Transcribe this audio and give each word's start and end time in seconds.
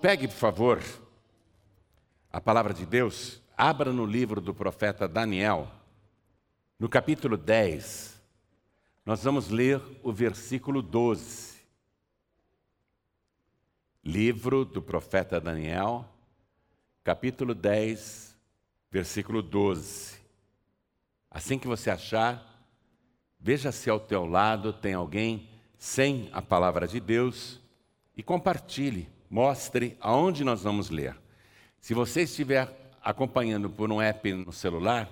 Pegue, 0.00 0.28
por 0.28 0.36
favor, 0.36 0.80
a 2.32 2.40
palavra 2.40 2.72
de 2.72 2.86
Deus, 2.86 3.42
abra 3.56 3.92
no 3.92 4.06
livro 4.06 4.40
do 4.40 4.54
profeta 4.54 5.08
Daniel, 5.08 5.68
no 6.78 6.88
capítulo 6.88 7.36
10. 7.36 8.22
Nós 9.04 9.24
vamos 9.24 9.48
ler 9.48 9.82
o 10.04 10.12
versículo 10.12 10.82
12. 10.82 11.58
Livro 14.04 14.64
do 14.64 14.80
profeta 14.80 15.40
Daniel, 15.40 16.08
capítulo 17.02 17.52
10, 17.52 18.38
versículo 18.92 19.42
12. 19.42 20.20
Assim 21.28 21.58
que 21.58 21.66
você 21.66 21.90
achar, 21.90 22.64
veja 23.40 23.72
se 23.72 23.90
ao 23.90 23.98
teu 23.98 24.26
lado 24.26 24.72
tem 24.72 24.94
alguém 24.94 25.50
sem 25.76 26.30
a 26.32 26.40
palavra 26.40 26.86
de 26.86 27.00
Deus 27.00 27.60
e 28.16 28.22
compartilhe 28.22 29.17
mostre 29.30 29.96
aonde 30.00 30.44
nós 30.44 30.62
vamos 30.62 30.90
ler. 30.90 31.16
Se 31.80 31.94
você 31.94 32.22
estiver 32.22 32.92
acompanhando 33.02 33.70
por 33.70 33.90
um 33.90 34.00
app 34.00 34.32
no 34.32 34.52
celular, 34.52 35.08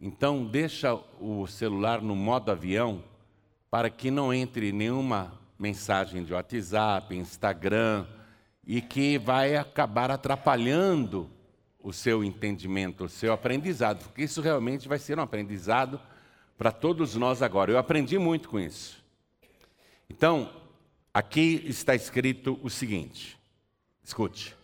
então 0.00 0.44
deixa 0.44 0.94
o 1.20 1.46
celular 1.46 2.00
no 2.00 2.14
modo 2.14 2.50
avião 2.50 3.02
para 3.70 3.90
que 3.90 4.10
não 4.10 4.32
entre 4.32 4.72
nenhuma 4.72 5.32
mensagem 5.58 6.24
de 6.24 6.32
WhatsApp, 6.32 7.14
Instagram 7.14 8.06
e 8.66 8.80
que 8.80 9.18
vai 9.18 9.56
acabar 9.56 10.10
atrapalhando 10.10 11.30
o 11.80 11.92
seu 11.92 12.24
entendimento, 12.24 13.04
o 13.04 13.08
seu 13.08 13.32
aprendizado, 13.32 14.02
porque 14.02 14.24
isso 14.24 14.40
realmente 14.40 14.88
vai 14.88 14.98
ser 14.98 15.18
um 15.18 15.22
aprendizado 15.22 16.00
para 16.58 16.72
todos 16.72 17.14
nós 17.14 17.42
agora. 17.42 17.70
Eu 17.70 17.78
aprendi 17.78 18.18
muito 18.18 18.48
com 18.48 18.58
isso. 18.58 19.04
Então, 20.10 20.50
Aqui 21.16 21.62
está 21.64 21.94
escrito 21.94 22.60
o 22.62 22.68
seguinte: 22.68 23.38
escute. 24.04 24.54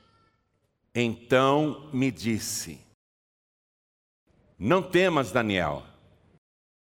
Então 0.95 1.88
me 1.95 2.10
disse: 2.10 2.79
Não 4.59 4.82
temas, 4.82 5.32
Daniel, 5.32 5.82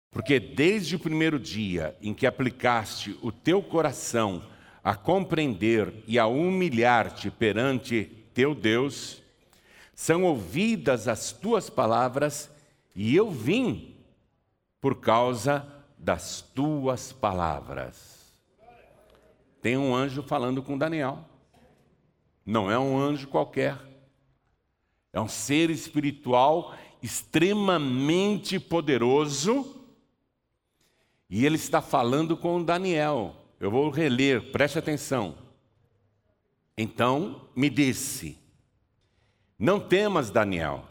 porque 0.10 0.40
desde 0.40 0.96
o 0.96 1.00
primeiro 1.00 1.38
dia 1.38 1.96
em 2.02 2.16
que 2.16 2.26
aplicaste 2.26 3.16
o 3.22 3.32
teu 3.32 3.62
coração 3.62 4.44
a 4.84 4.96
compreender 4.96 6.04
e 6.08 6.18
a 6.18 6.26
humilhar-te 6.26 7.30
perante 7.30 8.06
teu 8.34 8.56
Deus, 8.56 9.22
são 9.94 10.24
ouvidas 10.24 11.08
as 11.08 11.32
tuas 11.32 11.70
palavras 11.70 12.50
e 12.96 13.16
eu 13.16 13.30
vim 13.30 13.96
por 14.82 15.00
causa 15.00 15.64
das 15.96 16.42
tuas 16.42 17.14
palavras 17.14 18.13
tem 19.64 19.78
um 19.78 19.96
anjo 19.96 20.22
falando 20.22 20.62
com 20.62 20.78
Daniel. 20.78 21.24
Não 22.46 22.70
é 22.70 22.78
um 22.78 23.00
anjo 23.00 23.30
qualquer. 23.30 23.80
É 25.14 25.22
um 25.22 25.28
ser 25.30 25.70
espiritual 25.70 26.76
extremamente 27.02 28.60
poderoso. 28.60 29.82
E 31.30 31.46
ele 31.46 31.56
está 31.56 31.82
falando 31.82 32.36
com 32.36 32.62
Daniel. 32.62 33.38
Eu 33.58 33.72
vou 33.72 33.90
reler, 33.90 34.52
preste 34.52 34.78
atenção. 34.78 35.38
Então 36.78 37.48
me 37.56 37.70
disse: 37.70 38.38
Não 39.58 39.80
temas, 39.80 40.30
Daniel, 40.30 40.84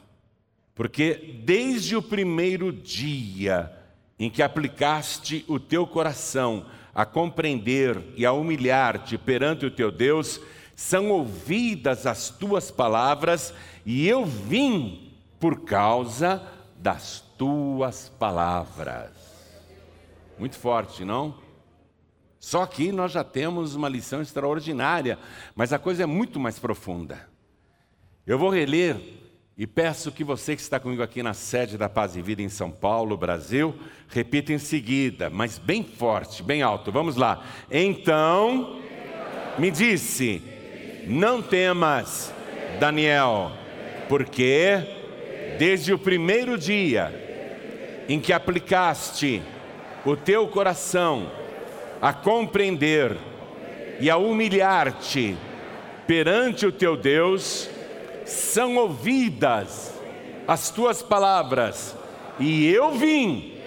porque 0.75 1.43
desde 1.45 1.95
o 1.95 2.01
primeiro 2.01 2.73
dia 2.73 3.71
em 4.19 4.31
que 4.31 4.43
aplicaste 4.43 5.45
o 5.47 5.61
teu 5.61 5.87
coração 5.87 6.65
a 6.95 7.05
compreender 7.05 8.03
e 8.17 8.27
a 8.27 8.33
humilhar-te 8.33 9.17
perante 9.17 9.67
o 9.67 9.71
teu 9.71 9.91
Deus, 9.91 10.41
são 10.75 11.11
ouvidas 11.11 12.07
as 12.07 12.29
tuas 12.29 12.71
palavras, 12.71 13.55
e 13.85 14.07
eu 14.07 14.25
vim 14.25 15.13
por 15.39 15.65
causa 15.65 16.43
das 16.77 17.21
tuas 17.39 18.09
palavras. 18.19 19.11
Muito 20.39 20.57
forte, 20.57 21.05
não? 21.05 21.35
Só 22.39 22.67
que 22.67 22.91
nós 22.91 23.13
já 23.13 23.23
temos 23.23 23.77
uma 23.77 23.89
lição 23.89 24.21
extraordinária, 24.21 25.19
mas 25.55 25.73
a 25.73 25.79
coisa 25.79 26.03
é 26.03 26.07
muito 26.07 26.41
mais 26.41 26.59
profunda. 26.59 27.29
Eu 28.27 28.39
vou 28.39 28.51
reler 28.51 29.22
e 29.57 29.67
peço 29.67 30.11
que 30.11 30.25
você 30.25 30.57
que 30.57 30.63
está 30.63 30.81
comigo 30.81 31.03
aqui 31.03 31.23
na 31.23 31.35
sede 31.35 31.77
da 31.77 31.89
Paz 31.89 32.17
e 32.17 32.23
Vida 32.23 32.41
em 32.41 32.49
São 32.49 32.71
Paulo, 32.71 33.19
Brasil, 33.19 33.75
repita 34.09 34.53
em 34.53 34.59
seguida, 34.59 35.29
mas 35.29 35.59
bem 35.59 35.85
forte, 35.85 36.43
bem 36.43 36.63
alto. 36.63 36.91
Vamos 36.91 37.17
lá. 37.17 37.45
Então, 37.71 38.81
me 39.59 39.71
disse: 39.71 40.43
Não 41.07 41.43
temas, 41.43 42.33
Daniel, 42.81 43.53
porque 44.09 44.79
desde 45.59 45.93
o 45.93 45.99
primeiro 45.99 46.57
dia 46.57 48.05
em 48.09 48.19
que 48.19 48.33
aplicaste 48.33 49.43
o 50.05 50.17
teu 50.17 50.49
coração 50.49 51.31
a 52.01 52.13
compreender 52.13 53.17
e 54.01 54.11
a 54.11 54.17
humilhar-te 54.17 55.37
perante 56.07 56.67
o 56.67 56.73
teu 56.73 56.97
Deus, 56.97 57.71
são 58.27 58.77
ouvidas 58.77 59.93
as 60.47 60.71
tuas 60.71 61.03
palavras, 61.03 61.97
e 62.39 62.67
eu 62.67 62.93
vim 62.93 63.59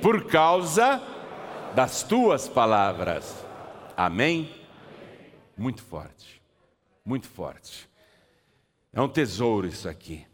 por 0.00 0.26
causa 0.26 1.02
das 1.74 2.02
tuas 2.02 2.48
palavras. 2.48 3.44
Amém? 3.96 4.50
Muito 5.56 5.82
forte, 5.82 6.42
muito 7.04 7.28
forte. 7.28 7.88
É 8.92 9.00
um 9.00 9.08
tesouro 9.08 9.66
isso 9.66 9.88
aqui. 9.88 10.26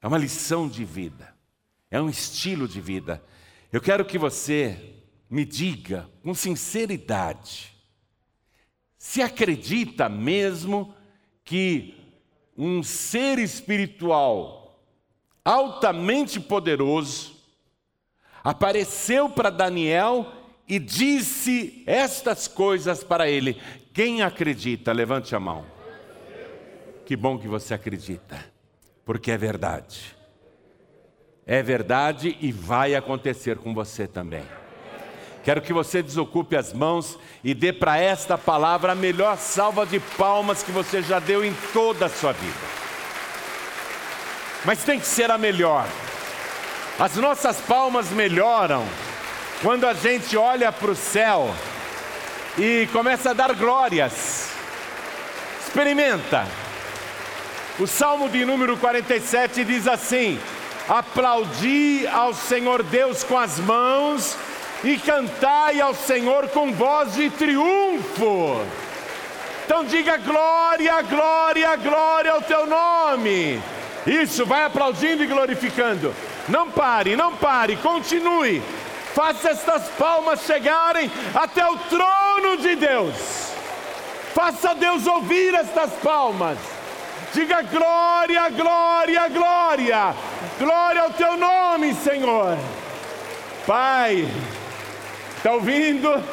É 0.00 0.06
uma 0.06 0.18
lição 0.18 0.68
de 0.68 0.84
vida. 0.84 1.34
É 1.90 2.00
um 2.00 2.08
estilo 2.08 2.68
de 2.68 2.80
vida. 2.80 3.22
Eu 3.72 3.80
quero 3.80 4.04
que 4.04 4.18
você 4.18 4.94
me 5.30 5.44
diga 5.44 6.08
com 6.22 6.34
sinceridade 6.34 7.74
se 9.04 9.20
acredita 9.20 10.08
mesmo 10.08 10.94
que 11.44 12.03
um 12.56 12.82
ser 12.82 13.38
espiritual 13.38 14.80
altamente 15.44 16.40
poderoso 16.40 17.34
apareceu 18.42 19.28
para 19.28 19.50
Daniel 19.50 20.26
e 20.68 20.78
disse 20.78 21.82
estas 21.86 22.48
coisas 22.48 23.04
para 23.04 23.28
ele. 23.28 23.60
Quem 23.92 24.22
acredita? 24.22 24.92
Levante 24.92 25.34
a 25.34 25.40
mão. 25.40 25.64
Que 27.04 27.16
bom 27.16 27.38
que 27.38 27.46
você 27.46 27.74
acredita, 27.74 28.44
porque 29.04 29.30
é 29.30 29.36
verdade. 29.36 30.16
É 31.46 31.62
verdade 31.62 32.38
e 32.40 32.50
vai 32.50 32.94
acontecer 32.94 33.58
com 33.58 33.74
você 33.74 34.06
também. 34.06 34.44
Quero 35.44 35.60
que 35.60 35.74
você 35.74 36.02
desocupe 36.02 36.56
as 36.56 36.72
mãos 36.72 37.18
e 37.44 37.52
dê 37.52 37.70
para 37.70 37.98
esta 37.98 38.38
palavra 38.38 38.92
a 38.92 38.94
melhor 38.94 39.36
salva 39.36 39.84
de 39.84 40.00
palmas 40.00 40.62
que 40.62 40.72
você 40.72 41.02
já 41.02 41.18
deu 41.18 41.44
em 41.44 41.54
toda 41.70 42.06
a 42.06 42.08
sua 42.08 42.32
vida. 42.32 42.58
Mas 44.64 44.82
tem 44.82 44.98
que 44.98 45.06
ser 45.06 45.30
a 45.30 45.36
melhor. 45.36 45.86
As 46.98 47.16
nossas 47.16 47.60
palmas 47.60 48.08
melhoram 48.10 48.86
quando 49.60 49.86
a 49.86 49.92
gente 49.92 50.34
olha 50.34 50.72
para 50.72 50.90
o 50.90 50.96
céu 50.96 51.54
e 52.56 52.88
começa 52.90 53.30
a 53.30 53.34
dar 53.34 53.52
glórias. 53.54 54.48
Experimenta. 55.62 56.46
O 57.78 57.86
Salmo 57.86 58.30
de 58.30 58.46
número 58.46 58.78
47 58.78 59.62
diz 59.62 59.86
assim: 59.86 60.40
Aplaudi 60.88 62.06
ao 62.06 62.32
Senhor 62.32 62.82
Deus 62.82 63.22
com 63.22 63.36
as 63.38 63.58
mãos 63.58 64.38
e 64.84 64.98
cantai 64.98 65.80
ao 65.80 65.94
Senhor 65.94 66.48
com 66.48 66.72
voz 66.72 67.14
de 67.14 67.30
triunfo. 67.30 68.60
Então 69.64 69.82
diga 69.84 70.18
glória, 70.18 71.00
glória, 71.02 71.74
glória 71.76 72.32
ao 72.32 72.42
teu 72.42 72.66
nome. 72.66 73.60
Isso, 74.06 74.44
vai 74.44 74.64
aplaudindo 74.64 75.24
e 75.24 75.26
glorificando. 75.26 76.14
Não 76.48 76.70
pare, 76.70 77.16
não 77.16 77.34
pare, 77.34 77.76
continue. 77.76 78.62
Faça 79.14 79.50
estas 79.50 79.88
palmas 79.90 80.40
chegarem 80.40 81.10
até 81.34 81.66
o 81.66 81.76
trono 81.78 82.58
de 82.58 82.76
Deus. 82.76 83.14
Faça 84.34 84.74
Deus 84.74 85.06
ouvir 85.06 85.54
estas 85.54 85.92
palmas. 85.94 86.58
Diga 87.32 87.62
glória, 87.62 88.50
glória, 88.50 89.28
glória. 89.28 90.14
Glória 90.58 91.02
ao 91.02 91.10
teu 91.10 91.36
nome, 91.36 91.94
Senhor. 91.94 92.58
Pai, 93.66 94.28
Está 95.44 95.52
ouvindo? 95.56 96.24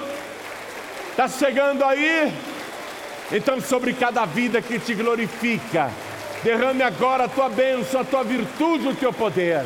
Está 1.09 1.27
chegando 1.27 1.83
aí? 1.83 2.31
Então, 3.29 3.59
sobre 3.59 3.91
cada 3.91 4.23
vida 4.23 4.61
que 4.61 4.79
te 4.79 4.95
glorifica, 4.95 5.91
derrame 6.45 6.81
agora 6.81 7.25
a 7.25 7.27
tua 7.27 7.49
bênção, 7.49 7.99
a 7.99 8.05
tua 8.05 8.23
virtude, 8.23 8.87
o 8.87 8.95
teu 8.95 9.11
poder. 9.11 9.65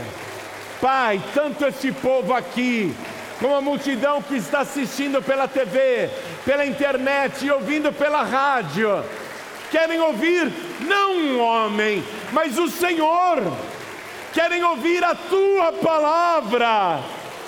Pai, 0.81 1.21
tanto 1.36 1.63
este 1.63 1.92
povo 1.92 2.33
aqui, 2.33 2.92
como 3.39 3.53
a 3.53 3.62
multidão 3.62 4.19
que 4.19 4.36
está 4.36 4.62
assistindo 4.62 5.21
pela 5.21 5.47
TV, 5.47 6.09
pela 6.44 6.65
internet 6.65 7.45
e 7.45 7.51
ouvindo 7.51 7.94
pela 7.94 8.24
rádio, 8.24 9.03
querem 9.69 10.00
ouvir 10.00 10.51
não 10.80 11.18
um 11.18 11.39
homem, 11.39 12.03
mas 12.31 12.57
o 12.57 12.68
Senhor, 12.68 13.44
querem 14.33 14.63
ouvir 14.63 15.03
a 15.03 15.13
tua 15.13 15.71
palavra. 15.71 17.00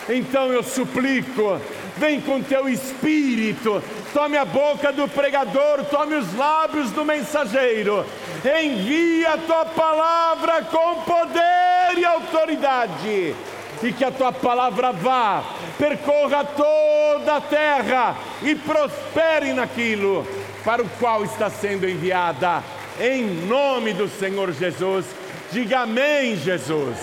Então 0.09 0.53
eu 0.53 0.63
suplico, 0.63 1.59
vem 1.99 2.21
com 2.21 2.41
teu 2.41 2.69
espírito, 2.69 3.83
tome 4.13 4.37
a 4.37 4.45
boca 4.45 4.91
do 4.91 5.07
pregador, 5.07 5.83
tome 5.85 6.15
os 6.15 6.33
lábios 6.35 6.91
do 6.91 7.03
mensageiro, 7.03 8.05
envia 8.43 9.33
a 9.33 9.37
tua 9.37 9.65
palavra 9.65 10.63
com 10.63 11.01
poder 11.01 11.97
e 11.97 12.05
autoridade, 12.05 13.35
e 13.83 13.93
que 13.93 14.03
a 14.03 14.11
tua 14.11 14.31
palavra 14.31 14.91
vá, 14.91 15.43
percorra 15.77 16.43
toda 16.43 17.37
a 17.37 17.41
terra 17.41 18.15
e 18.41 18.55
prospere 18.55 19.53
naquilo 19.53 20.25
para 20.63 20.81
o 20.81 20.89
qual 20.99 21.23
está 21.23 21.49
sendo 21.49 21.87
enviada, 21.87 22.63
em 22.99 23.23
nome 23.23 23.93
do 23.93 24.07
Senhor 24.07 24.51
Jesus. 24.51 25.05
Diga 25.51 25.79
amém, 25.81 26.35
Jesus. 26.35 26.97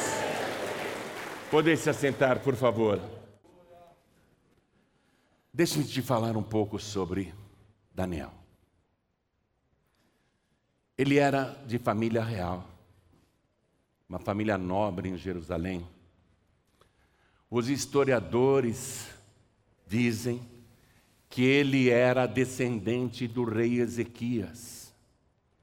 Poder 1.51 1.77
se 1.77 1.89
assentar, 1.89 2.41
por 2.41 2.57
favor. 2.57 3.14
Deixe-me 5.55 5.85
te 5.85 6.03
falar 6.03 6.37
um 6.37 6.43
pouco 6.43 6.81
sobre 6.81 7.33
Daniel. 7.95 8.35
Ele 10.99 11.17
era 11.17 11.53
de 11.65 11.79
família 11.79 12.25
real, 12.25 12.69
uma 14.09 14.19
família 14.19 14.59
nobre 14.59 15.09
em 15.09 15.17
Jerusalém. 15.17 15.87
Os 17.49 17.69
historiadores 17.69 19.09
dizem 19.87 20.43
que 21.31 21.43
ele 21.43 21.89
era 21.89 22.27
descendente 22.27 23.29
do 23.29 23.45
rei 23.45 23.79
Ezequias. 23.79 24.93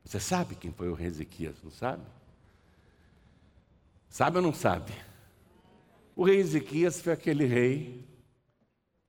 Você 0.06 0.22
sabe 0.22 0.56
quem 0.56 0.72
foi 0.72 0.88
o 0.88 0.94
rei 0.94 1.08
Ezequias, 1.08 1.62
não 1.62 1.72
sabe? 1.72 2.04
Sabe 4.08 4.38
ou 4.38 4.42
não 4.42 4.54
sabe? 4.54 4.94
O 6.16 6.24
rei 6.24 6.38
Ezequias 6.38 7.02
foi 7.02 7.12
aquele 7.12 7.44
rei 7.44 8.06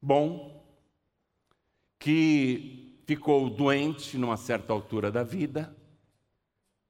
bom, 0.01 0.52
que 2.03 3.01
ficou 3.07 3.49
doente 3.49 4.19
numa 4.19 4.37
certa 4.37 4.73
altura 4.73 5.09
da 5.09 5.23
vida, 5.23 5.73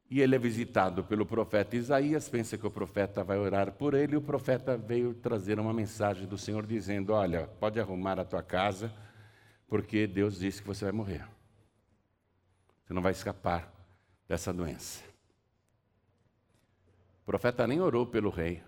e 0.08 0.22
ele 0.22 0.34
é 0.34 0.38
visitado 0.38 1.04
pelo 1.04 1.26
profeta 1.26 1.76
Isaías, 1.76 2.30
pensa 2.30 2.56
que 2.56 2.66
o 2.66 2.70
profeta 2.70 3.22
vai 3.22 3.36
orar 3.36 3.72
por 3.72 3.92
ele, 3.92 4.14
e 4.14 4.16
o 4.16 4.22
profeta 4.22 4.74
veio 4.74 5.12
trazer 5.12 5.60
uma 5.60 5.74
mensagem 5.74 6.26
do 6.26 6.38
Senhor 6.38 6.64
dizendo: 6.64 7.12
Olha, 7.12 7.46
pode 7.60 7.78
arrumar 7.78 8.18
a 8.18 8.24
tua 8.24 8.42
casa, 8.42 8.90
porque 9.68 10.06
Deus 10.06 10.38
disse 10.38 10.62
que 10.62 10.68
você 10.68 10.86
vai 10.86 10.92
morrer. 10.92 11.28
Você 12.82 12.94
não 12.94 13.02
vai 13.02 13.12
escapar 13.12 13.70
dessa 14.26 14.50
doença. 14.50 15.04
O 17.20 17.26
profeta 17.26 17.66
nem 17.66 17.82
orou 17.82 18.06
pelo 18.06 18.30
rei. 18.30 18.62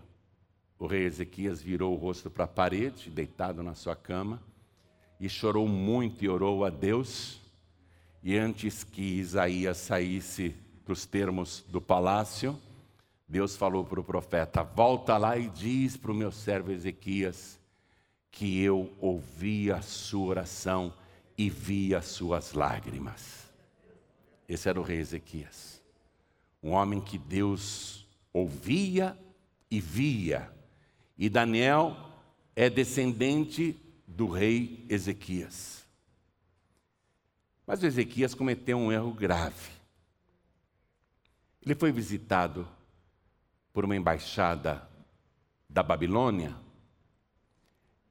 O 0.78 0.86
rei 0.86 1.04
Ezequias 1.04 1.62
virou 1.62 1.94
o 1.94 1.96
rosto 1.96 2.30
para 2.30 2.44
a 2.44 2.48
parede, 2.48 3.08
deitado 3.08 3.62
na 3.62 3.74
sua 3.74 3.96
cama 3.96 4.42
e 5.20 5.28
chorou 5.28 5.68
muito 5.68 6.24
e 6.24 6.28
orou 6.28 6.64
a 6.64 6.70
Deus. 6.70 7.40
E 8.22 8.36
antes 8.36 8.84
que 8.84 9.02
Isaías 9.02 9.76
saísse 9.78 10.54
dos 10.86 11.06
termos 11.06 11.64
do 11.68 11.80
palácio, 11.80 12.58
Deus 13.28 13.56
falou 13.56 13.84
para 13.84 14.00
o 14.00 14.04
profeta: 14.04 14.62
Volta 14.62 15.16
lá 15.16 15.36
e 15.36 15.48
diz 15.48 15.96
para 15.96 16.12
o 16.12 16.14
meu 16.14 16.30
servo 16.30 16.72
Ezequias 16.72 17.58
que 18.30 18.60
eu 18.60 18.92
ouvi 19.00 19.70
a 19.70 19.80
sua 19.80 20.26
oração 20.26 20.92
e 21.38 21.48
vi 21.48 21.94
as 21.94 22.06
suas 22.06 22.52
lágrimas. 22.52 23.44
Esse 24.48 24.68
era 24.68 24.80
o 24.80 24.82
rei 24.82 24.98
Ezequias, 24.98 25.80
um 26.62 26.70
homem 26.72 27.00
que 27.00 27.16
Deus 27.16 28.06
ouvia 28.32 29.16
e 29.70 29.80
via. 29.80 30.50
E 31.16 31.28
Daniel 31.28 31.96
é 32.56 32.68
descendente 32.68 33.80
do 34.06 34.28
rei 34.28 34.84
Ezequias. 34.88 35.84
Mas 37.66 37.82
Ezequias 37.82 38.34
cometeu 38.34 38.76
um 38.76 38.92
erro 38.92 39.12
grave. 39.12 39.70
Ele 41.62 41.74
foi 41.74 41.90
visitado 41.90 42.68
por 43.72 43.84
uma 43.84 43.96
embaixada 43.96 44.86
da 45.68 45.82
Babilônia 45.82 46.54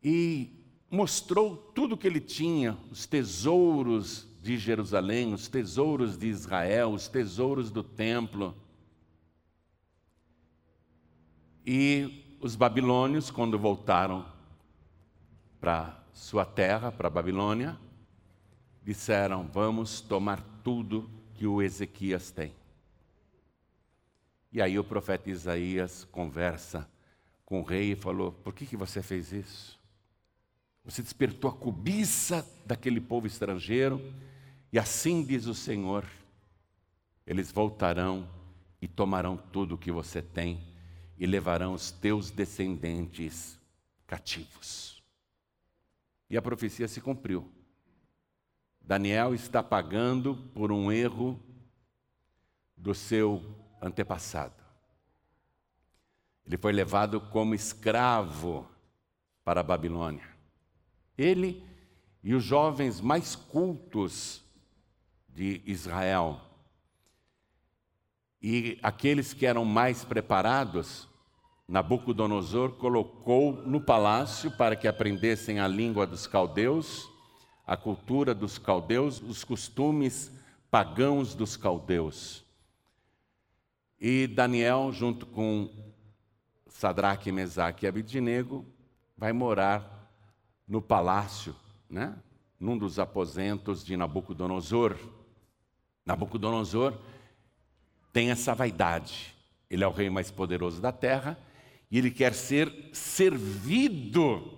e 0.04 0.50
mostrou 0.90 1.56
tudo 1.56 1.98
que 1.98 2.06
ele 2.06 2.20
tinha, 2.20 2.78
os 2.92 3.06
tesouros 3.06 4.28
de 4.42 4.58
Jerusalém, 4.58 5.34
os 5.34 5.48
tesouros 5.48 6.18
de 6.18 6.28
Israel, 6.28 6.92
os 6.92 7.08
tesouros 7.08 7.72
do 7.72 7.82
templo. 7.82 8.56
E 11.66 12.38
os 12.42 12.56
babilônios, 12.56 13.32
quando 13.32 13.58
voltaram 13.58 14.33
para 15.64 15.98
sua 16.12 16.44
terra, 16.44 16.92
para 16.92 17.10
Babilônia, 17.10 17.80
disseram: 18.84 19.48
Vamos 19.48 20.02
tomar 20.02 20.42
tudo 20.62 21.10
que 21.36 21.48
o 21.48 21.62
Ezequias 21.62 22.32
tem. 22.32 22.54
E 24.52 24.62
aí 24.62 24.78
o 24.78 24.84
profeta 24.84 25.30
Isaías 25.30 26.04
conversa 26.12 26.86
com 27.46 27.62
o 27.62 27.64
rei 27.64 27.94
e 27.94 27.96
falou: 27.96 28.34
Por 28.34 28.54
que, 28.54 28.66
que 28.66 28.76
você 28.76 29.02
fez 29.02 29.32
isso? 29.32 29.80
Você 30.84 31.02
despertou 31.02 31.50
a 31.50 31.54
cobiça 31.54 32.46
daquele 32.66 33.00
povo 33.00 33.26
estrangeiro, 33.26 34.02
e 34.70 34.78
assim 34.78 35.24
diz 35.24 35.46
o 35.46 35.56
Senhor: 35.56 36.06
eles 37.26 37.54
voltarão 37.54 38.28
e 38.82 38.88
tomarão 38.90 39.38
tudo 39.38 39.76
o 39.76 39.78
que 39.78 39.94
você 39.94 40.22
tem 40.22 40.62
e 41.18 41.26
levarão 41.26 41.74
os 41.74 41.90
teus 41.90 42.32
descendentes 42.32 43.58
cativos. 44.06 44.93
E 46.34 46.38
a 46.38 46.42
profecia 46.42 46.88
se 46.88 47.00
cumpriu. 47.00 47.48
Daniel 48.82 49.36
está 49.36 49.62
pagando 49.62 50.36
por 50.52 50.72
um 50.72 50.92
erro 50.92 51.40
do 52.76 52.96
seu 52.96 53.56
antepassado. 53.80 54.64
Ele 56.44 56.58
foi 56.58 56.74
levado 56.74 57.22
como 57.22 57.54
escravo 57.54 58.68
para 59.44 59.60
a 59.60 59.64
Babilônia. 59.64 60.28
Ele 61.16 61.64
e 62.24 62.34
os 62.34 62.44
jovens 62.44 63.00
mais 63.00 63.36
cultos 63.36 64.44
de 65.30 65.62
Israel. 65.68 66.42
E 68.42 68.80
aqueles 68.82 69.36
que 69.36 69.46
eram 69.46 69.66
mais 69.66 70.04
preparados 70.04 71.08
Nabucodonosor 71.68 72.74
colocou 72.74 73.54
no 73.66 73.80
palácio 73.80 74.52
para 74.52 74.76
que 74.76 74.88
aprendessem 74.88 75.60
a 75.60 75.68
língua 75.68 76.06
dos 76.06 76.28
caldeus, 76.28 77.10
a 77.66 77.78
cultura 77.78 78.36
dos 78.36 78.58
caldeus, 78.58 79.22
os 79.22 79.44
costumes 79.44 80.32
pagãos 80.70 81.34
dos 81.34 81.56
caldeus. 81.56 82.44
E 84.00 84.28
Daniel, 84.28 84.92
junto 84.92 85.26
com 85.26 85.70
Sadraque, 86.68 87.32
Mesaque 87.32 87.86
e 87.86 87.88
Abidinego, 87.88 88.66
vai 89.18 89.32
morar 89.32 90.12
no 90.68 90.82
palácio, 90.82 91.56
né? 91.90 92.14
num 92.60 92.78
dos 92.78 93.00
aposentos 93.00 93.86
de 93.86 93.96
Nabucodonosor. 93.96 94.98
Nabucodonosor 96.06 96.94
tem 98.12 98.32
essa 98.32 98.54
vaidade. 98.54 99.34
Ele 99.70 99.84
é 99.84 99.88
o 99.88 99.92
rei 99.92 100.10
mais 100.10 100.30
poderoso 100.30 100.82
da 100.82 100.92
terra 100.92 101.38
e 101.94 101.98
ele 102.00 102.10
quer 102.10 102.34
ser 102.34 102.90
servido 102.92 104.58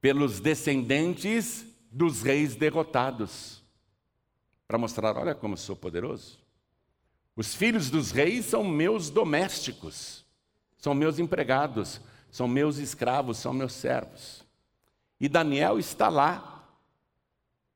pelos 0.00 0.40
descendentes 0.40 1.64
dos 1.92 2.22
reis 2.22 2.56
derrotados, 2.56 3.62
para 4.66 4.76
mostrar: 4.76 5.16
olha 5.16 5.32
como 5.32 5.56
sou 5.56 5.76
poderoso. 5.76 6.40
Os 7.36 7.54
filhos 7.54 7.88
dos 7.88 8.10
reis 8.10 8.46
são 8.46 8.64
meus 8.64 9.10
domésticos, 9.10 10.24
são 10.76 10.92
meus 10.92 11.20
empregados, 11.20 12.00
são 12.32 12.48
meus 12.48 12.78
escravos, 12.78 13.38
são 13.38 13.52
meus 13.52 13.74
servos. 13.74 14.44
E 15.20 15.28
Daniel 15.28 15.78
está 15.78 16.08
lá 16.08 16.68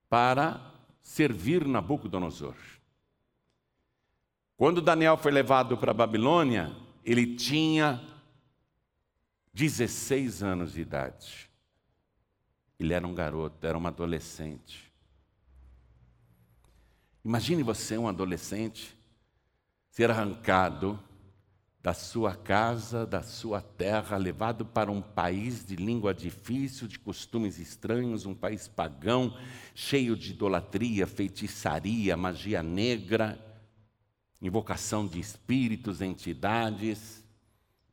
para 0.08 0.60
servir 1.00 1.64
Nabucodonosor. 1.64 2.56
Quando 4.56 4.82
Daniel 4.82 5.16
foi 5.16 5.30
levado 5.30 5.76
para 5.78 5.92
a 5.92 5.94
Babilônia, 5.94 6.74
ele 7.04 7.36
tinha 7.36 8.11
16 9.52 10.42
anos 10.42 10.72
de 10.72 10.80
idade. 10.80 11.50
Ele 12.78 12.94
era 12.94 13.06
um 13.06 13.14
garoto, 13.14 13.66
era 13.66 13.76
um 13.76 13.86
adolescente. 13.86 14.92
Imagine 17.24 17.62
você, 17.62 17.96
um 17.96 18.08
adolescente, 18.08 18.96
ser 19.90 20.10
arrancado 20.10 20.98
da 21.82 21.92
sua 21.92 22.34
casa, 22.34 23.04
da 23.04 23.22
sua 23.22 23.60
terra, 23.60 24.16
levado 24.16 24.64
para 24.64 24.90
um 24.90 25.02
país 25.02 25.66
de 25.66 25.74
língua 25.74 26.14
difícil, 26.14 26.86
de 26.86 26.98
costumes 26.98 27.58
estranhos, 27.58 28.24
um 28.24 28.34
país 28.34 28.68
pagão, 28.68 29.36
cheio 29.74 30.16
de 30.16 30.30
idolatria, 30.30 31.06
feitiçaria, 31.06 32.16
magia 32.16 32.62
negra, 32.62 33.38
invocação 34.40 35.06
de 35.06 35.18
espíritos, 35.18 36.00
entidades, 36.00 37.24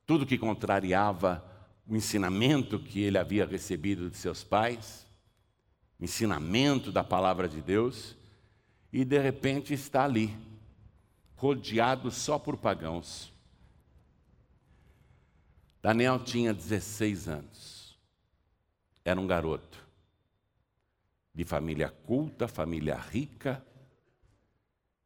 tudo 0.06 0.26
que 0.26 0.38
contrariava 0.38 1.49
o 1.90 1.96
ensinamento 1.96 2.80
que 2.80 3.02
ele 3.02 3.18
havia 3.18 3.46
recebido 3.46 4.10
de 4.10 4.16
seus 4.16 4.44
pais, 4.44 5.08
o 6.00 6.04
ensinamento 6.04 6.92
da 6.92 7.04
palavra 7.04 7.50
de 7.50 7.62
Deus, 7.62 8.16
e 8.94 9.04
de 9.04 9.20
repente 9.20 9.74
está 9.74 10.06
ali, 10.06 10.34
rodeado 11.36 12.12
só 12.12 12.38
por 12.40 12.56
pagãos 12.58 13.34
Daniel 15.82 16.20
tinha 16.20 16.54
16 16.54 17.28
anos. 17.28 17.98
Era 19.04 19.20
um 19.20 19.28
garoto. 19.28 19.88
De 21.34 21.46
família 21.46 21.90
culta, 21.90 22.48
família 22.48 22.98
rica 22.98 23.66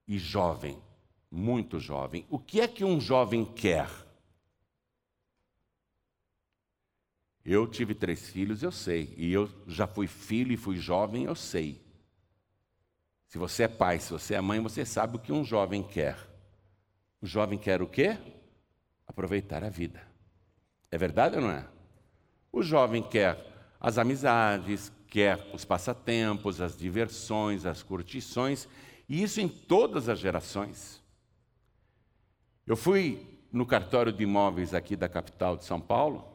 e 0.07 0.17
jovem, 0.17 0.81
muito 1.29 1.79
jovem. 1.79 2.25
O 2.29 2.39
que 2.39 2.59
é 2.59 2.67
que 2.67 2.83
um 2.83 2.99
jovem 2.99 3.45
quer? 3.45 3.87
Eu 7.45 7.67
tive 7.67 7.93
três 7.93 8.29
filhos, 8.29 8.63
eu 8.63 8.71
sei. 8.71 9.13
E 9.17 9.31
eu 9.31 9.49
já 9.67 9.85
fui 9.85 10.07
filho 10.07 10.53
e 10.53 10.57
fui 10.57 10.77
jovem, 10.77 11.25
eu 11.25 11.35
sei. 11.35 11.81
Se 13.27 13.37
você 13.37 13.63
é 13.63 13.67
pai, 13.67 13.99
se 13.99 14.11
você 14.11 14.35
é 14.35 14.41
mãe, 14.41 14.59
você 14.59 14.85
sabe 14.85 15.17
o 15.17 15.19
que 15.19 15.31
um 15.31 15.43
jovem 15.43 15.83
quer. 15.83 16.17
O 17.21 17.25
jovem 17.25 17.57
quer 17.57 17.81
o 17.81 17.87
quê? 17.87 18.17
Aproveitar 19.07 19.63
a 19.63 19.69
vida. 19.69 20.01
É 20.91 20.97
verdade 20.97 21.35
ou 21.35 21.41
não 21.41 21.51
é? 21.51 21.67
O 22.51 22.61
jovem 22.61 23.01
quer 23.01 23.53
as 23.79 23.97
amizades, 23.97 24.91
quer 25.07 25.49
os 25.53 25.65
passatempos, 25.65 26.61
as 26.61 26.77
diversões, 26.77 27.65
as 27.65 27.83
curtições, 27.83 28.69
e 29.09 29.21
isso 29.21 29.41
em 29.41 29.47
todas 29.47 30.07
as 30.07 30.19
gerações. 30.19 31.01
Eu 32.65 32.77
fui 32.77 33.27
no 33.51 33.65
cartório 33.65 34.13
de 34.13 34.23
imóveis 34.23 34.73
aqui 34.73 34.95
da 34.95 35.09
capital 35.09 35.57
de 35.57 35.65
São 35.65 35.81
Paulo, 35.81 36.32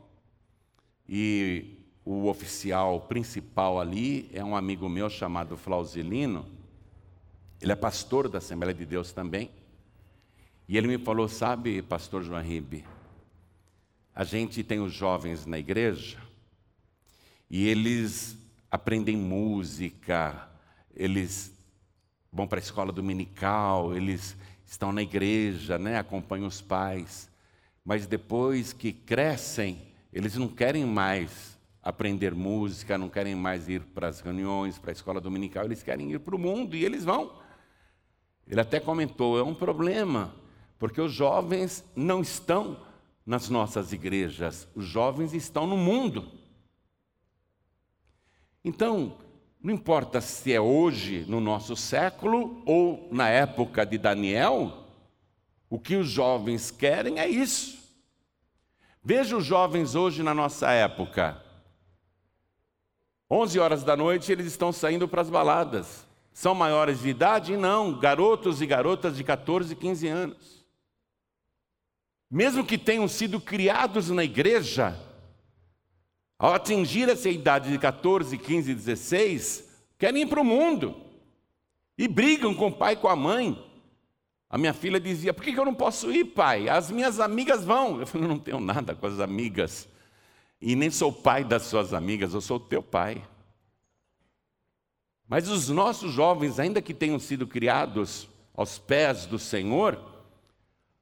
e 1.08 1.78
o 2.04 2.26
oficial 2.26 3.00
principal 3.02 3.80
ali 3.80 4.28
é 4.32 4.44
um 4.44 4.54
amigo 4.54 4.88
meu 4.88 5.08
chamado 5.08 5.56
Flausilino. 5.56 6.46
Ele 7.60 7.72
é 7.72 7.76
pastor 7.76 8.28
da 8.28 8.38
Assembleia 8.38 8.74
de 8.74 8.84
Deus 8.84 9.12
também. 9.12 9.50
E 10.68 10.76
ele 10.76 10.86
me 10.86 10.98
falou: 10.98 11.28
Sabe, 11.28 11.80
pastor 11.82 12.22
João 12.22 12.42
Ribe, 12.42 12.84
a 14.14 14.24
gente 14.24 14.62
tem 14.62 14.80
os 14.80 14.92
jovens 14.92 15.46
na 15.46 15.58
igreja 15.58 16.18
e 17.50 17.66
eles 17.66 18.36
aprendem 18.70 19.16
música, 19.16 20.48
eles 20.94 21.52
vão 22.30 22.46
para 22.46 22.58
a 22.58 22.60
escola 22.60 22.92
dominical, 22.92 23.96
eles 23.96 24.36
estão 24.66 24.92
na 24.92 25.02
igreja, 25.02 25.78
né, 25.78 25.98
acompanham 25.98 26.46
os 26.46 26.60
pais, 26.60 27.30
mas 27.84 28.06
depois 28.06 28.72
que 28.72 28.92
crescem, 28.92 29.80
eles 30.18 30.36
não 30.36 30.48
querem 30.48 30.84
mais 30.84 31.56
aprender 31.80 32.34
música, 32.34 32.98
não 32.98 33.08
querem 33.08 33.36
mais 33.36 33.68
ir 33.68 33.82
para 33.82 34.08
as 34.08 34.18
reuniões, 34.20 34.76
para 34.76 34.90
a 34.90 34.92
escola 34.92 35.20
dominical, 35.20 35.64
eles 35.64 35.80
querem 35.80 36.10
ir 36.12 36.18
para 36.18 36.34
o 36.34 36.38
mundo 36.38 36.74
e 36.74 36.84
eles 36.84 37.04
vão. 37.04 37.40
Ele 38.44 38.60
até 38.60 38.80
comentou: 38.80 39.38
é 39.38 39.44
um 39.44 39.54
problema, 39.54 40.34
porque 40.76 41.00
os 41.00 41.12
jovens 41.12 41.84
não 41.94 42.20
estão 42.20 42.82
nas 43.24 43.48
nossas 43.48 43.92
igrejas. 43.92 44.66
Os 44.74 44.86
jovens 44.86 45.32
estão 45.34 45.68
no 45.68 45.76
mundo. 45.76 46.28
Então, 48.64 49.18
não 49.62 49.72
importa 49.72 50.20
se 50.20 50.52
é 50.52 50.60
hoje, 50.60 51.24
no 51.28 51.38
nosso 51.38 51.76
século, 51.76 52.60
ou 52.66 53.08
na 53.12 53.28
época 53.28 53.86
de 53.86 53.96
Daniel, 53.96 54.84
o 55.70 55.78
que 55.78 55.94
os 55.94 56.08
jovens 56.08 56.72
querem 56.72 57.20
é 57.20 57.28
isso. 57.28 57.77
Veja 59.02 59.36
os 59.36 59.44
jovens 59.44 59.94
hoje 59.94 60.22
na 60.22 60.34
nossa 60.34 60.70
época. 60.70 61.42
11 63.30 63.58
horas 63.58 63.84
da 63.84 63.96
noite 63.96 64.32
eles 64.32 64.46
estão 64.46 64.72
saindo 64.72 65.06
para 65.08 65.22
as 65.22 65.30
baladas. 65.30 66.06
São 66.32 66.54
maiores 66.54 67.00
de 67.00 67.08
idade? 67.08 67.56
Não, 67.56 67.98
garotos 67.98 68.62
e 68.62 68.66
garotas 68.66 69.16
de 69.16 69.24
14 69.24 69.72
e 69.72 69.76
15 69.76 70.08
anos 70.08 70.58
mesmo 72.30 72.64
que 72.64 72.76
tenham 72.76 73.08
sido 73.08 73.40
criados 73.40 74.10
na 74.10 74.22
igreja, 74.22 74.98
ao 76.38 76.52
atingir 76.54 77.08
essa 77.08 77.28
idade 77.28 77.70
de 77.70 77.78
14, 77.78 78.36
15, 78.36 78.74
16, 78.74 79.64
querem 79.98 80.22
ir 80.22 80.26
para 80.26 80.40
o 80.40 80.44
mundo 80.44 80.94
e 81.96 82.06
brigam 82.06 82.54
com 82.54 82.68
o 82.68 82.72
pai 82.72 82.92
e 82.92 82.96
com 82.96 83.08
a 83.08 83.16
mãe. 83.16 83.64
A 84.50 84.56
minha 84.56 84.72
filha 84.72 84.98
dizia: 84.98 85.34
Por 85.34 85.44
que 85.44 85.58
eu 85.58 85.64
não 85.64 85.74
posso 85.74 86.10
ir, 86.10 86.24
pai? 86.24 86.68
As 86.68 86.90
minhas 86.90 87.20
amigas 87.20 87.64
vão. 87.64 88.00
Eu 88.00 88.06
falei: 88.06 88.26
Eu 88.26 88.30
não 88.30 88.38
tenho 88.38 88.60
nada 88.60 88.94
com 88.94 89.06
as 89.06 89.20
amigas. 89.20 89.88
E 90.60 90.74
nem 90.74 90.90
sou 90.90 91.12
pai 91.12 91.44
das 91.44 91.62
suas 91.64 91.94
amigas, 91.94 92.34
eu 92.34 92.40
sou 92.40 92.58
teu 92.58 92.82
pai. 92.82 93.22
Mas 95.28 95.48
os 95.48 95.68
nossos 95.68 96.12
jovens, 96.12 96.58
ainda 96.58 96.80
que 96.82 96.94
tenham 96.94 97.18
sido 97.18 97.46
criados 97.46 98.28
aos 98.56 98.78
pés 98.78 99.26
do 99.26 99.38
Senhor, 99.38 100.02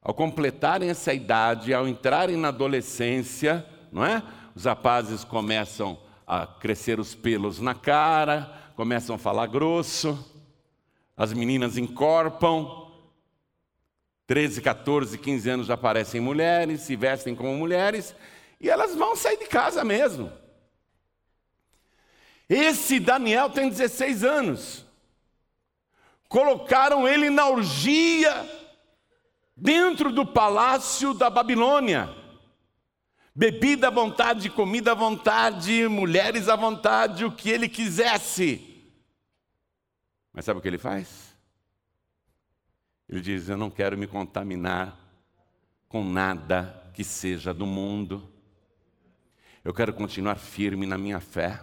ao 0.02 0.12
completarem 0.12 0.90
essa 0.90 1.14
idade, 1.14 1.72
ao 1.72 1.88
entrarem 1.88 2.36
na 2.36 2.48
adolescência, 2.48 3.64
não 3.90 4.04
é? 4.04 4.22
Os 4.54 4.64
rapazes 4.64 5.24
começam 5.24 5.98
a 6.26 6.46
crescer 6.46 6.98
os 6.98 7.14
pelos 7.14 7.60
na 7.60 7.74
cara, 7.74 8.70
começam 8.74 9.14
a 9.16 9.18
falar 9.18 9.46
grosso, 9.46 10.18
as 11.16 11.32
meninas 11.32 11.78
encorpam, 11.78 12.85
13, 14.26 14.60
14, 14.60 15.18
15 15.18 15.50
anos 15.50 15.66
já 15.66 15.76
parecem 15.76 16.20
mulheres, 16.20 16.80
se 16.80 16.96
vestem 16.96 17.34
como 17.34 17.56
mulheres, 17.56 18.14
e 18.60 18.68
elas 18.68 18.94
vão 18.94 19.14
sair 19.14 19.38
de 19.38 19.46
casa 19.46 19.84
mesmo. 19.84 20.32
Esse 22.48 22.98
Daniel 22.98 23.50
tem 23.50 23.68
16 23.68 24.24
anos. 24.24 24.86
Colocaram 26.28 27.06
ele 27.06 27.30
na 27.30 27.48
orgia 27.48 28.48
dentro 29.56 30.12
do 30.12 30.26
palácio 30.26 31.14
da 31.14 31.30
Babilônia. 31.30 32.08
Bebida 33.34 33.88
à 33.88 33.90
vontade, 33.90 34.48
comida 34.50 34.92
à 34.92 34.94
vontade, 34.94 35.86
mulheres 35.88 36.48
à 36.48 36.56
vontade, 36.56 37.24
o 37.24 37.30
que 37.30 37.50
ele 37.50 37.68
quisesse. 37.68 38.76
Mas 40.32 40.44
sabe 40.44 40.58
o 40.58 40.62
que 40.62 40.68
ele 40.68 40.78
faz? 40.78 41.25
Ele 43.08 43.20
diz: 43.20 43.48
Eu 43.48 43.56
não 43.56 43.70
quero 43.70 43.96
me 43.96 44.06
contaminar 44.06 44.98
com 45.88 46.04
nada 46.04 46.90
que 46.94 47.04
seja 47.04 47.52
do 47.52 47.66
mundo. 47.66 48.28
Eu 49.64 49.74
quero 49.74 49.92
continuar 49.92 50.36
firme 50.36 50.86
na 50.86 50.96
minha 50.96 51.20
fé. 51.20 51.60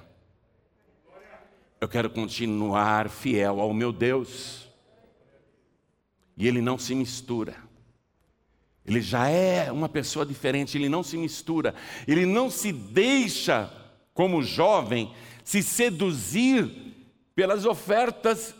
Eu 1.79 1.87
quero 1.87 2.09
continuar 2.09 3.09
fiel 3.09 3.59
ao 3.59 3.73
meu 3.73 3.91
Deus. 3.91 4.69
E 6.37 6.47
ele 6.47 6.61
não 6.61 6.77
se 6.77 6.95
mistura. 6.95 7.55
Ele 8.85 9.01
já 9.01 9.29
é 9.29 9.71
uma 9.71 9.87
pessoa 9.87 10.25
diferente, 10.25 10.77
ele 10.77 10.89
não 10.89 11.03
se 11.03 11.17
mistura, 11.17 11.73
ele 12.05 12.25
não 12.25 12.49
se 12.49 12.71
deixa, 12.71 13.71
como 14.13 14.43
jovem, 14.43 15.13
se 15.43 15.63
seduzir 15.63 16.93
pelas 17.33 17.65
ofertas 17.65 18.53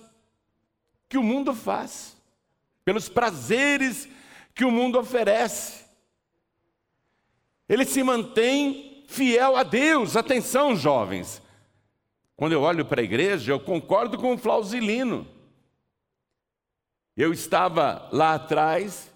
que 1.09 1.17
o 1.17 1.23
mundo 1.23 1.53
faz, 1.53 2.12
pelos 2.85 3.09
prazeres 3.09 4.07
que 4.53 4.65
o 4.65 4.71
mundo 4.71 4.99
oferece. 4.99 5.85
Ele 7.67 7.85
se 7.85 8.03
mantém 8.03 9.03
fiel 9.07 9.55
a 9.55 9.63
Deus. 9.63 10.15
Atenção, 10.15 10.75
jovens. 10.75 11.41
Quando 12.35 12.53
eu 12.53 12.61
olho 12.61 12.85
para 12.85 13.01
a 13.01 13.03
igreja, 13.03 13.51
eu 13.51 13.59
concordo 13.59 14.17
com 14.17 14.33
o 14.33 14.37
Flausilino. 14.37 15.27
Eu 17.15 17.31
estava 17.31 18.09
lá 18.11 18.33
atrás 18.33 19.13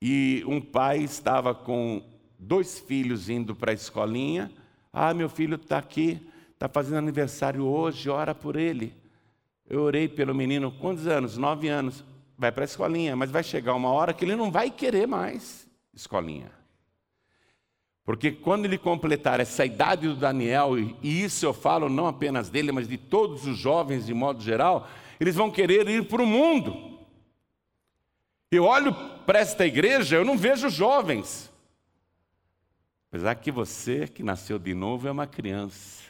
e 0.00 0.42
um 0.46 0.60
pai 0.60 0.98
estava 0.98 1.54
com 1.54 2.02
dois 2.38 2.78
filhos 2.78 3.28
indo 3.28 3.54
para 3.54 3.72
a 3.72 3.74
escolinha. 3.74 4.50
Ah, 4.92 5.12
meu 5.12 5.28
filho 5.28 5.56
está 5.56 5.78
aqui, 5.78 6.26
está 6.52 6.68
fazendo 6.68 6.98
aniversário 6.98 7.64
hoje, 7.66 8.08
ora 8.08 8.34
por 8.34 8.56
ele. 8.56 8.94
Eu 9.68 9.82
orei 9.82 10.08
pelo 10.08 10.34
menino, 10.34 10.72
quantos 10.72 11.06
anos? 11.06 11.36
Nove 11.36 11.68
anos. 11.68 12.04
Vai 12.36 12.50
para 12.50 12.64
a 12.64 12.66
escolinha, 12.66 13.14
mas 13.14 13.30
vai 13.30 13.42
chegar 13.42 13.74
uma 13.74 13.90
hora 13.90 14.12
que 14.12 14.24
ele 14.24 14.34
não 14.34 14.50
vai 14.50 14.70
querer 14.70 15.06
mais 15.06 15.68
escolinha. 15.92 16.50
Porque 18.04 18.32
quando 18.32 18.66
ele 18.66 18.76
completar 18.76 19.40
essa 19.40 19.64
idade 19.64 20.06
do 20.06 20.16
Daniel, 20.16 20.78
e 20.78 21.22
isso 21.22 21.46
eu 21.46 21.54
falo 21.54 21.88
não 21.88 22.06
apenas 22.06 22.50
dele, 22.50 22.70
mas 22.70 22.86
de 22.86 22.98
todos 22.98 23.46
os 23.46 23.56
jovens 23.56 24.04
de 24.04 24.12
modo 24.12 24.42
geral, 24.42 24.86
eles 25.18 25.34
vão 25.34 25.50
querer 25.50 25.88
ir 25.88 26.06
para 26.06 26.22
o 26.22 26.26
mundo. 26.26 26.98
Eu 28.50 28.64
olho 28.64 28.94
para 29.24 29.38
esta 29.38 29.64
igreja, 29.66 30.16
eu 30.16 30.24
não 30.24 30.36
vejo 30.36 30.68
jovens. 30.68 31.50
Apesar 33.08 33.34
que 33.36 33.50
você 33.50 34.06
que 34.06 34.22
nasceu 34.22 34.58
de 34.58 34.74
novo 34.74 35.08
é 35.08 35.10
uma 35.10 35.26
criança. 35.26 36.02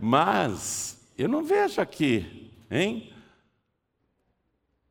Mas 0.00 1.06
eu 1.18 1.28
não 1.28 1.44
vejo 1.44 1.80
aqui, 1.80 2.50
hein? 2.70 3.12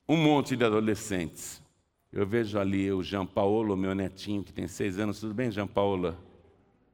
Um 0.08 0.16
monte 0.16 0.56
de 0.56 0.64
adolescentes. 0.64 1.62
Eu 2.12 2.26
vejo 2.26 2.58
ali 2.58 2.92
o 2.92 3.04
Jean 3.04 3.26
Paulo, 3.26 3.76
meu 3.76 3.94
netinho, 3.94 4.44
que 4.44 4.54
tem 4.54 4.68
seis 4.68 4.98
anos. 4.98 5.20
Tudo 5.20 5.34
bem, 5.34 5.52
Jean 5.52 5.68
Paulo? 5.68 6.18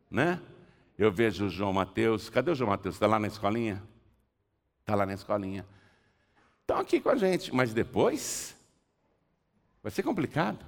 Né? 0.09 0.41
Eu 0.97 1.11
vejo 1.11 1.45
o 1.45 1.49
João 1.49 1.71
Mateus. 1.73 2.29
Cadê 2.29 2.51
o 2.51 2.55
João 2.55 2.71
Mateus? 2.71 2.95
Está 2.95 3.05
lá 3.05 3.19
na 3.19 3.27
escolinha? 3.27 3.83
Está 4.81 4.95
lá 4.95 5.05
na 5.05 5.13
escolinha. 5.13 5.65
Estão 6.61 6.77
aqui 6.77 6.99
com 6.99 7.09
a 7.09 7.15
gente, 7.15 7.53
mas 7.53 7.73
depois 7.73 8.55
vai 9.83 9.91
ser 9.91 10.01
complicado. 10.01 10.65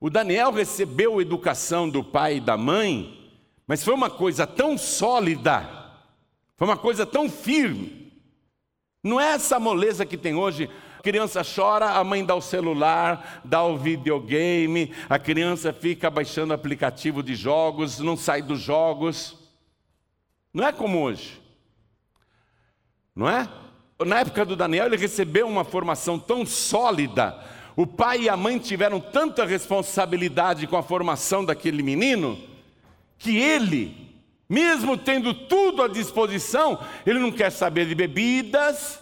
O 0.00 0.08
Daniel 0.08 0.52
recebeu 0.52 1.20
educação 1.20 1.88
do 1.88 2.04
pai 2.04 2.36
e 2.36 2.40
da 2.40 2.56
mãe, 2.56 3.32
mas 3.66 3.82
foi 3.82 3.94
uma 3.94 4.08
coisa 4.08 4.46
tão 4.46 4.78
sólida, 4.78 5.66
foi 6.56 6.68
uma 6.68 6.76
coisa 6.76 7.04
tão 7.04 7.28
firme. 7.28 8.07
Não 9.02 9.20
é 9.20 9.32
essa 9.32 9.58
moleza 9.58 10.04
que 10.04 10.16
tem 10.16 10.34
hoje. 10.34 10.68
A 10.98 11.02
criança 11.02 11.42
chora, 11.42 11.90
a 11.90 12.04
mãe 12.04 12.24
dá 12.24 12.34
o 12.34 12.40
celular, 12.40 13.40
dá 13.44 13.62
o 13.62 13.76
videogame, 13.76 14.92
a 15.08 15.18
criança 15.18 15.72
fica 15.72 16.10
baixando 16.10 16.52
aplicativo 16.52 17.22
de 17.22 17.34
jogos, 17.34 18.00
não 18.00 18.16
sai 18.16 18.42
dos 18.42 18.60
jogos. 18.60 19.36
Não 20.52 20.66
é 20.66 20.72
como 20.72 21.00
hoje. 21.00 21.40
Não 23.14 23.28
é? 23.28 23.48
Na 24.04 24.20
época 24.20 24.44
do 24.44 24.56
Daniel, 24.56 24.86
ele 24.86 24.96
recebeu 24.96 25.46
uma 25.46 25.64
formação 25.64 26.18
tão 26.18 26.44
sólida 26.44 27.38
o 27.78 27.86
pai 27.86 28.22
e 28.22 28.28
a 28.28 28.36
mãe 28.36 28.58
tiveram 28.58 28.98
tanta 28.98 29.44
responsabilidade 29.44 30.66
com 30.66 30.76
a 30.76 30.82
formação 30.82 31.44
daquele 31.44 31.80
menino, 31.80 32.36
que 33.16 33.38
ele, 33.38 34.07
mesmo 34.48 34.96
tendo 34.96 35.34
tudo 35.34 35.82
à 35.82 35.88
disposição, 35.88 36.82
ele 37.04 37.18
não 37.18 37.30
quer 37.30 37.50
saber 37.50 37.86
de 37.86 37.94
bebidas, 37.94 38.98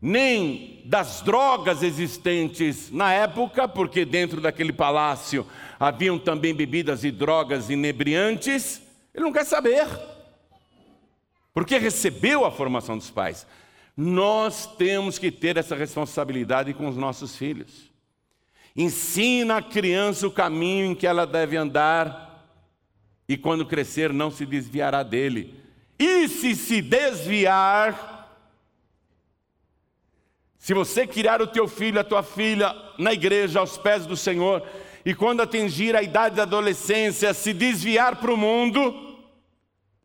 nem 0.00 0.82
das 0.84 1.22
drogas 1.22 1.82
existentes 1.82 2.90
na 2.92 3.12
época, 3.12 3.66
porque 3.66 4.04
dentro 4.04 4.40
daquele 4.40 4.72
palácio 4.72 5.46
haviam 5.80 6.18
também 6.18 6.54
bebidas 6.54 7.02
e 7.02 7.10
drogas 7.10 7.70
inebriantes, 7.70 8.80
ele 9.12 9.24
não 9.24 9.32
quer 9.32 9.44
saber, 9.44 9.88
porque 11.52 11.78
recebeu 11.78 12.44
a 12.44 12.52
formação 12.52 12.96
dos 12.96 13.10
pais. 13.10 13.46
Nós 13.96 14.66
temos 14.76 15.18
que 15.18 15.30
ter 15.30 15.56
essa 15.56 15.74
responsabilidade 15.74 16.74
com 16.74 16.86
os 16.86 16.96
nossos 16.96 17.34
filhos. 17.34 17.90
Ensina 18.76 19.56
a 19.56 19.62
criança 19.62 20.26
o 20.26 20.30
caminho 20.30 20.92
em 20.92 20.94
que 20.94 21.06
ela 21.06 21.26
deve 21.26 21.56
andar, 21.56 22.25
e 23.28 23.36
quando 23.36 23.66
crescer 23.66 24.12
não 24.12 24.30
se 24.30 24.46
desviará 24.46 25.02
dele. 25.02 25.54
E 25.98 26.28
se 26.28 26.54
se 26.54 26.82
desviar, 26.82 28.38
se 30.58 30.74
você 30.74 31.06
criar 31.06 31.40
o 31.40 31.46
teu 31.46 31.66
filho, 31.66 32.00
a 32.00 32.04
tua 32.04 32.22
filha 32.22 32.74
na 32.98 33.12
igreja, 33.12 33.60
aos 33.60 33.78
pés 33.78 34.06
do 34.06 34.16
Senhor, 34.16 34.62
e 35.04 35.14
quando 35.14 35.40
atingir 35.40 35.94
a 35.94 36.02
idade 36.02 36.36
da 36.36 36.42
adolescência, 36.42 37.32
se 37.32 37.52
desviar 37.52 38.16
para 38.16 38.32
o 38.32 38.36
mundo, 38.36 39.16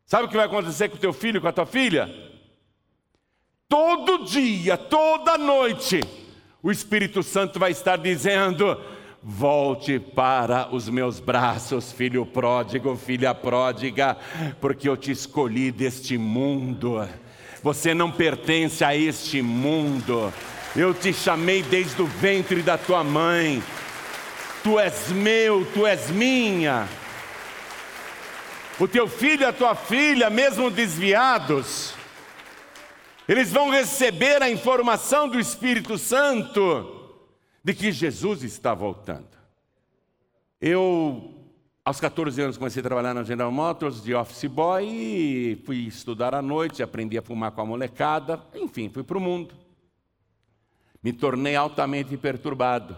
sabe 0.05 0.25
o 0.25 0.29
que 0.29 0.37
vai 0.37 0.45
acontecer 0.45 0.89
com 0.89 0.95
o 0.95 0.99
teu 0.99 1.11
filho, 1.11 1.41
com 1.41 1.47
a 1.47 1.51
tua 1.51 1.65
filha? 1.65 2.09
Todo 3.67 4.25
dia, 4.25 4.77
toda 4.77 5.37
noite, 5.37 6.01
o 6.61 6.71
Espírito 6.71 7.23
Santo 7.23 7.57
vai 7.57 7.71
estar 7.71 7.97
dizendo: 7.97 8.79
Volte 9.23 9.99
para 9.99 10.73
os 10.73 10.89
meus 10.89 11.19
braços, 11.19 11.91
filho 11.91 12.25
pródigo, 12.25 12.97
filha 12.97 13.35
pródiga, 13.35 14.17
porque 14.59 14.89
eu 14.89 14.97
te 14.97 15.11
escolhi 15.11 15.71
deste 15.71 16.17
mundo. 16.17 17.07
Você 17.61 17.93
não 17.93 18.09
pertence 18.11 18.83
a 18.83 18.95
este 18.95 19.39
mundo. 19.39 20.33
Eu 20.75 20.91
te 20.91 21.13
chamei 21.13 21.61
desde 21.61 22.01
o 22.01 22.07
ventre 22.07 22.63
da 22.63 22.79
tua 22.79 23.03
mãe. 23.03 23.61
Tu 24.63 24.79
és 24.79 25.11
meu, 25.11 25.67
tu 25.71 25.85
és 25.85 26.09
minha. 26.09 26.89
O 28.79 28.87
teu 28.87 29.07
filho 29.07 29.43
e 29.43 29.45
a 29.45 29.53
tua 29.53 29.75
filha, 29.75 30.31
mesmo 30.31 30.71
desviados, 30.71 31.93
eles 33.29 33.51
vão 33.51 33.69
receber 33.69 34.41
a 34.41 34.49
informação 34.49 35.29
do 35.29 35.39
Espírito 35.39 35.95
Santo 35.99 37.00
de 37.63 37.73
que 37.73 37.91
Jesus 37.91 38.43
está 38.43 38.73
voltando. 38.73 39.29
Eu, 40.59 41.33
aos 41.83 41.99
14 41.99 42.41
anos, 42.41 42.57
comecei 42.57 42.79
a 42.79 42.83
trabalhar 42.83 43.13
na 43.13 43.23
General 43.23 43.51
Motors 43.51 44.03
de 44.03 44.13
office 44.13 44.45
boy 44.45 44.85
e 44.87 45.61
fui 45.65 45.87
estudar 45.87 46.33
à 46.33 46.41
noite, 46.41 46.83
aprendi 46.83 47.17
a 47.17 47.21
fumar 47.21 47.51
com 47.51 47.61
a 47.61 47.65
molecada, 47.65 48.43
enfim, 48.55 48.89
fui 48.89 49.03
para 49.03 49.17
o 49.17 49.21
mundo. 49.21 49.55
Me 51.01 51.11
tornei 51.11 51.55
altamente 51.55 52.15
perturbado. 52.17 52.97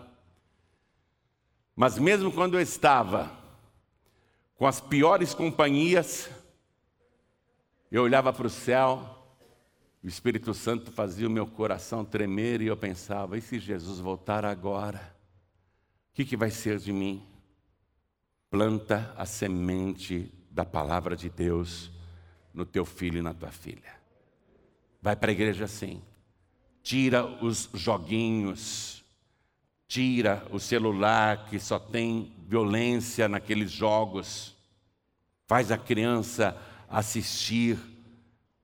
Mas 1.76 1.98
mesmo 1.98 2.32
quando 2.32 2.56
eu 2.56 2.62
estava 2.62 3.32
com 4.56 4.68
as 4.68 4.80
piores 4.80 5.34
companhias, 5.34 6.30
eu 7.92 8.04
olhava 8.04 8.32
para 8.32 8.48
o 8.48 8.50
céu 8.50 9.13
o 10.04 10.08
Espírito 10.08 10.54
Santo 10.54 10.92
fazia 10.92 11.28
o 11.28 11.32
meu 11.32 11.48
coração 11.48 12.04
tremer 12.04 12.62
e 12.62 12.68
eu 12.68 12.76
pensava: 12.76 13.38
e 13.38 13.42
se 13.42 13.58
Jesus 13.58 14.00
voltar 14.00 14.44
agora? 14.44 15.16
O 16.12 16.16
que, 16.16 16.26
que 16.26 16.36
vai 16.36 16.52
ser 16.52 16.78
de 16.78 16.92
mim? 16.92 17.26
Planta 18.50 19.14
a 19.18 19.26
semente 19.26 20.32
da 20.52 20.66
palavra 20.66 21.16
de 21.16 21.30
Deus 21.30 21.90
no 22.54 22.66
teu 22.66 22.86
filho 22.86 23.20
e 23.20 23.22
na 23.22 23.34
tua 23.34 23.50
filha. 23.50 23.96
Vai 25.02 25.16
para 25.16 25.32
a 25.32 25.34
igreja 25.34 25.66
assim. 25.66 26.02
Tira 26.84 27.26
os 27.26 27.70
joguinhos. 27.74 29.04
Tira 29.88 30.46
o 30.52 30.60
celular 30.60 31.46
que 31.46 31.60
só 31.60 31.80
tem 31.80 32.36
violência 32.48 33.30
naqueles 33.30 33.72
jogos. 33.72 34.56
Faz 35.48 35.72
a 35.72 35.78
criança 35.78 36.58
assistir 36.90 37.78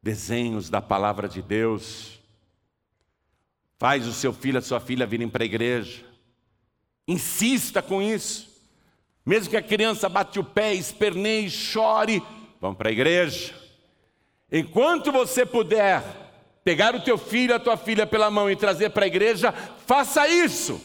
desenhos 0.09 0.71
da 0.71 0.81
palavra 0.81 1.29
de 1.29 1.39
Deus. 1.39 2.19
Faz 3.77 4.07
o 4.07 4.11
seu 4.11 4.33
filho, 4.33 4.57
a 4.57 4.61
sua 4.61 4.79
filha 4.79 5.05
virem 5.05 5.29
para 5.29 5.43
a 5.43 5.45
igreja. 5.45 6.03
Insista 7.07 7.79
com 7.79 8.01
isso. 8.01 8.49
Mesmo 9.23 9.51
que 9.51 9.57
a 9.57 9.61
criança 9.61 10.09
bate 10.09 10.39
o 10.39 10.43
pé, 10.43 10.73
esperneie, 10.73 11.47
chore, 11.47 12.23
vão 12.59 12.73
para 12.73 12.89
a 12.89 12.91
igreja. 12.91 13.53
Enquanto 14.51 15.11
você 15.11 15.45
puder 15.45 16.03
pegar 16.63 16.95
o 16.95 17.03
teu 17.03 17.17
filho, 17.17 17.53
a 17.53 17.59
tua 17.59 17.77
filha 17.77 18.07
pela 18.07 18.31
mão 18.31 18.49
e 18.49 18.55
trazer 18.55 18.89
para 18.89 19.05
a 19.05 19.07
igreja, 19.07 19.51
faça 19.85 20.27
isso. 20.27 20.81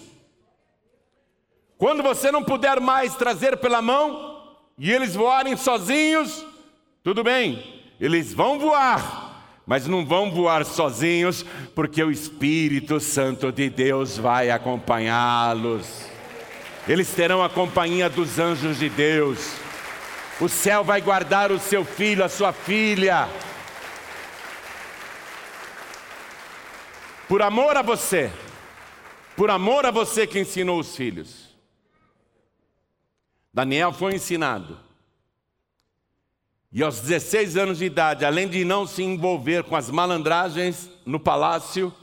Quando 1.78 2.02
você 2.02 2.30
não 2.30 2.44
puder 2.44 2.78
mais 2.78 3.14
trazer 3.14 3.56
pela 3.56 3.80
mão 3.80 4.54
e 4.76 4.92
eles 4.92 5.14
voarem 5.14 5.56
sozinhos, 5.56 6.44
tudo 7.02 7.24
bem, 7.24 7.83
eles 8.04 8.34
vão 8.34 8.58
voar, 8.58 9.62
mas 9.64 9.86
não 9.86 10.04
vão 10.04 10.30
voar 10.30 10.62
sozinhos, 10.66 11.42
porque 11.74 12.04
o 12.04 12.10
Espírito 12.10 13.00
Santo 13.00 13.50
de 13.50 13.70
Deus 13.70 14.18
vai 14.18 14.50
acompanhá-los. 14.50 16.04
Eles 16.86 17.08
terão 17.14 17.42
a 17.42 17.48
companhia 17.48 18.10
dos 18.10 18.38
anjos 18.38 18.78
de 18.78 18.90
Deus. 18.90 19.54
O 20.38 20.50
céu 20.50 20.84
vai 20.84 21.00
guardar 21.00 21.50
o 21.50 21.58
seu 21.58 21.82
filho, 21.82 22.22
a 22.22 22.28
sua 22.28 22.52
filha. 22.52 23.26
Por 27.26 27.40
amor 27.40 27.74
a 27.74 27.80
você, 27.80 28.30
por 29.34 29.48
amor 29.48 29.86
a 29.86 29.90
você 29.90 30.26
que 30.26 30.38
ensinou 30.38 30.78
os 30.78 30.94
filhos. 30.94 31.56
Daniel 33.50 33.94
foi 33.94 34.16
ensinado 34.16 34.83
e 36.74 36.82
aos 36.82 36.98
16 36.98 37.56
anos 37.56 37.78
de 37.78 37.84
idade, 37.84 38.24
além 38.24 38.48
de 38.48 38.64
não 38.64 38.84
se 38.84 39.00
envolver 39.00 39.62
com 39.62 39.76
as 39.76 39.88
malandragens 39.88 40.90
no 41.06 41.20
palácio, 41.20 41.94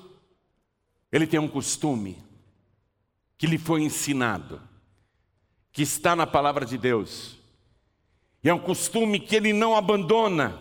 ele 1.11 1.27
tem 1.27 1.37
um 1.37 1.47
costume 1.47 2.17
que 3.37 3.45
lhe 3.45 3.57
foi 3.57 3.81
ensinado, 3.81 4.61
que 5.73 5.81
está 5.81 6.15
na 6.15 6.25
palavra 6.25 6.65
de 6.65 6.77
Deus. 6.77 7.37
E 8.41 8.47
é 8.47 8.53
um 8.53 8.59
costume 8.59 9.19
que 9.19 9.35
ele 9.35 9.51
não 9.51 9.75
abandona. 9.75 10.57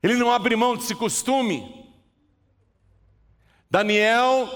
Ele 0.00 0.14
não 0.14 0.30
abre 0.30 0.54
mão 0.54 0.76
desse 0.76 0.94
costume. 0.94 1.90
Daniel, 3.68 4.48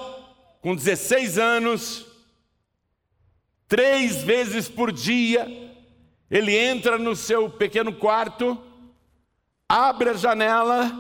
com 0.60 0.76
16 0.76 1.36
anos, 1.36 2.06
três 3.66 4.22
vezes 4.22 4.68
por 4.68 4.92
dia, 4.92 5.63
ele 6.30 6.56
entra 6.56 6.98
no 6.98 7.14
seu 7.14 7.48
pequeno 7.50 7.92
quarto, 7.92 8.60
abre 9.68 10.10
a 10.10 10.14
janela, 10.14 10.90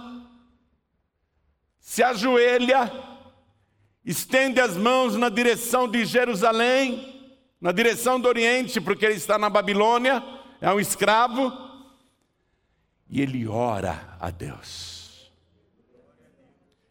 se 1.78 2.02
ajoelha 2.02 2.90
estende 4.04 4.60
as 4.60 4.76
mãos 4.76 5.16
na 5.16 5.28
direção 5.28 5.88
de 5.88 6.04
Jerusalém, 6.04 7.32
na 7.60 7.72
direção 7.72 8.20
do 8.20 8.28
Oriente, 8.28 8.80
porque 8.80 9.06
ele 9.06 9.14
está 9.14 9.38
na 9.38 9.48
Babilônia, 9.48 10.22
é 10.60 10.70
um 10.70 10.78
escravo, 10.78 11.52
e 13.08 13.22
ele 13.22 13.46
ora 13.46 14.16
a 14.20 14.30
Deus. 14.30 15.32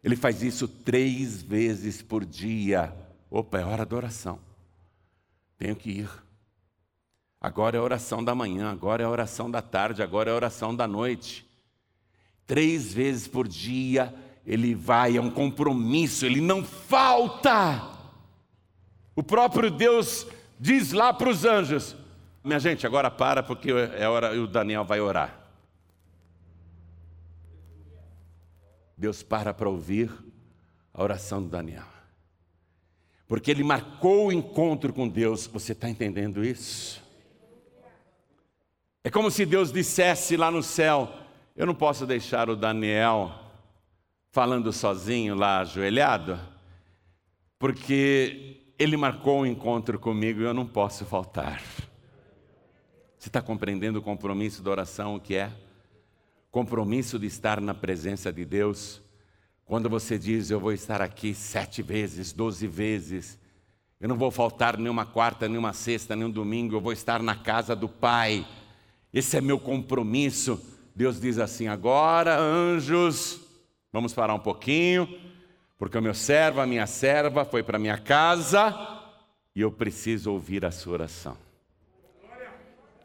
Ele 0.02 0.16
faz 0.16 0.42
isso 0.42 0.66
três 0.66 1.42
vezes 1.42 2.02
por 2.02 2.24
dia. 2.24 2.94
Opa, 3.30 3.58
é 3.58 3.64
hora 3.64 3.86
da 3.86 3.96
oração. 3.96 4.38
Tenho 5.56 5.74
que 5.74 5.90
ir. 5.90 6.23
Agora 7.44 7.76
é 7.76 7.78
a 7.78 7.82
oração 7.82 8.24
da 8.24 8.34
manhã, 8.34 8.70
agora 8.70 9.02
é 9.02 9.04
a 9.04 9.10
oração 9.10 9.50
da 9.50 9.60
tarde, 9.60 10.02
agora 10.02 10.30
é 10.30 10.32
a 10.32 10.34
oração 10.34 10.74
da 10.74 10.88
noite. 10.88 11.46
Três 12.46 12.94
vezes 12.94 13.28
por 13.28 13.46
dia 13.46 14.14
ele 14.46 14.74
vai, 14.74 15.18
é 15.18 15.20
um 15.20 15.30
compromisso, 15.30 16.24
ele 16.24 16.40
não 16.40 16.64
falta. 16.64 17.82
O 19.14 19.22
próprio 19.22 19.70
Deus 19.70 20.26
diz 20.58 20.92
lá 20.92 21.12
para 21.12 21.28
os 21.28 21.44
anjos: 21.44 21.94
Minha 22.42 22.58
gente, 22.58 22.86
agora 22.86 23.10
para, 23.10 23.42
porque 23.42 23.70
é 23.70 24.08
hora, 24.08 24.32
o 24.40 24.46
Daniel 24.46 24.86
vai 24.86 25.02
orar. 25.02 25.38
Deus 28.96 29.22
para 29.22 29.52
para 29.52 29.68
ouvir 29.68 30.10
a 30.94 31.02
oração 31.02 31.42
do 31.42 31.48
Daniel. 31.50 31.84
Porque 33.28 33.50
ele 33.50 33.62
marcou 33.62 34.28
o 34.28 34.32
encontro 34.32 34.94
com 34.94 35.06
Deus. 35.06 35.46
Você 35.46 35.72
está 35.72 35.90
entendendo 35.90 36.42
isso? 36.42 37.03
É 39.06 39.10
como 39.10 39.30
se 39.30 39.44
Deus 39.44 39.70
dissesse 39.70 40.34
lá 40.34 40.50
no 40.50 40.62
céu: 40.62 41.12
Eu 41.54 41.66
não 41.66 41.74
posso 41.74 42.06
deixar 42.06 42.48
o 42.48 42.56
Daniel 42.56 43.30
falando 44.32 44.72
sozinho 44.72 45.34
lá 45.34 45.60
ajoelhado, 45.60 46.40
porque 47.58 48.72
ele 48.78 48.96
marcou 48.96 49.40
um 49.40 49.46
encontro 49.46 49.98
comigo 49.98 50.40
e 50.40 50.44
eu 50.44 50.54
não 50.54 50.66
posso 50.66 51.04
faltar. 51.04 51.62
Você 53.18 53.28
está 53.28 53.42
compreendendo 53.42 53.98
o 53.98 54.02
compromisso 54.02 54.62
da 54.62 54.70
oração, 54.70 55.16
o 55.16 55.20
que 55.20 55.34
é? 55.34 55.52
Compromisso 56.50 57.18
de 57.18 57.26
estar 57.26 57.60
na 57.60 57.74
presença 57.74 58.32
de 58.32 58.44
Deus. 58.46 59.02
Quando 59.66 59.90
você 59.90 60.18
diz, 60.18 60.50
eu 60.50 60.58
vou 60.58 60.72
estar 60.72 61.02
aqui 61.02 61.34
sete 61.34 61.82
vezes, 61.82 62.32
doze 62.32 62.66
vezes, 62.66 63.38
eu 64.00 64.08
não 64.08 64.16
vou 64.16 64.30
faltar 64.30 64.78
nenhuma 64.78 65.04
quarta, 65.04 65.46
nenhuma 65.46 65.74
sexta, 65.74 66.16
nenhum 66.16 66.30
domingo, 66.30 66.76
eu 66.76 66.80
vou 66.80 66.92
estar 66.92 67.22
na 67.22 67.36
casa 67.36 67.76
do 67.76 67.88
Pai. 67.88 68.46
Esse 69.14 69.38
é 69.38 69.40
meu 69.40 69.58
compromisso. 69.58 70.60
Deus 70.94 71.18
diz 71.18 71.38
assim: 71.38 71.68
agora, 71.68 72.38
anjos, 72.38 73.40
Vamos 73.94 74.12
parar 74.12 74.34
um 74.34 74.40
pouquinho, 74.40 75.08
porque 75.78 75.96
o 75.96 76.02
meu 76.02 76.14
servo, 76.14 76.60
a 76.60 76.66
minha 76.66 76.84
serva, 76.84 77.44
foi 77.44 77.62
para 77.62 77.78
minha 77.78 77.96
casa 77.96 78.76
e 79.54 79.60
eu 79.60 79.70
preciso 79.70 80.32
ouvir 80.32 80.64
a 80.64 80.72
sua 80.72 80.94
oração. 80.94 81.36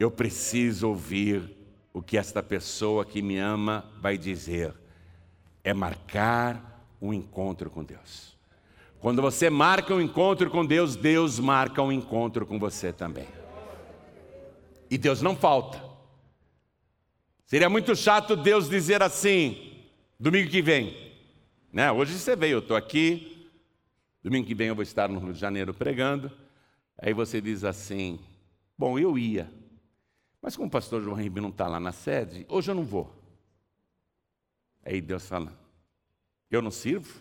Eu 0.00 0.10
preciso 0.10 0.88
ouvir 0.88 1.48
o 1.92 2.02
que 2.02 2.18
esta 2.18 2.42
pessoa 2.42 3.04
que 3.04 3.22
me 3.22 3.38
ama 3.38 3.84
vai 4.00 4.18
dizer. 4.18 4.74
É 5.62 5.72
marcar 5.72 6.84
um 7.00 7.14
encontro 7.14 7.70
com 7.70 7.84
Deus. 7.84 8.36
Quando 8.98 9.22
você 9.22 9.48
marca 9.48 9.94
um 9.94 10.00
encontro 10.00 10.50
com 10.50 10.66
Deus, 10.66 10.96
Deus 10.96 11.38
marca 11.38 11.80
um 11.80 11.92
encontro 11.92 12.44
com 12.44 12.58
você 12.58 12.92
também. 12.92 13.28
E 14.90 14.98
Deus 14.98 15.22
não 15.22 15.36
falta. 15.36 15.89
Seria 17.50 17.68
muito 17.68 17.96
chato 17.96 18.36
Deus 18.36 18.68
dizer 18.68 19.02
assim: 19.02 19.84
Domingo 20.20 20.48
que 20.48 20.62
vem, 20.62 21.16
né? 21.72 21.90
Hoje 21.90 22.16
você 22.16 22.36
veio, 22.36 22.52
eu 22.52 22.58
estou 22.60 22.76
aqui. 22.76 23.50
Domingo 24.22 24.46
que 24.46 24.54
vem 24.54 24.68
eu 24.68 24.74
vou 24.76 24.84
estar 24.84 25.08
no 25.08 25.18
Rio 25.18 25.32
de 25.32 25.40
Janeiro 25.40 25.74
pregando. 25.74 26.30
Aí 26.96 27.12
você 27.12 27.40
diz 27.40 27.64
assim: 27.64 28.20
Bom, 28.78 28.96
eu 29.00 29.18
ia, 29.18 29.50
mas 30.40 30.54
como 30.54 30.68
o 30.68 30.70
pastor 30.70 31.02
João 31.02 31.16
Ribeiro 31.16 31.42
não 31.42 31.48
está 31.48 31.66
lá 31.66 31.80
na 31.80 31.90
sede, 31.90 32.46
hoje 32.48 32.70
eu 32.70 32.74
não 32.76 32.84
vou. 32.84 33.12
Aí 34.84 35.00
Deus 35.00 35.26
fala: 35.26 35.52
Eu 36.48 36.62
não 36.62 36.70
sirvo? 36.70 37.20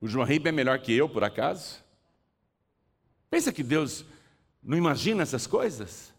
O 0.00 0.06
João 0.06 0.24
Ribeiro 0.24 0.54
é 0.54 0.56
melhor 0.56 0.78
que 0.78 0.92
eu, 0.92 1.08
por 1.08 1.24
acaso? 1.24 1.82
Pensa 3.28 3.52
que 3.52 3.64
Deus 3.64 4.04
não 4.62 4.78
imagina 4.78 5.24
essas 5.24 5.44
coisas? 5.44 6.11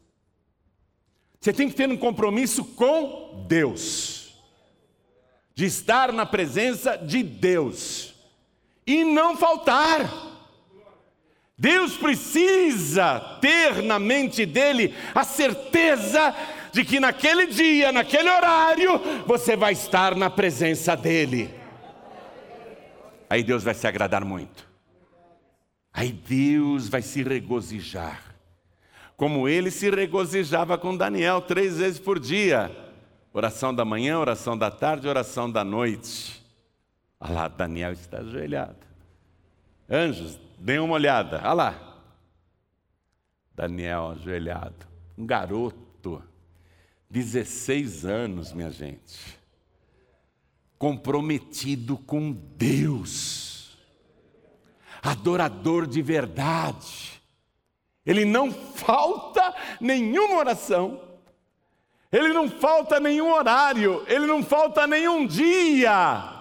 Você 1.44 1.52
tem 1.52 1.68
que 1.68 1.76
ter 1.76 1.90
um 1.90 1.98
compromisso 1.98 2.64
com 2.64 3.44
Deus 3.50 4.34
de 5.54 5.66
estar 5.66 6.14
na 6.14 6.26
presença 6.26 6.96
de 6.96 7.22
Deus 7.22 8.14
e 8.88 9.04
não 9.04 9.36
faltar. 9.36 10.10
Deus 11.58 11.98
precisa 11.98 13.20
ter 13.42 13.84
na 13.84 14.00
mente 14.00 14.46
dele 14.46 14.96
a 15.14 15.26
certeza 15.26 16.34
de 16.72 16.86
que 16.86 16.98
naquele 16.98 17.48
dia, 17.48 17.92
naquele 17.92 18.30
horário, 18.30 18.98
você 19.28 19.58
vai 19.58 19.74
estar 19.74 20.16
na 20.16 20.30
presença 20.30 20.96
dele. 20.96 21.54
Aí 23.30 23.44
Deus 23.44 23.66
vai 23.66 23.74
se 23.74 23.86
agradar 23.86 24.24
muito. 24.24 24.66
Aí 25.92 26.10
Deus 26.10 26.88
vai 26.88 27.02
se 27.02 27.22
regozijar. 27.22 28.33
Como 29.16 29.48
ele 29.48 29.70
se 29.72 29.90
regozijava 29.90 30.78
com 30.78 30.96
Daniel 30.96 31.42
três 31.42 31.78
vezes 31.78 32.00
por 32.00 32.20
dia. 32.20 32.72
Oração 33.32 33.74
da 33.74 33.84
manhã, 33.84 34.20
oração 34.20 34.58
da 34.58 34.70
tarde, 34.70 35.08
oração 35.08 35.52
da 35.52 35.64
noite. 35.64 36.44
Olha 37.20 37.34
lá, 37.34 37.48
Daniel 37.48 37.94
está 37.94 38.20
ajoelhado. 38.20 38.78
Anjos, 39.90 40.38
deem 40.60 40.80
uma 40.80 40.94
olhada. 40.96 41.38
Olha 41.38 41.54
lá. 41.54 42.02
Daniel 43.56 44.12
ajoelhado. 44.12 44.86
Um 45.18 45.26
garoto, 45.26 46.24
16 47.10 48.06
anos, 48.06 48.52
minha 48.52 48.72
gente. 48.72 49.40
Comprometido 50.78 51.98
com 51.98 52.32
Deus. 52.32 53.78
Adorador 55.02 55.86
de 55.86 56.02
verdade. 56.02 57.13
Ele 58.06 58.26
não 58.26 58.52
falta 58.52 59.54
nenhuma 59.80 60.38
oração 60.38 61.14
ele 62.14 62.32
não 62.32 62.48
falta 62.48 63.00
nenhum 63.00 63.34
horário, 63.34 64.04
ele 64.08 64.28
não 64.28 64.44
falta 64.44 64.86
nenhum 64.86 65.26
dia. 65.26 66.32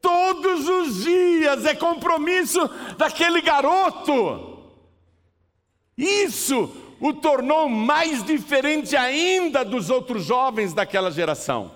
Todos 0.00 0.68
os 0.68 1.04
dias 1.04 1.64
é 1.64 1.72
compromisso 1.72 2.68
daquele 2.96 3.40
garoto. 3.40 4.58
Isso 5.96 6.96
o 7.00 7.12
tornou 7.12 7.68
mais 7.68 8.24
diferente 8.24 8.96
ainda 8.96 9.64
dos 9.64 9.88
outros 9.88 10.24
jovens 10.24 10.74
daquela 10.74 11.12
geração. 11.12 11.70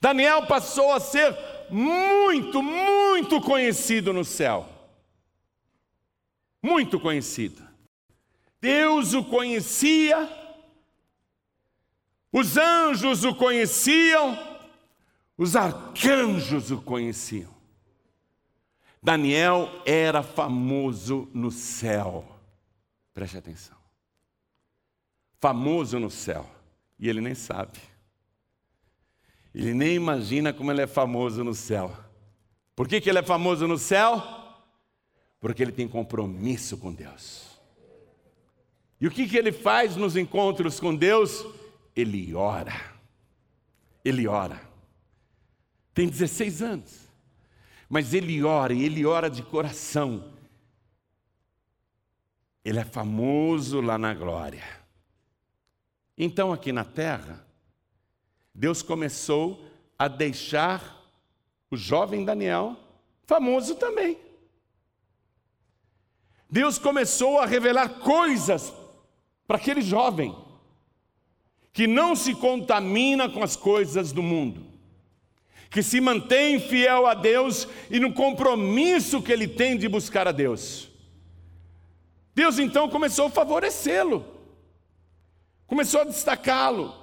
Daniel 0.00 0.46
passou 0.46 0.90
a 0.90 1.00
ser 1.00 1.36
muito, 1.68 2.62
muito 2.62 3.42
conhecido 3.42 4.10
no 4.10 4.24
céu. 4.24 4.66
Muito 6.62 7.00
conhecido. 7.00 7.66
Deus 8.60 9.14
o 9.14 9.24
conhecia 9.24 10.40
os 12.32 12.56
anjos 12.56 13.24
o 13.24 13.34
conheciam, 13.34 14.38
os 15.36 15.56
arcanjos 15.56 16.70
o 16.70 16.80
conheciam. 16.80 17.50
Daniel 19.02 19.68
era 19.84 20.22
famoso 20.22 21.28
no 21.34 21.50
céu. 21.50 22.24
Preste 23.12 23.38
atenção. 23.38 23.76
Famoso 25.40 25.98
no 25.98 26.10
céu. 26.10 26.48
E 26.98 27.08
ele 27.08 27.20
nem 27.20 27.34
sabe. 27.34 27.78
Ele 29.54 29.74
nem 29.74 29.94
imagina 29.94 30.52
como 30.52 30.70
ele 30.70 30.82
é 30.82 30.86
famoso 30.86 31.42
no 31.42 31.54
céu. 31.54 31.96
Por 32.76 32.86
que, 32.86 33.00
que 33.00 33.08
ele 33.08 33.18
é 33.18 33.22
famoso 33.22 33.66
no 33.66 33.78
céu? 33.78 34.22
Porque 35.40 35.62
ele 35.62 35.72
tem 35.72 35.88
compromisso 35.88 36.76
com 36.76 36.92
Deus. 36.92 37.58
E 39.00 39.06
o 39.06 39.10
que, 39.10 39.26
que 39.26 39.36
ele 39.36 39.50
faz 39.50 39.96
nos 39.96 40.14
encontros 40.16 40.78
com 40.78 40.94
Deus? 40.94 41.44
ele 41.94 42.34
ora. 42.34 42.72
Ele 44.04 44.26
ora. 44.26 44.60
Tem 45.92 46.08
16 46.08 46.62
anos. 46.62 47.08
Mas 47.88 48.14
ele 48.14 48.42
ora, 48.42 48.72
e 48.72 48.84
ele 48.84 49.04
ora 49.04 49.28
de 49.28 49.42
coração. 49.42 50.32
Ele 52.64 52.78
é 52.78 52.84
famoso 52.84 53.80
lá 53.80 53.98
na 53.98 54.14
glória. 54.14 54.64
Então, 56.16 56.52
aqui 56.52 56.72
na 56.72 56.84
terra, 56.84 57.44
Deus 58.54 58.82
começou 58.82 59.66
a 59.98 60.06
deixar 60.06 60.98
o 61.70 61.76
jovem 61.76 62.24
Daniel 62.24 62.76
famoso 63.24 63.74
também. 63.74 64.18
Deus 66.50 66.78
começou 66.78 67.38
a 67.38 67.46
revelar 67.46 68.00
coisas 68.00 68.72
para 69.46 69.56
aquele 69.56 69.80
jovem 69.80 70.36
que 71.72 71.86
não 71.86 72.16
se 72.16 72.34
contamina 72.34 73.28
com 73.28 73.42
as 73.42 73.54
coisas 73.54 74.10
do 74.10 74.22
mundo, 74.22 74.66
que 75.70 75.82
se 75.82 76.00
mantém 76.00 76.58
fiel 76.58 77.06
a 77.06 77.14
Deus 77.14 77.68
e 77.88 78.00
no 78.00 78.12
compromisso 78.12 79.22
que 79.22 79.32
ele 79.32 79.46
tem 79.46 79.76
de 79.76 79.88
buscar 79.88 80.26
a 80.26 80.32
Deus. 80.32 80.88
Deus 82.34 82.58
então 82.58 82.88
começou 82.88 83.26
a 83.26 83.30
favorecê-lo, 83.30 84.24
começou 85.66 86.00
a 86.00 86.04
destacá-lo. 86.04 86.98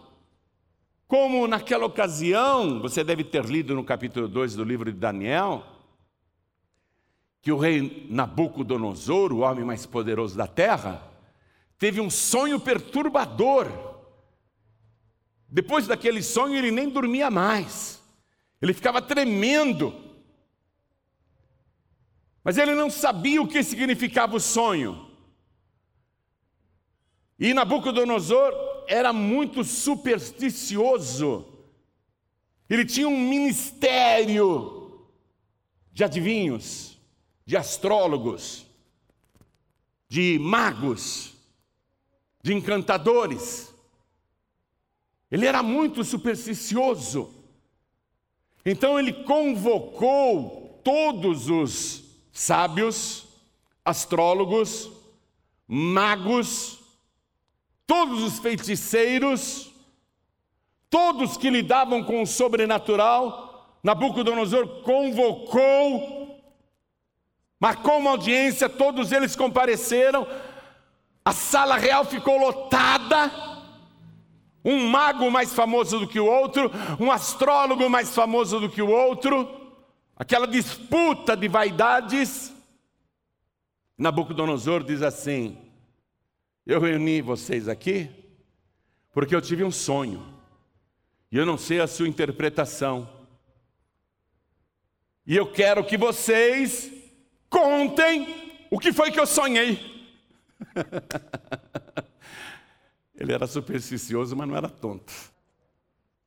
Como 1.08 1.48
naquela 1.48 1.86
ocasião, 1.86 2.82
você 2.82 3.02
deve 3.02 3.24
ter 3.24 3.46
lido 3.46 3.74
no 3.74 3.84
capítulo 3.84 4.28
2 4.28 4.56
do 4.56 4.64
livro 4.66 4.92
de 4.92 5.00
Daniel, 5.00 5.77
que 7.48 7.52
o 7.54 7.58
rei 7.58 8.06
Nabucodonosor, 8.10 9.32
o 9.32 9.38
homem 9.38 9.64
mais 9.64 9.86
poderoso 9.86 10.36
da 10.36 10.46
terra, 10.46 11.02
teve 11.80 12.02
um 12.02 12.10
sonho 12.10 12.60
perturbador. 12.60 13.72
Depois 15.48 15.88
daquele 15.88 16.22
sonho, 16.22 16.56
ele 16.56 16.72
nem 16.72 16.90
dormia 16.90 17.32
mais, 17.32 18.04
ele 18.62 18.74
ficava 18.74 19.02
tremendo. 19.02 19.96
Mas 22.44 22.58
ele 22.58 22.76
não 22.76 22.90
sabia 22.90 23.42
o 23.42 23.48
que 23.48 23.64
significava 23.64 24.36
o 24.36 24.42
sonho. 24.42 25.10
E 27.40 27.54
Nabucodonosor 27.54 28.52
era 28.90 29.14
muito 29.14 29.64
supersticioso. 29.64 31.46
Ele 32.70 32.84
tinha 32.84 33.08
um 33.08 33.18
ministério 33.18 35.08
de 35.94 36.04
adivinhos, 36.04 36.97
de 37.48 37.56
astrólogos, 37.56 38.68
de 40.10 40.38
magos, 40.38 41.34
de 42.44 42.54
encantadores. 42.54 43.74
Ele 45.32 45.46
era 45.46 45.64
muito 45.64 46.04
supersticioso. 46.04 47.34
Então 48.66 49.00
ele 49.00 49.24
convocou 49.24 50.82
todos 50.84 51.50
os 51.50 52.04
sábios, 52.34 53.26
astrólogos, 53.84 54.92
magos, 55.66 56.80
todos 57.86 58.24
os 58.24 58.40
feiticeiros, 58.40 59.72
todos 60.90 61.38
que 61.38 61.50
lidavam 61.50 62.04
com 62.04 62.24
o 62.24 62.28
sobrenatural, 62.28 63.80
Nabucodonosor 63.82 64.82
convocou, 64.82 66.17
marcou 67.60 67.98
uma 67.98 68.12
audiência, 68.12 68.70
todos 68.70 69.12
eles 69.12 69.36
compareceram, 69.36 70.28
a 71.24 71.32
sala 71.32 71.78
real 71.78 72.06
ficou 72.06 72.38
lotada, 72.38 73.32
um 74.64 74.88
mago 74.90 75.30
mais 75.32 75.54
famoso 75.54 76.00
do 76.00 76.08
que 76.08 76.20
o 76.20 76.26
outro, 76.26 76.72
um 77.00 77.12
astrólogo 77.12 77.90
mais 77.90 78.14
famoso 78.14 78.60
do 78.60 78.70
que 78.70 78.82
o 78.82 78.90
outro, 78.90 79.50
aquela 80.16 80.48
disputa 80.48 81.36
de 81.36 81.48
vaidades. 81.48 82.54
Nabucodonosor 83.98 84.84
diz 84.84 85.02
assim: 85.02 85.58
eu 86.66 86.80
reuni 86.80 87.22
vocês 87.22 87.68
aqui 87.68 88.10
porque 89.14 89.34
eu 89.34 89.42
tive 89.42 89.64
um 89.64 89.72
sonho 89.72 90.22
e 91.32 91.38
eu 91.38 91.46
não 91.46 91.58
sei 91.58 91.80
a 91.80 91.88
sua 91.88 92.08
interpretação. 92.08 93.10
E 95.26 95.36
eu 95.36 95.52
quero 95.52 95.84
que 95.84 95.98
vocês 95.98 96.92
contem 97.50 98.68
o 98.70 98.80
que 98.80 98.94
foi 98.94 99.12
que 99.12 99.20
eu 99.20 99.28
sonhei. 99.28 99.80
Ele 103.16 103.34
era 103.34 103.48
supersticioso, 103.48 104.36
mas 104.36 104.48
não 104.48 104.56
era 104.56 104.70
tonto. 104.70 105.12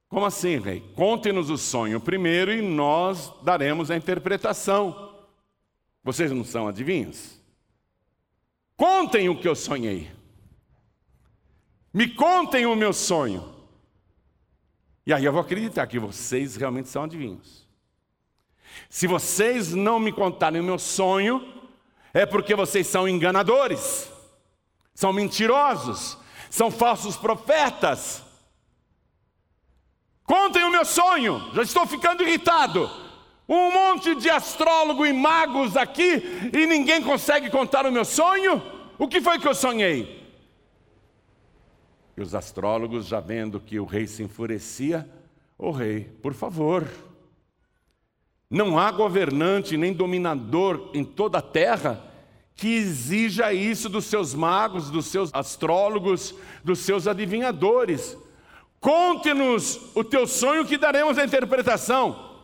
Como 0.08 0.26
assim, 0.26 0.58
rei? 0.58 0.80
Conte-nos 0.96 1.50
o 1.50 1.56
sonho 1.56 2.00
primeiro 2.00 2.52
e 2.52 2.60
nós 2.60 3.32
daremos 3.44 3.90
a 3.90 3.96
interpretação. 3.96 5.14
Vocês 6.02 6.32
não 6.32 6.42
são 6.42 6.66
adivinhos? 6.66 7.40
Contem 8.76 9.28
o 9.28 9.38
que 9.38 9.46
eu 9.46 9.54
sonhei. 9.54 10.10
Me 11.94 12.08
contem 12.08 12.66
o 12.66 12.74
meu 12.74 12.92
sonho. 12.92 13.54
E 15.06 15.12
aí 15.12 15.24
eu 15.24 15.32
vou 15.32 15.40
acreditar 15.40 15.86
que 15.86 15.98
vocês 15.98 16.56
realmente 16.56 16.88
são 16.88 17.04
adivinhos. 17.04 17.69
Se 18.88 19.06
vocês 19.06 19.74
não 19.74 20.00
me 20.00 20.12
contarem 20.12 20.60
o 20.60 20.64
meu 20.64 20.78
sonho, 20.78 21.46
é 22.12 22.26
porque 22.26 22.54
vocês 22.54 22.86
são 22.86 23.08
enganadores, 23.08 24.10
são 24.94 25.12
mentirosos, 25.12 26.18
são 26.48 26.70
falsos 26.70 27.16
profetas. 27.16 28.22
Contem 30.24 30.64
o 30.64 30.70
meu 30.70 30.84
sonho, 30.84 31.50
já 31.54 31.62
estou 31.62 31.86
ficando 31.86 32.22
irritado. 32.22 32.90
Um 33.48 33.72
monte 33.72 34.14
de 34.14 34.30
astrólogo 34.30 35.04
e 35.04 35.12
magos 35.12 35.76
aqui 35.76 36.22
e 36.52 36.66
ninguém 36.66 37.02
consegue 37.02 37.50
contar 37.50 37.84
o 37.84 37.90
meu 37.90 38.04
sonho? 38.04 38.62
O 38.96 39.08
que 39.08 39.20
foi 39.20 39.40
que 39.40 39.48
eu 39.48 39.54
sonhei? 39.54 40.20
E 42.16 42.20
os 42.20 42.34
astrólogos, 42.34 43.06
já 43.06 43.18
vendo 43.18 43.58
que 43.58 43.80
o 43.80 43.84
rei 43.84 44.06
se 44.06 44.22
enfurecia, 44.22 45.08
oh, 45.58 45.70
rei, 45.70 46.04
por 46.22 46.34
favor, 46.34 46.86
não 48.50 48.76
há 48.76 48.90
governante 48.90 49.76
nem 49.76 49.92
dominador 49.92 50.90
em 50.92 51.04
toda 51.04 51.38
a 51.38 51.42
terra 51.42 52.04
que 52.56 52.74
exija 52.74 53.54
isso 53.54 53.88
dos 53.88 54.04
seus 54.04 54.34
magos, 54.34 54.90
dos 54.90 55.06
seus 55.06 55.32
astrólogos, 55.32 56.34
dos 56.62 56.80
seus 56.80 57.06
adivinhadores. 57.06 58.18
Conte-nos 58.78 59.80
o 59.94 60.04
teu 60.04 60.26
sonho 60.26 60.66
que 60.66 60.76
daremos 60.76 61.16
a 61.16 61.24
interpretação. 61.24 62.38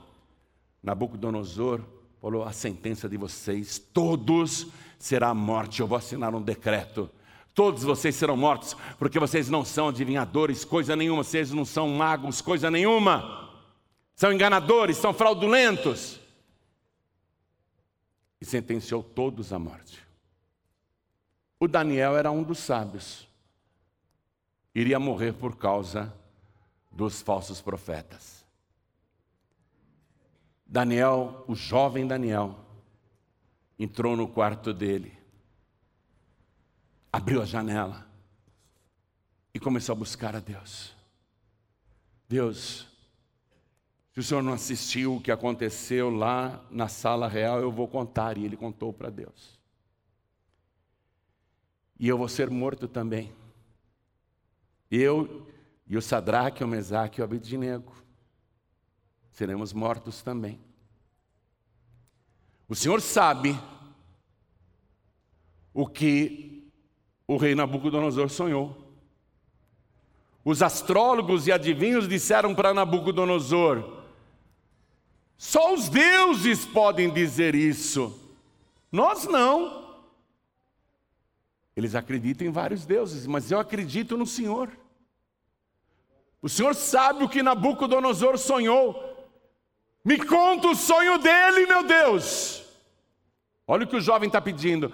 Nabucodonosor 0.83 1.81
falou: 2.21 2.45
a 2.45 2.53
sentença 2.53 3.09
de 3.09 3.16
vocês, 3.19 3.79
todos, 3.79 4.69
será 4.99 5.29
a 5.29 5.35
morte. 5.35 5.81
Eu 5.81 5.87
vou 5.87 5.99
assinar 5.99 6.35
um 6.35 6.40
decreto. 6.40 7.11
Todos 7.55 7.83
vocês 7.83 8.14
serão 8.14 8.37
mortos, 8.37 8.77
porque 8.99 9.19
vocês 9.19 9.51
não 9.51 9.64
são 9.64 9.88
adivinhadores, 9.88 10.64
coisa 10.64 10.95
nenhuma, 10.95 11.25
vocês 11.25 11.51
não 11.51 11.64
são 11.64 11.88
magos, 11.88 12.40
coisa 12.40 12.71
nenhuma. 12.71 13.46
São 14.17 14.33
enganadores, 14.33 14.97
são 14.97 15.15
fraudulentos. 15.15 16.19
E 18.41 18.45
sentenciou 18.45 19.03
todos 19.03 19.53
à 19.53 19.59
morte. 19.59 20.05
O 21.61 21.69
Daniel 21.69 22.17
era 22.17 22.31
um 22.33 22.43
dos 22.43 22.59
sábios. 22.59 23.29
Iria 24.75 24.99
morrer 24.99 25.33
por 25.33 25.57
causa 25.57 26.13
dos 26.91 27.23
falsos 27.23 27.61
profetas. 27.61 28.45
Daniel, 30.67 31.45
o 31.47 31.55
jovem 31.55 32.07
Daniel, 32.07 32.59
entrou 33.79 34.17
no 34.17 34.27
quarto 34.27 34.75
dele 34.75 35.17
abriu 37.17 37.41
a 37.41 37.47
janela 37.47 38.07
e 39.55 39.59
começou 39.59 39.95
a 39.95 39.97
buscar 39.97 40.37
a 40.37 40.39
Deus. 40.39 40.93
Deus, 42.29 42.87
se 44.17 44.21
o 44.21 44.23
senhor 44.23 44.41
não 44.41 44.55
assistiu 44.55 45.17
o 45.17 45.21
que 45.21 45.31
aconteceu 45.31 46.09
lá 46.09 46.65
na 46.71 46.89
sala 46.89 47.29
real, 47.29 47.61
eu 47.61 47.71
vou 47.71 47.87
contar. 47.87 48.39
E 48.39 48.47
ele 48.47 48.57
contou 48.57 48.91
para 48.91 49.11
Deus. 49.11 49.61
E 52.01 52.09
eu 52.09 52.17
vou 52.17 52.27
ser 52.27 52.49
morto 52.49 52.89
também. 52.89 53.31
Eu 54.91 55.47
e 55.87 55.99
o 55.99 56.01
Sadraque, 56.01 56.65
o 56.65 56.67
Mesaque 56.67 57.21
e 57.21 57.23
o 57.23 57.25
Abednego 57.25 57.93
seremos 59.33 59.75
mortos 59.75 60.23
também. 60.23 60.59
O 62.67 62.75
Senhor 62.75 63.03
sabe 63.03 63.55
o 65.75 65.87
que 65.87 66.73
o 67.29 67.37
rei 67.37 67.55
Nabucodonosor 67.55 68.31
sonhou. 68.31 68.99
Os 70.43 70.63
astrólogos 70.63 71.47
e 71.47 71.53
adivinhos 71.53 72.09
disseram 72.09 72.55
para 72.55 72.73
Nabucodonosor: 72.73 73.96
só 75.38 75.75
os 75.75 75.88
deuses 75.88 76.64
podem 76.64 77.12
dizer 77.12 77.55
isso, 77.55 78.18
nós 78.90 79.25
não. 79.25 79.85
Eles 81.77 81.94
acreditam 81.94 82.46
em 82.46 82.51
vários 82.51 82.87
deuses, 82.87 83.27
mas 83.27 83.51
eu 83.51 83.59
acredito 83.59 84.16
no 84.16 84.27
Senhor. 84.27 84.70
O 86.40 86.49
Senhor 86.49 86.75
sabe 86.75 87.25
o 87.25 87.29
que 87.29 87.42
Nabucodonosor 87.42 88.38
sonhou. 88.38 89.03
Me 90.03 90.16
conta 90.25 90.68
o 90.68 90.75
sonho 90.75 91.18
dele, 91.18 91.66
meu 91.66 91.83
Deus. 91.83 92.64
Olha 93.66 93.85
o 93.85 93.87
que 93.88 93.96
o 93.96 94.01
jovem 94.01 94.29
está 94.29 94.40
pedindo. 94.40 94.92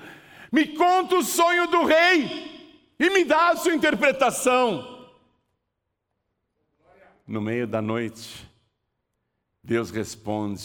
Me 0.50 0.66
conta 0.68 1.16
o 1.16 1.22
sonho 1.22 1.66
do 1.68 1.84
rei 1.84 2.50
e 2.98 3.10
me 3.10 3.24
dá 3.24 3.50
a 3.50 3.56
sua 3.56 3.74
interpretação. 3.74 5.06
No 7.26 7.40
meio 7.40 7.66
da 7.66 7.80
noite, 7.80 8.50
Deus 9.64 9.90
responde 9.90 10.60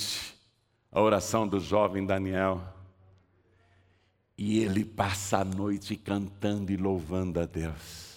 a 0.91 0.99
oração 0.99 1.47
do 1.47 1.60
jovem 1.60 2.03
Daniel. 2.03 2.60
E 4.36 4.60
ele 4.60 4.83
passa 4.83 5.38
a 5.38 5.45
noite 5.45 5.95
cantando 5.95 6.71
e 6.71 6.77
louvando 6.77 7.39
a 7.39 7.45
Deus. 7.45 8.07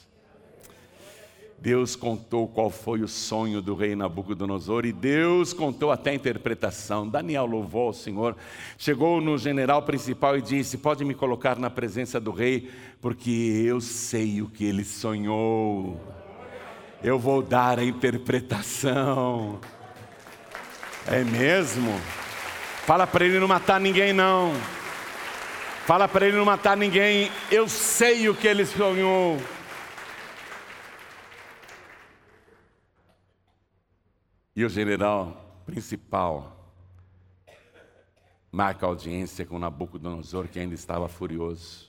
Deus 1.58 1.94
contou 1.94 2.48
qual 2.48 2.70
foi 2.70 3.02
o 3.02 3.08
sonho 3.08 3.60
do 3.60 3.74
rei 3.74 3.94
Nabucodonosor 3.94 4.86
e 4.86 4.92
Deus 4.92 5.52
contou 5.52 5.90
até 5.90 6.10
a 6.10 6.14
interpretação. 6.14 7.06
Daniel 7.06 7.44
louvou 7.44 7.88
ao 7.88 7.92
Senhor, 7.92 8.34
chegou 8.78 9.20
no 9.20 9.36
general 9.36 9.82
principal 9.82 10.38
e 10.38 10.42
disse: 10.42 10.78
Pode 10.78 11.04
me 11.04 11.14
colocar 11.14 11.58
na 11.58 11.68
presença 11.68 12.18
do 12.18 12.30
rei, 12.30 12.70
porque 13.02 13.30
eu 13.30 13.82
sei 13.82 14.40
o 14.40 14.48
que 14.48 14.64
ele 14.64 14.84
sonhou. 14.84 16.00
Eu 17.02 17.18
vou 17.18 17.42
dar 17.42 17.78
a 17.78 17.84
interpretação. 17.84 19.60
É 21.06 21.24
mesmo? 21.24 21.98
Fala 22.86 23.06
para 23.06 23.24
ele 23.24 23.38
não 23.38 23.48
matar 23.48 23.80
ninguém, 23.80 24.12
não. 24.12 24.52
Fala 25.86 26.06
para 26.06 26.26
ele 26.26 26.36
não 26.36 26.44
matar 26.44 26.76
ninguém. 26.76 27.30
Eu 27.50 27.68
sei 27.68 28.28
o 28.28 28.34
que 28.34 28.46
ele 28.46 28.66
sonhou. 28.66 29.38
E 34.54 34.64
o 34.64 34.68
general 34.68 35.62
principal 35.64 36.56
marca 38.52 38.84
audiência 38.84 39.46
com 39.46 39.58
Nabucodonosor, 39.58 40.48
que 40.48 40.58
ainda 40.58 40.74
estava 40.74 41.08
furioso. 41.08 41.88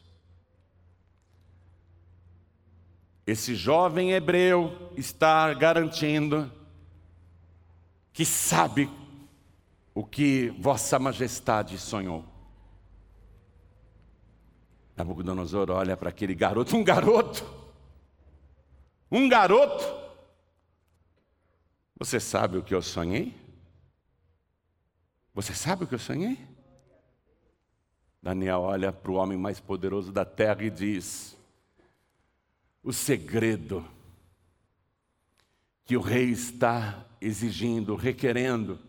Esse 3.25 3.55
jovem 3.55 4.11
hebreu 4.11 4.91
está 4.95 5.53
garantindo 5.53 6.51
que 8.13 8.25
sabe 8.25 8.89
o 9.93 10.05
que 10.05 10.49
Vossa 10.59 10.97
Majestade 10.97 11.77
sonhou. 11.77 12.25
Nabucodonosor 14.95 15.69
olha 15.71 15.97
para 15.97 16.09
aquele 16.09 16.35
garoto, 16.35 16.75
um 16.75 16.83
garoto, 16.83 17.45
um 19.11 19.27
garoto 19.27 20.01
você 22.01 22.19
sabe 22.19 22.57
o 22.57 22.63
que 22.63 22.73
eu 22.73 22.81
sonhei? 22.81 23.31
Você 25.35 25.53
sabe 25.53 25.83
o 25.83 25.87
que 25.87 25.93
eu 25.93 25.99
sonhei? 25.99 26.35
Daniel 28.19 28.61
olha 28.61 28.91
para 28.91 29.11
o 29.11 29.13
homem 29.13 29.37
mais 29.37 29.59
poderoso 29.59 30.11
da 30.11 30.25
terra 30.25 30.63
e 30.63 30.71
diz: 30.71 31.37
O 32.81 32.91
segredo 32.91 33.87
que 35.85 35.95
o 35.95 36.01
rei 36.01 36.31
está 36.31 37.05
exigindo, 37.21 37.93
requerendo, 37.93 38.79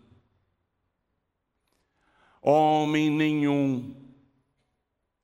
homem 2.43 3.09
nenhum, 3.09 3.95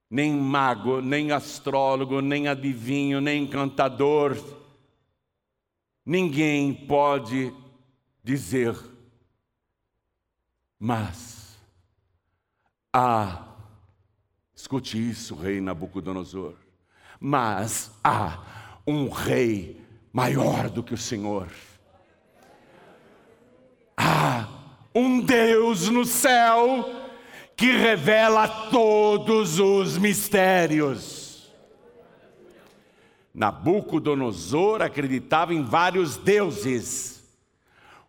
nem 0.10 0.32
mago, 0.32 1.02
nem 1.02 1.32
astrólogo, 1.32 2.22
nem 2.22 2.48
adivinho, 2.48 3.20
nem 3.20 3.44
encantador, 3.44 4.42
ninguém 6.06 6.74
pode 6.74 7.54
dizer, 8.24 8.76
mas 10.80 11.60
há, 12.94 13.46
escute 14.56 14.98
isso, 14.98 15.36
rei 15.36 15.60
Nabucodonosor, 15.60 16.56
mas 17.20 17.92
há 18.02 18.80
um 18.88 19.10
rei 19.10 19.86
maior 20.12 20.70
do 20.70 20.82
que 20.82 20.94
o 20.94 20.98
Senhor. 20.98 21.52
Há 23.96 24.48
um 24.96 25.20
Deus 25.20 25.90
no 25.90 26.06
céu 26.06 26.99
que 27.60 27.72
revela 27.78 28.48
todos 28.48 29.60
os 29.60 29.98
mistérios. 29.98 31.52
Nabucodonosor 33.34 34.82
acreditava 34.82 35.54
em 35.54 35.64
vários 35.64 36.18
deuses 36.18 37.20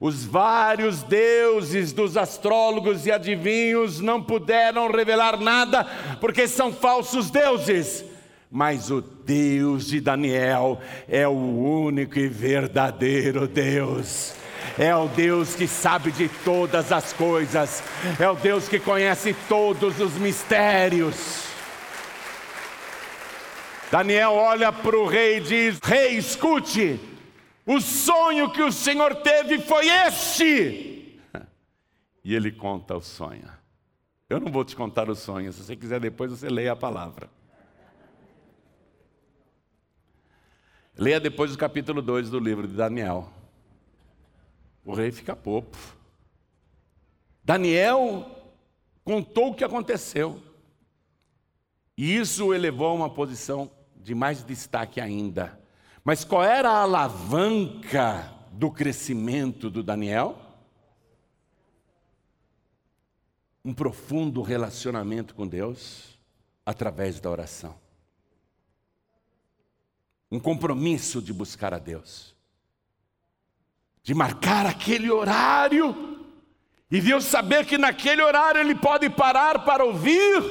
os 0.01 0.25
vários 0.25 1.03
deuses 1.03 1.93
dos 1.93 2.17
astrólogos 2.17 3.05
e 3.05 3.13
adivinhos 3.13 4.01
não 4.01 4.23
puderam 4.23 4.91
revelar 4.91 5.39
nada, 5.39 5.85
porque 6.19 6.49
são 6.49 6.73
falsos 6.73 7.31
deuses. 7.31 8.03
Mas 8.51 8.91
o 8.91 9.03
Deus 9.03 9.89
de 9.89 10.01
Daniel 10.01 10.81
é 11.07 11.29
o 11.29 11.33
único 11.33 12.19
e 12.19 12.29
verdadeiro 12.29 13.47
Deus. 13.47 14.40
É 14.79 14.95
o 14.95 15.09
Deus 15.09 15.55
que 15.55 15.67
sabe 15.67 16.11
de 16.11 16.29
todas 16.29 16.93
as 16.93 17.13
coisas, 17.13 17.83
é 18.19 18.29
o 18.29 18.35
Deus 18.35 18.69
que 18.69 18.79
conhece 18.79 19.35
todos 19.49 20.01
os 20.01 20.15
mistérios. 20.15 21.45
Daniel 23.91 24.33
olha 24.33 24.73
para 24.73 24.97
o 24.97 25.07
rei 25.07 25.39
e 25.39 25.41
diz: 25.41 25.81
Rei, 25.83 26.17
escute, 26.17 27.01
o 27.67 27.81
sonho 27.81 28.51
que 28.51 28.63
o 28.63 28.71
Senhor 28.73 29.17
teve 29.17 29.59
foi 29.61 29.89
este. 29.89 30.97
E 32.23 32.35
ele 32.35 32.53
conta 32.53 32.95
o 32.95 33.01
sonho. 33.01 33.49
Eu 34.29 34.39
não 34.39 34.53
vou 34.53 34.63
te 34.63 34.77
contar 34.77 35.09
o 35.09 35.15
sonho, 35.15 35.51
se 35.55 35.65
você 35.65 35.75
quiser 35.75 35.99
depois 35.99 36.31
você 36.31 36.51
leia 36.51 36.73
a 36.73 36.77
palavra. 36.77 37.31
Leia 40.97 41.19
depois 41.19 41.55
o 41.55 41.59
capítulo 41.59 42.03
2 42.03 42.29
do 42.29 42.39
livro 42.39 42.69
de 42.69 42.75
Daniel. 42.75 43.33
O 44.91 44.93
rei 44.93 45.13
fica 45.13 45.37
popo. 45.37 45.79
Daniel 47.45 48.29
contou 49.05 49.51
o 49.51 49.55
que 49.55 49.63
aconteceu. 49.63 50.43
E 51.97 52.17
isso 52.17 52.47
o 52.47 52.53
elevou 52.53 52.89
a 52.89 52.93
uma 52.95 53.09
posição 53.09 53.71
de 53.95 54.17
mais 54.17 54.43
destaque 54.43 55.01
ainda. 55.01 55.57
Mas 56.03 56.25
qual 56.25 56.43
era 56.43 56.69
a 56.71 56.83
alavanca 56.83 58.37
do 58.51 58.69
crescimento 58.69 59.71
do 59.71 59.81
Daniel? 59.81 60.37
Um 63.65 63.73
profundo 63.73 64.43
relacionamento 64.43 65.37
com 65.37 65.47
Deus 65.47 66.19
através 66.67 67.21
da 67.21 67.31
oração. 67.31 67.79
Um 70.33 70.41
compromisso 70.41 71.23
de 71.23 71.33
buscar 71.33 71.73
a 71.73 71.79
Deus. 71.79 72.40
De 74.03 74.15
marcar 74.15 74.67
aquele 74.67 75.11
horário 75.11 76.11
e 76.91 77.01
Deus 77.01 77.25
saber 77.25 77.65
que 77.67 77.79
naquele 77.79 78.21
horário 78.21 78.61
ele 78.61 78.75
pode 78.75 79.09
parar 79.09 79.65
para 79.65 79.85
ouvir 79.85 80.43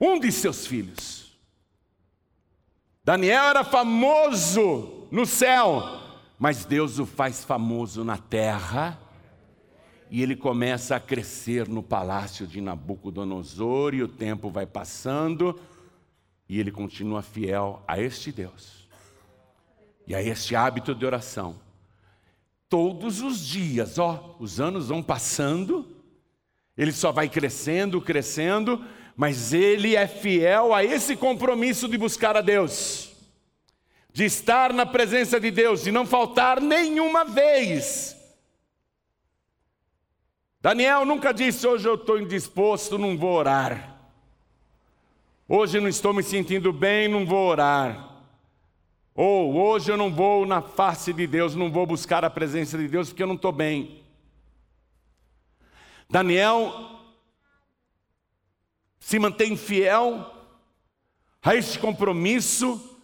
um 0.00 0.18
de 0.18 0.32
seus 0.32 0.66
filhos. 0.66 1.38
Daniel 3.04 3.44
era 3.44 3.62
famoso 3.62 5.06
no 5.12 5.24
céu, 5.24 6.00
mas 6.36 6.64
Deus 6.64 6.98
o 6.98 7.06
faz 7.06 7.44
famoso 7.44 8.02
na 8.02 8.18
terra. 8.18 8.98
E 10.10 10.20
ele 10.20 10.34
começa 10.34 10.96
a 10.96 11.00
crescer 11.00 11.68
no 11.68 11.82
palácio 11.82 12.46
de 12.46 12.60
Nabucodonosor, 12.60 13.94
e 13.94 14.02
o 14.02 14.08
tempo 14.08 14.50
vai 14.50 14.66
passando, 14.66 15.58
e 16.48 16.58
ele 16.58 16.72
continua 16.72 17.22
fiel 17.22 17.82
a 17.86 18.00
este 18.00 18.30
Deus 18.30 18.86
e 20.06 20.14
a 20.14 20.22
este 20.22 20.54
hábito 20.54 20.94
de 20.94 21.04
oração. 21.04 21.65
Todos 22.68 23.20
os 23.20 23.46
dias, 23.46 23.98
ó, 23.98 24.36
os 24.40 24.60
anos 24.60 24.88
vão 24.88 25.02
passando, 25.02 25.96
ele 26.76 26.92
só 26.92 27.12
vai 27.12 27.28
crescendo, 27.28 28.00
crescendo, 28.00 28.84
mas 29.16 29.52
ele 29.52 29.94
é 29.94 30.06
fiel 30.06 30.74
a 30.74 30.84
esse 30.84 31.16
compromisso 31.16 31.88
de 31.88 31.96
buscar 31.96 32.36
a 32.36 32.40
Deus, 32.40 33.12
de 34.12 34.24
estar 34.24 34.72
na 34.72 34.84
presença 34.84 35.38
de 35.38 35.50
Deus 35.50 35.86
e 35.86 35.92
não 35.92 36.04
faltar 36.04 36.60
nenhuma 36.60 37.24
vez. 37.24 38.16
Daniel 40.60 41.06
nunca 41.06 41.32
disse: 41.32 41.64
Hoje 41.66 41.88
eu 41.88 41.94
estou 41.94 42.18
indisposto, 42.18 42.98
não 42.98 43.16
vou 43.16 43.34
orar. 43.34 43.96
Hoje 45.48 45.78
não 45.78 45.88
estou 45.88 46.12
me 46.12 46.24
sentindo 46.24 46.72
bem, 46.72 47.06
não 47.06 47.24
vou 47.24 47.48
orar. 47.48 48.15
Ou 49.16 49.56
hoje 49.56 49.90
eu 49.90 49.96
não 49.96 50.12
vou 50.12 50.44
na 50.44 50.60
face 50.60 51.10
de 51.10 51.26
Deus, 51.26 51.54
não 51.54 51.72
vou 51.72 51.86
buscar 51.86 52.22
a 52.22 52.28
presença 52.28 52.76
de 52.76 52.86
Deus 52.86 53.08
porque 53.08 53.22
eu 53.22 53.26
não 53.26 53.34
estou 53.34 53.50
bem. 53.50 54.04
Daniel 56.08 57.00
se 59.00 59.18
mantém 59.18 59.56
fiel 59.56 60.34
a 61.42 61.54
este 61.54 61.78
compromisso 61.78 62.98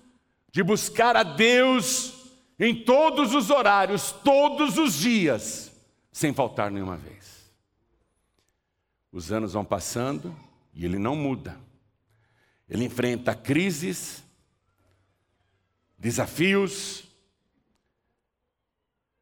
de 0.50 0.62
buscar 0.62 1.16
a 1.16 1.22
Deus 1.22 2.12
em 2.58 2.74
todos 2.84 3.34
os 3.34 3.48
horários, 3.48 4.12
todos 4.12 4.76
os 4.76 4.94
dias, 4.94 5.72
sem 6.12 6.34
faltar 6.34 6.70
nenhuma 6.70 6.96
vez. 6.96 7.50
Os 9.10 9.32
anos 9.32 9.54
vão 9.54 9.64
passando 9.64 10.36
e 10.74 10.84
ele 10.84 10.98
não 10.98 11.16
muda. 11.16 11.58
Ele 12.68 12.84
enfrenta 12.84 13.34
crises, 13.34 14.21
desafios, 16.02 17.04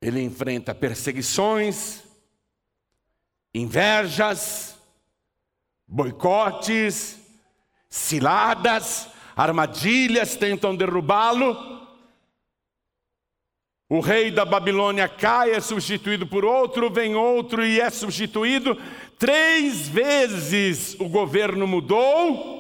ele 0.01 0.23
enfrenta 0.23 0.75
perseguições, 0.75 2.03
invejas, 3.55 4.79
boicotes, 5.87 7.21
ciladas, 7.87 9.09
armadilhas 9.37 10.37
tentam 10.37 10.75
derrubá-lo. 10.75 11.55
O 13.87 14.01
rei 14.01 14.31
da 14.31 14.47
Babilônia 14.47 15.07
cai, 15.07 15.51
é 15.51 15.61
substituído 15.61 16.27
por 16.27 16.47
outro, 16.47 16.89
vem 16.89 17.15
outro 17.15 17.63
e 17.63 17.79
é 17.79 17.91
substituído. 17.91 18.75
Três 19.19 19.87
vezes 19.87 20.99
o 20.99 21.11
governo 21.11 21.67
mudou, 21.67 22.60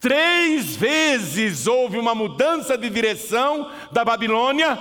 três 0.00 0.74
vezes 0.74 1.66
houve 1.66 1.98
uma 1.98 2.14
mudança 2.14 2.76
de 2.76 2.88
direção 2.88 3.70
da 3.92 4.02
Babilônia, 4.02 4.78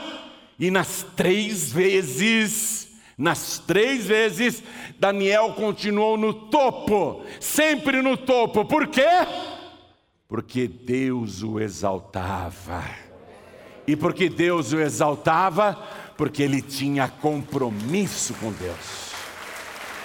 e 0.58 0.72
nas 0.72 1.06
três 1.16 1.72
vezes, 1.72 2.90
nas 3.18 3.60
três 3.60 4.06
vezes, 4.06 4.64
Daniel 4.98 5.54
continuou 5.54 6.18
no 6.18 6.34
topo, 6.34 7.22
sempre 7.40 8.02
no 8.02 8.18
topo. 8.18 8.66
Por 8.66 8.88
quê? 8.88 9.08
Porque 10.28 10.68
Deus 10.68 11.44
o 11.44 11.60
exaltava. 11.60 12.84
E 13.88 13.96
porque 13.96 14.30
Deus 14.30 14.72
o 14.74 14.80
exaltava? 14.80 15.78
Porque 16.16 16.44
ele 16.44 16.62
tinha 16.62 17.08
compromisso 17.08 18.34
com 18.36 18.52
Deus. 18.52 19.10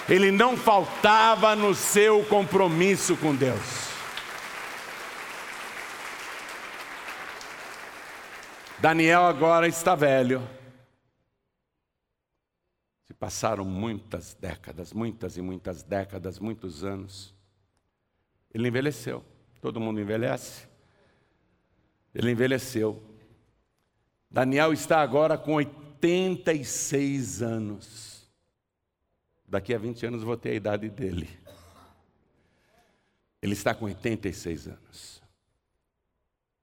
Ele 0.09 0.31
não 0.31 0.55
faltava 0.55 1.55
no 1.55 1.75
seu 1.75 2.23
compromisso 2.23 3.15
com 3.17 3.35
Deus. 3.35 3.84
Daniel 8.85 9.23
agora 9.23 9.67
está 9.67 9.95
velho. 9.95 10.47
Se 13.07 13.15
passaram 13.15 13.65
muitas 13.65 14.35
décadas, 14.35 14.93
muitas 14.93 15.37
e 15.37 15.41
muitas 15.41 15.81
décadas, 15.81 16.37
muitos 16.37 16.83
anos. 16.83 17.33
Ele 18.53 18.67
envelheceu. 18.67 19.25
Todo 19.59 19.79
mundo 19.79 19.99
envelhece. 19.99 20.67
Ele 22.13 22.29
envelheceu. 22.29 23.03
Daniel 24.29 24.71
está 24.71 25.01
agora 25.01 25.35
com 25.35 25.55
86 25.55 27.41
anos. 27.41 28.29
Daqui 29.47 29.73
a 29.73 29.79
20 29.79 30.05
anos 30.05 30.21
vou 30.21 30.37
ter 30.37 30.51
a 30.51 30.55
idade 30.57 30.89
dele. 30.91 31.27
Ele 33.41 33.53
está 33.53 33.73
com 33.73 33.85
86 33.85 34.67
anos. 34.67 35.23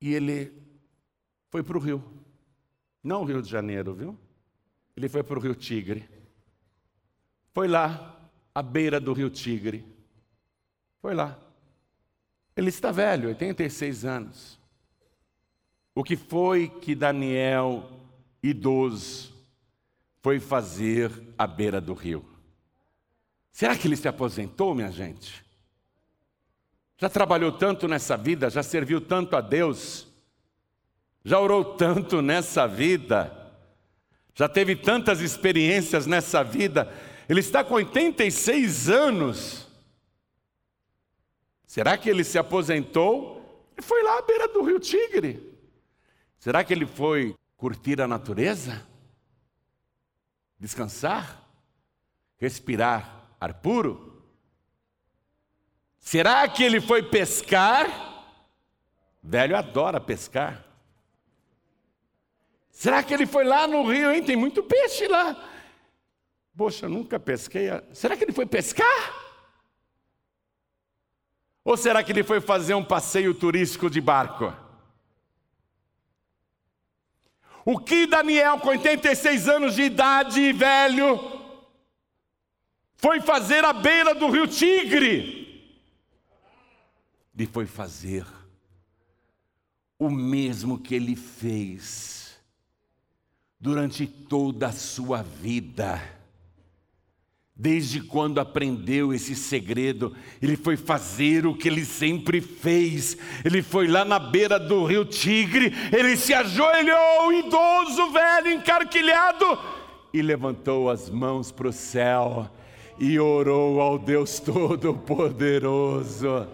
E 0.00 0.14
ele 0.14 0.61
foi 1.52 1.62
para 1.62 1.76
o 1.76 1.80
rio. 1.80 2.02
Não 3.04 3.20
o 3.20 3.24
Rio 3.26 3.42
de 3.42 3.50
Janeiro, 3.50 3.92
viu? 3.92 4.18
Ele 4.96 5.06
foi 5.06 5.22
para 5.22 5.38
o 5.38 5.42
Rio 5.42 5.54
Tigre. 5.54 6.08
Foi 7.52 7.68
lá, 7.68 8.18
à 8.54 8.62
beira 8.62 8.98
do 8.98 9.12
Rio 9.12 9.28
Tigre. 9.28 9.84
Foi 11.02 11.14
lá. 11.14 11.38
Ele 12.56 12.70
está 12.70 12.90
velho, 12.90 13.28
86 13.28 14.04
anos. 14.06 14.58
O 15.94 16.02
que 16.02 16.16
foi 16.16 16.68
que 16.68 16.94
Daniel, 16.94 17.90
idoso, 18.42 19.34
foi 20.22 20.40
fazer 20.40 21.10
à 21.36 21.46
beira 21.46 21.82
do 21.82 21.92
rio? 21.92 22.24
Será 23.50 23.76
que 23.76 23.86
ele 23.86 23.96
se 23.96 24.08
aposentou, 24.08 24.74
minha 24.74 24.90
gente? 24.90 25.44
Já 26.96 27.10
trabalhou 27.10 27.52
tanto 27.52 27.86
nessa 27.86 28.16
vida, 28.16 28.48
já 28.48 28.62
serviu 28.62 29.02
tanto 29.02 29.36
a 29.36 29.42
Deus, 29.42 30.11
já 31.24 31.38
orou 31.38 31.64
tanto 31.64 32.20
nessa 32.20 32.66
vida, 32.66 33.32
já 34.34 34.48
teve 34.48 34.74
tantas 34.74 35.20
experiências 35.20 36.06
nessa 36.06 36.42
vida, 36.42 36.92
ele 37.28 37.40
está 37.40 37.62
com 37.62 37.74
86 37.74 38.88
anos. 38.88 39.68
Será 41.66 41.96
que 41.96 42.10
ele 42.10 42.24
se 42.24 42.38
aposentou 42.38 43.70
e 43.76 43.82
foi 43.82 44.02
lá 44.02 44.18
à 44.18 44.22
beira 44.22 44.48
do 44.48 44.62
rio 44.62 44.78
Tigre? 44.78 45.52
Será 46.38 46.64
que 46.64 46.72
ele 46.72 46.86
foi 46.86 47.36
curtir 47.56 48.00
a 48.00 48.08
natureza? 48.08 48.86
Descansar? 50.58 51.40
Respirar 52.36 53.28
ar 53.40 53.54
puro? 53.54 54.24
Será 55.98 56.48
que 56.48 56.64
ele 56.64 56.80
foi 56.80 57.02
pescar? 57.02 57.86
Velho 59.22 59.56
adora 59.56 60.00
pescar. 60.00 60.71
Será 62.82 63.00
que 63.00 63.14
ele 63.14 63.26
foi 63.26 63.44
lá 63.44 63.68
no 63.68 63.88
rio, 63.88 64.10
hein? 64.10 64.24
Tem 64.24 64.34
muito 64.34 64.60
peixe 64.60 65.06
lá. 65.06 65.36
Poxa, 66.56 66.88
nunca 66.88 67.20
pesquei. 67.20 67.68
Será 67.92 68.16
que 68.16 68.24
ele 68.24 68.32
foi 68.32 68.44
pescar? 68.44 69.14
Ou 71.64 71.76
será 71.76 72.02
que 72.02 72.10
ele 72.10 72.24
foi 72.24 72.40
fazer 72.40 72.74
um 72.74 72.84
passeio 72.84 73.32
turístico 73.34 73.88
de 73.88 74.00
barco? 74.00 74.52
O 77.64 77.78
que 77.78 78.04
Daniel, 78.04 78.58
com 78.58 78.70
86 78.70 79.48
anos 79.48 79.76
de 79.76 79.82
idade, 79.82 80.52
velho, 80.52 81.20
foi 82.96 83.20
fazer 83.20 83.64
à 83.64 83.72
beira 83.72 84.12
do 84.12 84.28
rio 84.28 84.48
Tigre? 84.48 85.72
E 87.38 87.46
foi 87.46 87.64
fazer 87.64 88.26
o 90.00 90.10
mesmo 90.10 90.80
que 90.80 90.96
ele 90.96 91.14
fez 91.14 92.21
durante 93.62 94.06
toda 94.06 94.66
a 94.66 94.72
sua 94.72 95.22
vida 95.22 96.02
Desde 97.54 98.00
quando 98.00 98.40
aprendeu 98.40 99.14
esse 99.14 99.36
segredo, 99.36 100.12
ele 100.40 100.56
foi 100.56 100.76
fazer 100.76 101.46
o 101.46 101.54
que 101.54 101.68
ele 101.68 101.84
sempre 101.84 102.40
fez. 102.40 103.16
Ele 103.44 103.62
foi 103.62 103.86
lá 103.86 104.04
na 104.04 104.18
beira 104.18 104.58
do 104.58 104.84
rio 104.84 105.04
Tigre, 105.04 105.72
ele 105.96 106.16
se 106.16 106.34
ajoelhou, 106.34 107.32
idoso, 107.32 108.10
velho, 108.10 108.50
encarquilhado, 108.52 109.56
e 110.12 110.20
levantou 110.22 110.90
as 110.90 111.08
mãos 111.08 111.52
para 111.52 111.68
o 111.68 111.72
céu 111.72 112.50
e 112.98 113.20
orou 113.20 113.80
ao 113.80 113.96
Deus 113.96 114.40
Todo-Poderoso, 114.40 116.48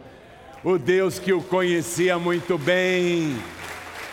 o 0.62 0.76
Deus 0.76 1.18
que 1.18 1.32
o 1.32 1.40
conhecia 1.40 2.18
muito 2.18 2.58
bem 2.58 3.34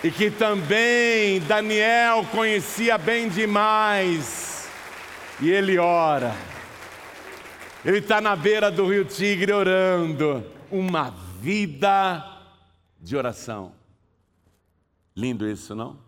e 0.04 0.12
que 0.12 0.30
também 0.30 1.40
Daniel 1.42 2.26
conhecia 2.32 2.98
bem 2.98 3.30
demais. 3.30 4.70
E 5.42 5.50
ele 5.50 5.78
ora. 5.78 6.34
Ele 7.84 8.00
está 8.00 8.20
na 8.20 8.36
beira 8.36 8.72
do 8.72 8.88
rio 8.88 9.06
Tigre 9.06 9.52
orando. 9.52 10.46
Uma 10.72 11.10
vida 11.40 12.24
de 13.00 13.16
oração. 13.16 13.74
Lindo 15.16 15.48
isso, 15.48 15.76
não? 15.76 16.00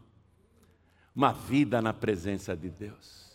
Uma 1.16 1.32
vida 1.32 1.82
na 1.82 1.94
presença 1.94 2.56
de 2.56 2.70
Deus. 2.70 3.28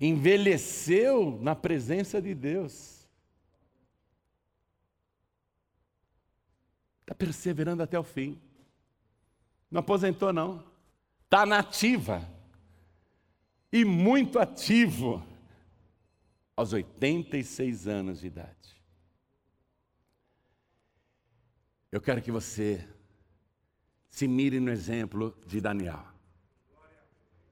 Envelheceu 0.00 1.38
na 1.40 1.54
presença 1.54 2.20
de 2.20 2.34
Deus. 2.34 2.93
Está 7.04 7.14
perseverando 7.14 7.82
até 7.82 7.98
o 7.98 8.02
fim. 8.02 8.40
Não 9.70 9.80
aposentou, 9.80 10.32
não. 10.32 10.64
Está 11.24 11.44
nativa. 11.44 12.26
E 13.70 13.84
muito 13.84 14.38
ativo 14.38 15.22
aos 16.56 16.72
86 16.72 17.86
anos 17.86 18.20
de 18.20 18.28
idade. 18.28 18.82
Eu 21.92 22.00
quero 22.00 22.22
que 22.22 22.30
você 22.30 22.88
se 24.08 24.26
mire 24.26 24.58
no 24.58 24.70
exemplo 24.70 25.36
de 25.46 25.60
Daniel. 25.60 26.06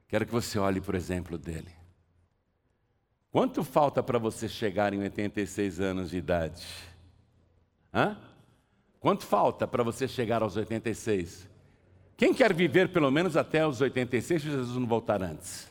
Quero 0.09 0.25
que 0.25 0.33
você 0.33 0.59
olhe 0.59 0.81
o 0.81 0.97
exemplo 0.97 1.37
dele. 1.37 1.75
Quanto 3.31 3.63
falta 3.63 4.03
para 4.03 4.19
você 4.19 4.49
chegar 4.49 4.95
em 4.95 5.01
86 5.01 5.81
anos 5.81 6.11
de 6.11 6.17
idade? 6.17 6.67
Hã? 7.93 8.32
Quanto 9.03 9.27
falta 9.27 9.67
para 9.67 9.83
você 9.83 10.07
chegar 10.07 10.45
aos 10.45 10.57
86? 10.57 11.49
Quem 12.17 12.33
quer 12.33 12.55
viver 12.55 12.93
pelo 12.93 13.11
menos 13.11 13.37
até 13.37 13.67
os 13.67 13.81
86 13.81 14.41
se 14.41 14.49
Jesus 14.49 14.77
não 14.77 14.87
voltar 14.87 15.21
antes? 15.21 15.69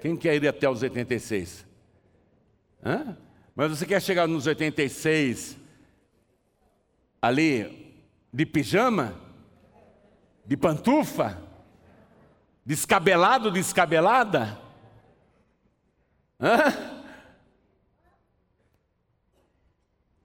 Quem 0.00 0.16
quer 0.16 0.34
ir 0.42 0.48
até 0.48 0.70
os 0.70 0.82
86? 0.82 1.66
Hã? 2.82 3.14
Mas 3.54 3.70
você 3.70 3.84
quer 3.84 4.00
chegar 4.00 4.26
nos 4.26 4.46
86 4.46 5.58
ali 7.20 7.94
de 8.32 8.46
pijama? 8.46 9.14
De 10.46 10.56
pantufa? 10.56 11.36
Descabelado, 12.64 13.50
descabelada? 13.50 14.58
Hã? 16.40 16.97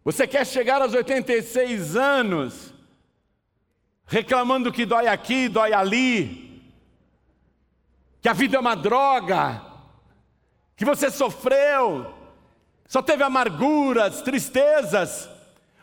Você 0.04 0.28
quer 0.28 0.46
chegar 0.46 0.82
aos 0.82 0.94
86 0.94 1.96
anos 1.96 2.74
reclamando 4.06 4.72
que 4.72 4.86
dói 4.86 5.08
aqui, 5.08 5.48
dói 5.48 5.74
ali, 5.74 6.62
que 8.22 8.30
a 8.30 8.34
vida 8.34 8.58
é 8.58 8.60
uma 8.60 8.76
droga, 8.76 9.62
que 10.76 10.86
você 10.86 11.10
sofreu, 11.10 12.14
só 12.88 13.02
teve 13.02 13.24
amarguras, 13.24 14.22
tristezas? 14.22 15.30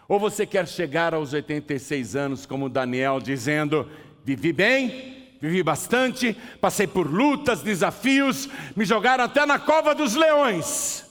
Ou 0.06 0.18
você 0.18 0.46
quer 0.46 0.68
chegar 0.68 1.14
aos 1.14 1.32
86 1.32 2.14
anos 2.14 2.46
como 2.46 2.68
Daniel, 2.68 3.20
dizendo: 3.20 3.90
vivi 4.24 4.52
bem, 4.52 5.36
vivi 5.40 5.62
bastante, 5.62 6.34
passei 6.60 6.86
por 6.86 7.10
lutas, 7.10 7.62
desafios, 7.62 8.48
me 8.76 8.84
jogaram 8.84 9.24
até 9.24 9.46
na 9.46 9.58
cova 9.58 9.94
dos 9.94 10.14
leões. 10.14 11.09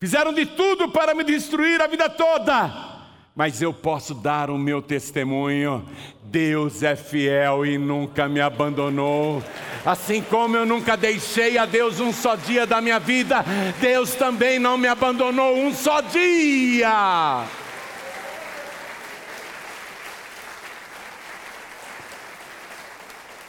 Fizeram 0.00 0.32
de 0.32 0.44
tudo 0.46 0.88
para 0.90 1.14
me 1.14 1.24
destruir 1.24 1.80
a 1.80 1.86
vida 1.86 2.08
toda 2.10 2.94
mas 3.34 3.60
eu 3.60 3.72
posso 3.72 4.14
dar 4.14 4.48
o 4.48 4.56
meu 4.56 4.80
testemunho. 4.80 5.84
Deus 6.22 6.82
é 6.82 6.94
fiel 6.94 7.66
e 7.66 7.76
nunca 7.76 8.28
me 8.28 8.40
abandonou. 8.40 9.42
Assim 9.84 10.22
como 10.22 10.56
eu 10.56 10.64
nunca 10.64 10.96
deixei 10.96 11.58
a 11.58 11.66
Deus 11.66 12.00
um 12.00 12.12
só 12.12 12.36
dia 12.36 12.66
da 12.66 12.80
minha 12.80 12.98
vida, 12.98 13.44
Deus 13.80 14.14
também 14.14 14.58
não 14.58 14.78
me 14.78 14.86
abandonou 14.86 15.56
um 15.56 15.74
só 15.74 16.00
dia. 16.00 17.44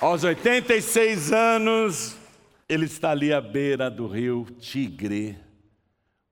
Aos 0.02 0.24
86 0.24 1.32
anos, 1.32 2.16
ele 2.68 2.86
está 2.86 3.12
ali 3.12 3.32
à 3.32 3.40
beira 3.40 3.90
do 3.90 4.08
rio 4.08 4.46
Tigre, 4.60 5.38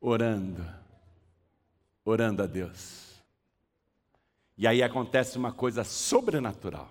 orando, 0.06 0.66
orando 2.04 2.44
a 2.44 2.46
Deus. 2.46 3.24
E 4.58 4.68
aí 4.68 4.84
acontece 4.84 5.38
uma 5.38 5.54
coisa 5.54 5.86
sobrenatural. 5.86 6.90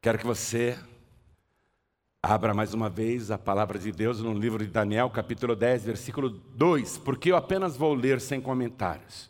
Quero 0.00 0.16
que 0.16 0.24
você 0.24 0.78
abra 2.22 2.54
mais 2.54 2.72
uma 2.72 2.88
vez 2.88 3.32
a 3.32 3.36
palavra 3.36 3.80
de 3.80 3.90
Deus 3.90 4.20
no 4.20 4.32
livro 4.32 4.64
de 4.64 4.70
Daniel, 4.70 5.10
capítulo 5.10 5.56
10, 5.56 5.84
versículo 5.84 6.30
2, 6.30 6.98
porque 6.98 7.32
eu 7.32 7.36
apenas 7.36 7.76
vou 7.76 7.94
ler 7.94 8.20
sem 8.20 8.40
comentários. 8.40 9.28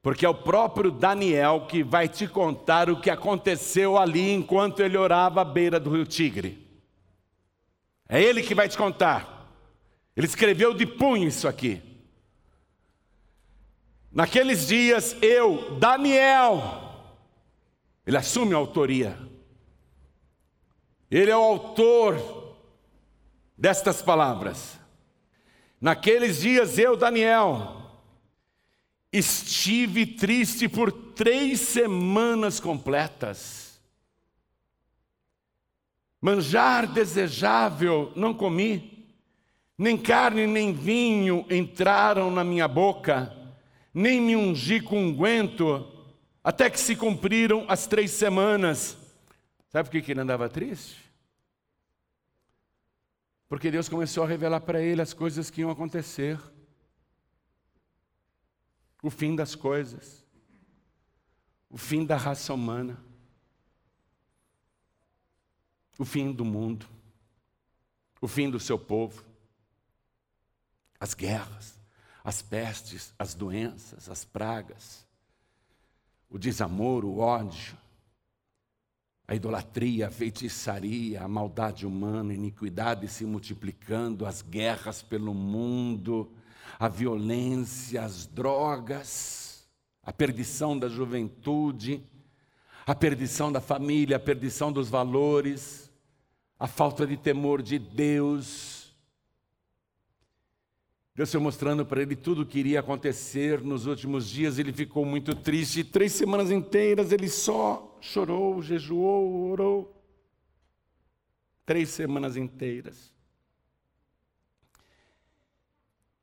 Porque 0.00 0.24
é 0.24 0.28
o 0.28 0.34
próprio 0.34 0.90
Daniel 0.90 1.66
que 1.68 1.82
vai 1.84 2.08
te 2.08 2.26
contar 2.26 2.88
o 2.88 3.02
que 3.02 3.10
aconteceu 3.10 3.98
ali 3.98 4.32
enquanto 4.32 4.80
ele 4.80 4.96
orava 4.96 5.42
à 5.42 5.44
beira 5.44 5.78
do 5.78 5.90
rio 5.90 6.06
Tigre. 6.06 6.66
É 8.08 8.22
ele 8.22 8.42
que 8.42 8.54
vai 8.54 8.66
te 8.66 8.78
contar. 8.78 9.35
Ele 10.16 10.26
escreveu 10.26 10.72
de 10.72 10.86
punho 10.86 11.28
isso 11.28 11.46
aqui. 11.46 11.82
Naqueles 14.10 14.66
dias, 14.66 15.14
eu, 15.20 15.78
Daniel, 15.78 17.12
ele 18.06 18.16
assume 18.16 18.54
a 18.54 18.56
autoria. 18.56 19.18
Ele 21.10 21.30
é 21.30 21.36
o 21.36 21.42
autor 21.42 22.56
destas 23.58 24.00
palavras. 24.00 24.78
Naqueles 25.78 26.40
dias, 26.40 26.78
eu, 26.78 26.96
Daniel, 26.96 27.90
estive 29.12 30.06
triste 30.06 30.66
por 30.66 30.90
três 30.90 31.60
semanas 31.60 32.58
completas. 32.58 33.78
Manjar 36.22 36.90
desejável 36.90 38.12
não 38.16 38.32
comi, 38.32 38.95
nem 39.76 39.96
carne 39.96 40.46
nem 40.46 40.72
vinho 40.72 41.44
entraram 41.50 42.30
na 42.30 42.42
minha 42.42 42.66
boca 42.66 43.36
nem 43.98 44.20
me 44.20 44.36
ungi 44.36 44.78
com 44.78 45.06
unguento, 45.06 45.90
até 46.44 46.68
que 46.68 46.78
se 46.78 46.94
cumpriram 46.94 47.64
as 47.66 47.86
três 47.86 48.10
semanas. 48.10 48.94
Sabe 49.70 49.88
por 49.88 50.02
que 50.02 50.12
ele 50.12 50.20
andava 50.20 50.50
triste? 50.50 51.02
Porque 53.48 53.70
Deus 53.70 53.88
começou 53.88 54.22
a 54.22 54.26
revelar 54.26 54.60
para 54.60 54.82
ele 54.82 55.00
as 55.00 55.14
coisas 55.14 55.48
que 55.48 55.62
iam 55.62 55.70
acontecer. 55.70 56.38
O 59.02 59.08
fim 59.08 59.34
das 59.34 59.54
coisas. 59.54 60.22
O 61.70 61.78
fim 61.78 62.04
da 62.04 62.18
raça 62.18 62.52
humana. 62.52 63.02
O 65.98 66.04
fim 66.04 66.32
do 66.32 66.44
mundo. 66.44 66.86
O 68.20 68.28
fim 68.28 68.50
do 68.50 68.60
seu 68.60 68.78
povo. 68.78 69.24
As 70.98 71.14
guerras 71.14 71.76
as 72.26 72.42
pestes, 72.42 73.14
as 73.16 73.34
doenças, 73.34 74.10
as 74.10 74.24
pragas, 74.24 75.06
o 76.28 76.36
desamor, 76.36 77.04
o 77.04 77.20
ódio, 77.20 77.78
a 79.28 79.34
idolatria, 79.36 80.08
a 80.08 80.10
feitiçaria, 80.10 81.22
a 81.22 81.28
maldade 81.28 81.86
humana, 81.86 82.32
a 82.32 82.34
iniquidade 82.34 83.06
se 83.06 83.24
multiplicando, 83.24 84.26
as 84.26 84.42
guerras 84.42 85.02
pelo 85.02 85.32
mundo, 85.32 86.32
a 86.80 86.88
violência, 86.88 88.02
as 88.02 88.26
drogas, 88.26 89.64
a 90.02 90.12
perdição 90.12 90.76
da 90.76 90.88
juventude, 90.88 92.02
a 92.84 92.94
perdição 92.94 93.52
da 93.52 93.60
família, 93.60 94.16
a 94.16 94.20
perdição 94.20 94.72
dos 94.72 94.88
valores, 94.88 95.88
a 96.58 96.66
falta 96.66 97.06
de 97.06 97.16
temor 97.16 97.62
de 97.62 97.78
Deus, 97.78 98.75
Deus 101.16 101.32
foi 101.32 101.40
mostrando 101.40 101.86
para 101.86 102.02
ele 102.02 102.14
tudo 102.14 102.42
o 102.42 102.46
que 102.46 102.58
iria 102.58 102.80
acontecer 102.80 103.62
nos 103.62 103.86
últimos 103.86 104.28
dias. 104.28 104.58
Ele 104.58 104.70
ficou 104.70 105.02
muito 105.02 105.34
triste. 105.34 105.82
Três 105.82 106.12
semanas 106.12 106.50
inteiras 106.50 107.10
ele 107.10 107.30
só 107.30 107.96
chorou, 108.02 108.60
jejuou, 108.60 109.48
orou. 109.50 110.04
Três 111.64 111.88
semanas 111.88 112.36
inteiras. 112.36 113.14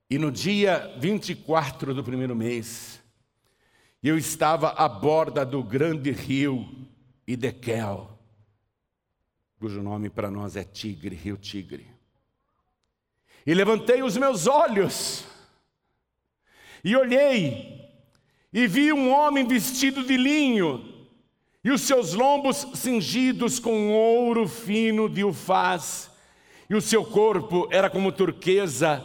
E 0.08 0.20
no 0.20 0.32
dia 0.32 0.96
24 1.00 1.96
do 1.96 2.04
primeiro 2.04 2.36
mês, 2.36 3.02
eu 4.04 4.16
estava 4.16 4.70
à 4.74 4.88
borda 4.88 5.44
do 5.44 5.64
grande 5.64 6.12
rio 6.12 6.88
Idequel, 7.26 8.20
cujo 9.58 9.82
nome 9.82 10.10
para 10.10 10.30
nós 10.30 10.56
é 10.56 10.64
Tigre, 10.64 11.16
Rio 11.16 11.38
Tigre. 11.38 11.93
E 13.46 13.54
levantei 13.54 14.02
os 14.02 14.16
meus 14.18 14.48
olhos 14.48 15.26
e 16.84 16.96
olhei, 16.98 17.90
e 18.52 18.68
vi 18.68 18.92
um 18.92 19.10
homem 19.10 19.48
vestido 19.48 20.04
de 20.04 20.18
linho, 20.18 21.08
e 21.64 21.72
os 21.72 21.82
seus 21.82 22.14
lombos 22.14 22.68
cingidos 22.76 23.58
com 23.58 23.94
ouro 23.94 24.48
fino 24.48 25.08
de 25.08 25.24
ufaz, 25.24 26.12
e 26.70 26.76
o 26.76 26.82
seu 26.82 27.06
corpo 27.06 27.70
era 27.72 27.90
como 27.90 28.12
turquesa, 28.12 29.02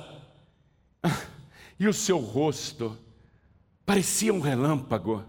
e 1.78 1.86
o 1.86 1.92
seu 1.92 2.18
rosto 2.18 2.98
parecia 3.86 4.34
um 4.34 4.40
relâmpago, 4.40 5.24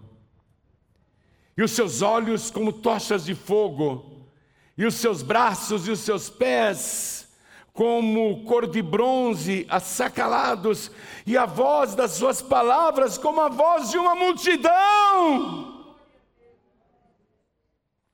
e 1.55 1.61
os 1.61 1.71
seus 1.71 2.01
olhos 2.01 2.49
como 2.49 2.73
tochas 2.73 3.25
de 3.25 3.35
fogo, 3.35 4.27
e 4.75 4.85
os 4.85 4.95
seus 4.95 5.21
braços 5.21 5.87
e 5.87 5.91
os 5.91 5.99
seus 5.99 6.29
pés 6.29 7.28
como 7.73 8.43
cor 8.43 8.67
de 8.67 8.81
bronze, 8.81 9.65
assacalados, 9.69 10.91
e 11.25 11.37
a 11.37 11.45
voz 11.45 11.95
das 11.95 12.11
suas 12.11 12.41
palavras 12.41 13.17
como 13.17 13.39
a 13.41 13.49
voz 13.49 13.91
de 13.91 13.97
uma 13.97 14.15
multidão. 14.15 15.85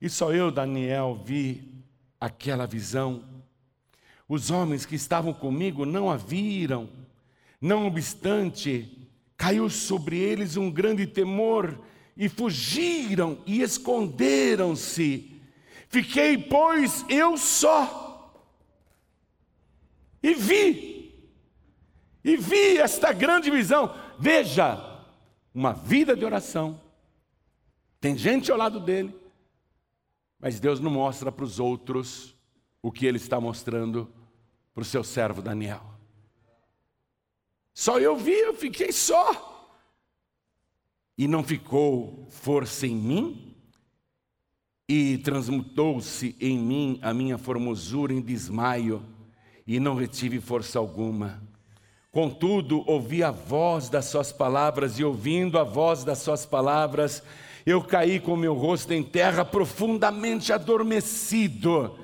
E 0.01 0.09
só 0.09 0.31
eu, 0.31 0.51
Daniel, 0.51 1.19
vi 1.23 1.83
aquela 2.19 2.67
visão. 2.67 3.23
Os 4.27 4.51
homens 4.51 4.85
que 4.85 4.95
estavam 4.95 5.33
comigo 5.33 5.85
não 5.85 6.11
a 6.11 6.17
viram. 6.17 6.89
Não 7.59 7.87
obstante, 7.87 9.09
caiu 9.37 9.69
sobre 9.69 10.17
eles 10.19 10.57
um 10.57 10.69
grande 10.69 11.07
temor 11.07 11.79
e 12.15 12.29
fugiram 12.29 13.39
e 13.45 13.61
esconderam-se. 13.61 15.41
Fiquei, 15.89 16.37
pois, 16.37 17.05
eu 17.09 17.37
só 17.37 18.04
e 20.25 20.33
vi, 20.33 21.29
e 22.23 22.35
vi 22.35 22.79
esta 22.79 23.13
grande 23.13 23.51
visão. 23.51 23.95
Veja, 24.17 25.03
uma 25.53 25.71
vida 25.71 26.15
de 26.15 26.25
oração. 26.25 26.81
Tem 28.01 28.17
gente 28.17 28.51
ao 28.51 28.57
lado 28.57 28.79
dele, 28.79 29.15
mas 30.39 30.59
Deus 30.59 30.79
não 30.79 30.89
mostra 30.89 31.31
para 31.31 31.45
os 31.45 31.59
outros 31.59 32.35
o 32.81 32.91
que 32.91 33.05
ele 33.05 33.17
está 33.17 33.39
mostrando 33.39 34.11
para 34.73 34.81
o 34.81 34.85
seu 34.85 35.03
servo 35.03 35.43
Daniel. 35.43 35.83
Só 37.71 37.99
eu 37.99 38.17
vi, 38.17 38.33
eu 38.33 38.55
fiquei 38.55 38.91
só. 38.91 39.77
E 41.15 41.27
não 41.27 41.43
ficou 41.43 42.25
força 42.31 42.87
em 42.87 42.95
mim, 42.95 43.55
e 44.89 45.19
transmutou-se 45.19 46.35
em 46.39 46.57
mim 46.57 46.99
a 47.03 47.13
minha 47.13 47.37
formosura 47.37 48.11
em 48.11 48.21
desmaio 48.21 49.13
e 49.67 49.79
não 49.79 49.95
retive 49.95 50.39
força 50.39 50.77
alguma. 50.77 51.41
Contudo, 52.11 52.83
ouvi 52.89 53.23
a 53.23 53.31
voz 53.31 53.89
das 53.89 54.05
suas 54.05 54.31
palavras, 54.31 54.99
e 54.99 55.03
ouvindo 55.03 55.59
a 55.59 55.63
voz 55.63 56.03
das 56.03 56.19
suas 56.19 56.45
palavras, 56.45 57.21
eu 57.65 57.81
caí 57.81 58.19
com 58.19 58.37
meu 58.37 58.53
rosto 58.53 58.93
em 58.93 59.03
terra 59.03 59.43
profundamente 59.43 60.53
adormecido. 60.53 61.99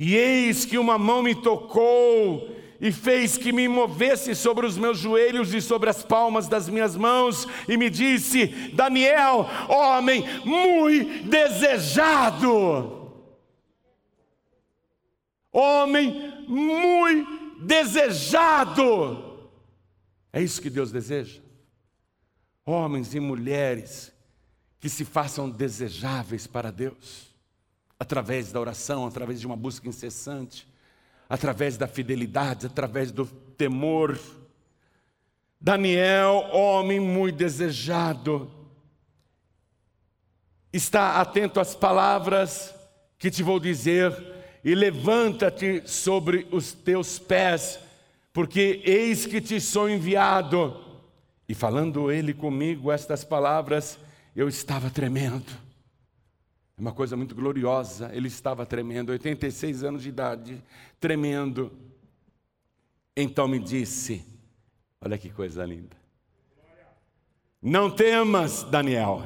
E 0.00 0.16
eis 0.16 0.64
que 0.64 0.78
uma 0.78 0.98
mão 0.98 1.22
me 1.22 1.34
tocou 1.34 2.56
e 2.80 2.90
fez 2.92 3.38
que 3.38 3.52
me 3.52 3.68
movesse 3.68 4.34
sobre 4.34 4.66
os 4.66 4.76
meus 4.76 4.98
joelhos 4.98 5.54
e 5.54 5.60
sobre 5.60 5.88
as 5.88 6.02
palmas 6.02 6.48
das 6.48 6.68
minhas 6.68 6.96
mãos, 6.96 7.46
e 7.68 7.76
me 7.76 7.88
disse: 7.88 8.46
Daniel, 8.74 9.48
homem 9.68 10.24
muito 10.44 11.28
desejado, 11.28 13.12
homem 15.52 16.35
muito 16.48 17.64
desejado. 17.64 19.50
É 20.32 20.42
isso 20.42 20.60
que 20.60 20.70
Deus 20.70 20.90
deseja? 20.90 21.40
Homens 22.64 23.14
e 23.14 23.20
mulheres 23.20 24.12
que 24.80 24.88
se 24.88 25.04
façam 25.04 25.48
desejáveis 25.48 26.46
para 26.46 26.70
Deus, 26.70 27.34
através 27.98 28.52
da 28.52 28.60
oração, 28.60 29.06
através 29.06 29.40
de 29.40 29.46
uma 29.46 29.56
busca 29.56 29.88
incessante 29.88 30.66
através 31.28 31.76
da 31.76 31.86
fidelidade, 31.86 32.66
através 32.66 33.10
do 33.10 33.26
temor. 33.26 34.18
Daniel, 35.60 36.48
homem 36.52 37.00
muito 37.00 37.36
desejado, 37.36 38.50
está 40.72 41.20
atento 41.20 41.58
às 41.58 41.74
palavras 41.74 42.74
que 43.18 43.30
te 43.30 43.42
vou 43.42 43.58
dizer 43.58 44.35
e 44.66 44.74
levanta-te 44.74 45.88
sobre 45.88 46.48
os 46.50 46.72
teus 46.72 47.20
pés, 47.20 47.78
porque 48.32 48.82
eis 48.84 49.24
que 49.24 49.40
te 49.40 49.60
sou 49.60 49.88
enviado. 49.88 50.84
E 51.48 51.54
falando 51.54 52.10
ele 52.10 52.34
comigo 52.34 52.90
estas 52.90 53.22
palavras, 53.22 53.96
eu 54.34 54.48
estava 54.48 54.90
tremendo. 54.90 55.46
É 56.76 56.80
uma 56.80 56.90
coisa 56.90 57.16
muito 57.16 57.32
gloriosa. 57.32 58.10
Ele 58.12 58.26
estava 58.26 58.66
tremendo, 58.66 59.10
86 59.10 59.84
anos 59.84 60.02
de 60.02 60.08
idade, 60.08 60.60
tremendo. 60.98 61.70
Então 63.16 63.46
me 63.46 63.60
disse: 63.60 64.24
Olha 65.00 65.16
que 65.16 65.30
coisa 65.30 65.64
linda. 65.64 65.96
Não 67.62 67.88
temas, 67.88 68.64
Daniel. 68.64 69.24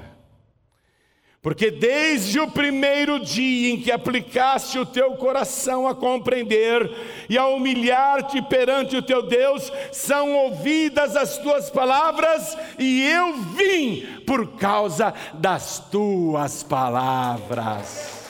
Porque 1.42 1.70
desde 1.70 2.38
o 2.38 2.50
primeiro 2.50 3.18
dia 3.18 3.72
em 3.72 3.80
que 3.80 3.90
aplicaste 3.90 4.78
o 4.78 4.84
teu 4.84 5.12
coração 5.12 5.88
a 5.88 5.94
compreender 5.94 6.90
e 7.30 7.38
a 7.38 7.46
humilhar-te 7.46 8.42
perante 8.42 8.94
o 8.94 9.00
teu 9.00 9.22
Deus, 9.22 9.72
são 9.90 10.34
ouvidas 10.34 11.16
as 11.16 11.38
tuas 11.38 11.70
palavras, 11.70 12.58
e 12.78 13.08
eu 13.08 13.38
vim 13.38 14.22
por 14.26 14.58
causa 14.58 15.14
das 15.32 15.78
tuas 15.90 16.62
palavras. 16.62 18.20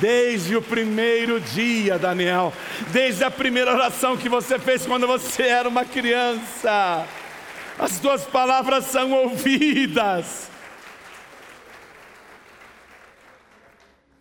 Desde 0.00 0.56
o 0.56 0.62
primeiro 0.62 1.38
dia, 1.38 1.98
Daniel, 1.98 2.50
desde 2.88 3.24
a 3.24 3.30
primeira 3.30 3.74
oração 3.74 4.16
que 4.16 4.28
você 4.28 4.58
fez 4.58 4.86
quando 4.86 5.06
você 5.06 5.42
era 5.42 5.68
uma 5.68 5.84
criança, 5.84 7.06
as 7.78 8.00
tuas 8.00 8.24
palavras 8.24 8.86
são 8.86 9.12
ouvidas 9.12 10.53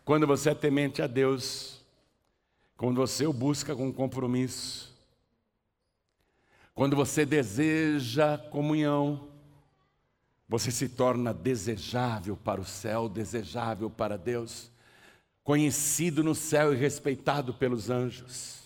Quando 0.06 0.28
você 0.28 0.50
é 0.50 0.56
temente 0.56 1.02
a 1.02 1.08
Deus, 1.08 1.82
quando 2.76 2.98
você 2.98 3.26
o 3.26 3.32
busca 3.32 3.76
com 3.76 3.92
compromisso, 3.94 4.94
quando 6.74 6.96
você 6.96 7.26
deseja 7.26 8.38
comunhão, 8.38 9.30
você 10.50 10.72
se 10.72 10.90
torna 10.90 11.34
desejável 11.34 12.36
para 12.36 12.60
o 12.60 12.66
céu, 12.66 13.08
desejável 13.08 13.90
para 13.90 14.18
Deus, 14.18 14.70
conhecido 15.44 16.24
no 16.24 16.36
céu 16.36 16.74
e 16.74 16.78
respeitado 16.78 17.54
pelos 17.54 17.90
anjos. 17.90 18.62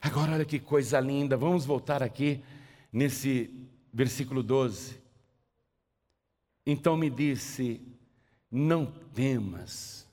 Agora, 0.00 0.32
olha 0.32 0.44
que 0.44 0.60
coisa 0.60 1.00
linda, 1.00 1.36
vamos 1.36 1.64
voltar 1.64 2.02
aqui 2.02 2.44
nesse 2.92 3.50
versículo 3.92 4.42
12. 4.42 5.00
Então 6.64 6.96
me 6.96 7.10
disse: 7.10 7.80
Não 8.58 8.86
temas, 8.86 10.08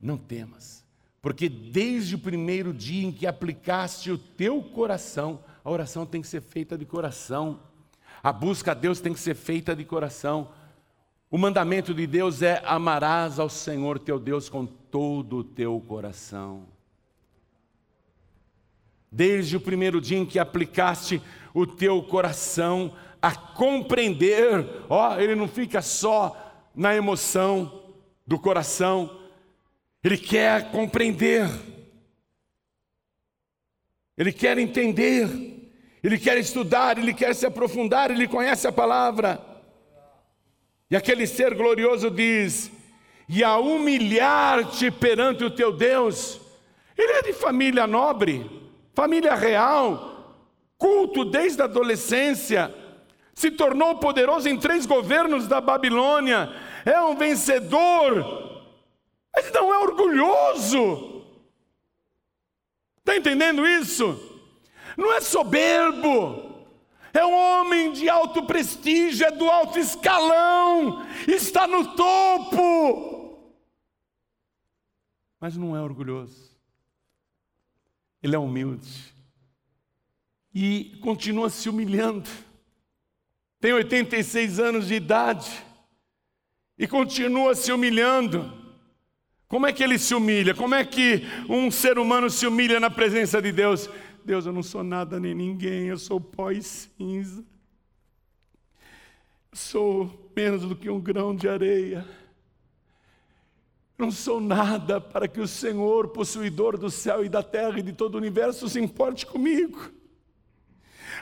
não 0.00 0.16
temas, 0.18 0.84
porque 1.22 1.48
desde 1.48 2.16
o 2.16 2.18
primeiro 2.18 2.74
dia 2.74 3.06
em 3.06 3.12
que 3.12 3.28
aplicaste 3.28 4.10
o 4.10 4.18
teu 4.18 4.60
coração, 4.60 5.38
a 5.62 5.70
oração 5.70 6.04
tem 6.04 6.20
que 6.20 6.26
ser 6.26 6.40
feita 6.40 6.76
de 6.76 6.84
coração, 6.84 7.60
a 8.20 8.32
busca 8.32 8.72
a 8.72 8.74
Deus 8.74 9.00
tem 9.00 9.12
que 9.12 9.20
ser 9.20 9.36
feita 9.36 9.76
de 9.76 9.84
coração. 9.84 10.50
O 11.30 11.38
mandamento 11.38 11.94
de 11.94 12.08
Deus 12.08 12.42
é: 12.42 12.60
amarás 12.64 13.38
ao 13.38 13.48
Senhor 13.48 14.00
teu 14.00 14.18
Deus 14.18 14.48
com 14.48 14.66
todo 14.66 15.36
o 15.36 15.44
teu 15.44 15.80
coração. 15.86 16.66
Desde 19.12 19.56
o 19.56 19.60
primeiro 19.60 20.00
dia 20.00 20.18
em 20.18 20.26
que 20.26 20.40
aplicaste 20.40 21.22
o 21.54 21.64
teu 21.64 22.02
coração 22.02 22.96
a 23.22 23.32
compreender, 23.32 24.84
ó, 24.88 25.16
ele 25.20 25.36
não 25.36 25.46
fica 25.46 25.80
só 25.80 26.47
na 26.78 26.94
emoção 26.94 27.82
do 28.24 28.38
coração, 28.38 29.20
ele 30.02 30.16
quer 30.16 30.70
compreender, 30.70 31.50
ele 34.16 34.32
quer 34.32 34.56
entender, 34.58 35.26
ele 36.04 36.16
quer 36.16 36.38
estudar, 36.38 36.96
ele 36.96 37.12
quer 37.12 37.34
se 37.34 37.44
aprofundar, 37.44 38.12
ele 38.12 38.28
conhece 38.28 38.68
a 38.68 38.72
palavra. 38.72 39.44
E 40.88 40.94
aquele 40.94 41.26
ser 41.26 41.52
glorioso 41.54 42.12
diz: 42.12 42.70
e 43.28 43.42
a 43.42 43.58
humilhar-te 43.58 44.88
perante 44.88 45.42
o 45.42 45.50
teu 45.50 45.72
Deus. 45.72 46.40
Ele 46.96 47.12
é 47.12 47.22
de 47.22 47.32
família 47.32 47.88
nobre, 47.88 48.48
família 48.94 49.34
real, 49.34 50.36
culto 50.76 51.24
desde 51.24 51.60
a 51.60 51.64
adolescência, 51.64 52.72
se 53.38 53.52
tornou 53.52 53.96
poderoso 53.98 54.48
em 54.48 54.56
três 54.56 54.84
governos 54.84 55.46
da 55.46 55.60
Babilônia, 55.60 56.52
é 56.84 57.00
um 57.00 57.16
vencedor 57.16 58.48
mas 59.38 59.52
não 59.52 59.72
é 59.72 59.78
orgulhoso. 59.78 61.24
Está 62.98 63.16
entendendo 63.16 63.64
isso? 63.64 64.18
Não 64.96 65.12
é 65.12 65.20
soberbo. 65.20 66.66
É 67.12 67.24
um 67.24 67.34
homem 67.34 67.92
de 67.92 68.08
alto 68.08 68.44
prestígio, 68.44 69.26
é 69.26 69.30
do 69.30 69.48
alto 69.48 69.78
escalão, 69.78 71.06
está 71.26 71.68
no 71.68 71.94
topo. 71.94 73.56
Mas 75.40 75.56
não 75.56 75.76
é 75.76 75.80
orgulhoso. 75.80 76.50
Ele 78.20 78.34
é 78.34 78.38
humilde. 78.38 79.14
E 80.52 80.98
continua 81.00 81.48
se 81.48 81.68
humilhando. 81.68 82.28
Tem 83.60 83.72
86 83.72 84.58
anos 84.58 84.88
de 84.88 84.94
idade. 84.94 85.67
E 86.78 86.86
continua 86.86 87.54
se 87.54 87.72
humilhando. 87.72 88.52
Como 89.48 89.66
é 89.66 89.72
que 89.72 89.82
ele 89.82 89.98
se 89.98 90.14
humilha? 90.14 90.54
Como 90.54 90.74
é 90.74 90.84
que 90.84 91.22
um 91.48 91.70
ser 91.70 91.98
humano 91.98 92.28
se 92.28 92.46
humilha 92.46 92.78
na 92.78 92.90
presença 92.90 93.40
de 93.40 93.50
Deus? 93.50 93.88
Deus, 94.24 94.44
eu 94.44 94.52
não 94.52 94.62
sou 94.62 94.84
nada 94.84 95.18
nem 95.18 95.34
ninguém, 95.34 95.86
eu 95.86 95.96
sou 95.96 96.20
pó 96.20 96.50
e 96.50 96.62
cinza. 96.62 97.42
Sou 99.52 100.30
menos 100.36 100.62
do 100.62 100.76
que 100.76 100.90
um 100.90 101.00
grão 101.00 101.34
de 101.34 101.48
areia. 101.48 102.06
Não 103.96 104.10
sou 104.12 104.38
nada 104.38 105.00
para 105.00 105.26
que 105.26 105.40
o 105.40 105.48
Senhor, 105.48 106.08
possuidor 106.08 106.78
do 106.78 106.90
céu 106.90 107.24
e 107.24 107.28
da 107.28 107.42
terra 107.42 107.80
e 107.80 107.82
de 107.82 107.92
todo 107.92 108.14
o 108.14 108.18
universo, 108.18 108.68
se 108.68 108.78
importe 108.78 109.26
comigo. 109.26 109.90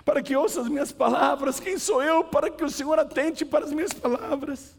Para 0.04 0.20
que 0.20 0.36
ouça 0.36 0.60
as 0.60 0.68
minhas 0.68 0.92
palavras, 0.92 1.58
quem 1.58 1.78
sou 1.78 2.02
eu 2.02 2.24
para 2.24 2.50
que 2.50 2.62
o 2.62 2.68
Senhor 2.68 2.98
atente 2.98 3.44
para 3.44 3.64
as 3.64 3.72
minhas 3.72 3.92
palavras? 3.92 4.76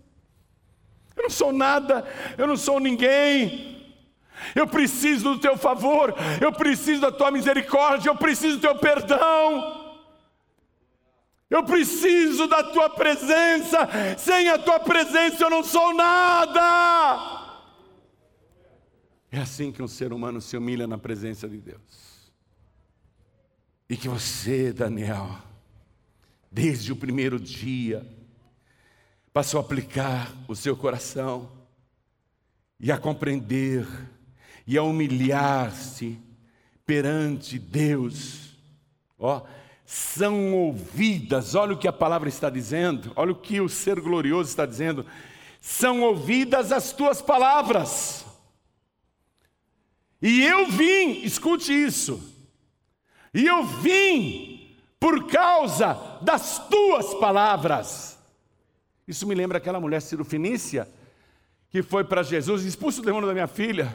Eu 1.17 1.23
não 1.23 1.29
sou 1.29 1.51
nada, 1.51 2.05
eu 2.37 2.45
não 2.45 2.55
sou 2.55 2.79
ninguém. 2.79 3.75
Eu 4.55 4.67
preciso 4.67 5.33
do 5.33 5.39
teu 5.39 5.57
favor, 5.57 6.13
eu 6.39 6.51
preciso 6.53 7.01
da 7.01 7.11
tua 7.11 7.31
misericórdia, 7.31 8.09
eu 8.09 8.15
preciso 8.15 8.57
do 8.57 8.61
teu 8.61 8.75
perdão. 8.77 9.85
Eu 11.49 11.63
preciso 11.63 12.47
da 12.47 12.63
tua 12.63 12.89
presença. 12.89 13.87
Sem 14.17 14.49
a 14.49 14.57
tua 14.57 14.79
presença 14.79 15.43
eu 15.43 15.49
não 15.49 15.63
sou 15.63 15.93
nada. 15.93 17.37
É 19.31 19.39
assim 19.39 19.71
que 19.71 19.81
um 19.81 19.87
ser 19.87 20.13
humano 20.13 20.39
se 20.39 20.55
humilha 20.55 20.85
na 20.85 20.97
presença 20.97 21.47
de 21.47 21.57
Deus. 21.57 22.31
E 23.89 23.95
que 23.95 24.09
você, 24.09 24.73
Daniel, 24.73 25.37
desde 26.51 26.91
o 26.91 26.95
primeiro 26.95 27.39
dia, 27.39 28.05
passou 29.37 29.59
a 29.59 29.61
aplicar 29.61 30.33
o 30.47 30.55
seu 30.55 30.75
coração 30.75 31.47
e 32.79 32.91
a 32.91 32.97
compreender 32.97 33.87
e 34.65 34.75
a 34.75 34.81
humilhar-se 34.81 36.19
perante 36.83 37.59
Deus. 37.59 38.57
Ó, 39.19 39.43
são 39.85 40.55
ouvidas, 40.55 41.53
olha 41.53 41.73
o 41.73 41.77
que 41.77 41.87
a 41.87 41.93
palavra 41.93 42.27
está 42.27 42.49
dizendo, 42.49 43.13
olha 43.15 43.31
o 43.31 43.35
que 43.35 43.61
o 43.61 43.69
ser 43.69 43.99
glorioso 43.99 44.49
está 44.49 44.65
dizendo. 44.65 45.05
São 45.61 46.01
ouvidas 46.01 46.71
as 46.71 46.91
tuas 46.91 47.21
palavras. 47.21 48.25
E 50.19 50.41
eu 50.41 50.65
vim, 50.71 51.21
escute 51.23 51.71
isso, 51.71 52.19
e 53.31 53.45
eu 53.45 53.63
vim 53.63 54.75
por 54.99 55.27
causa 55.27 56.17
das 56.23 56.57
tuas 56.67 57.13
palavras. 57.13 58.16
Isso 59.07 59.25
me 59.25 59.33
lembra 59.33 59.57
aquela 59.57 59.79
mulher 59.79 60.01
cirofinícia 60.01 60.87
que 61.69 61.81
foi 61.81 62.03
para 62.03 62.23
Jesus, 62.23 62.63
expulsa 62.63 63.01
o 63.01 63.05
demônio 63.05 63.27
da 63.27 63.33
minha 63.33 63.47
filha. 63.47 63.93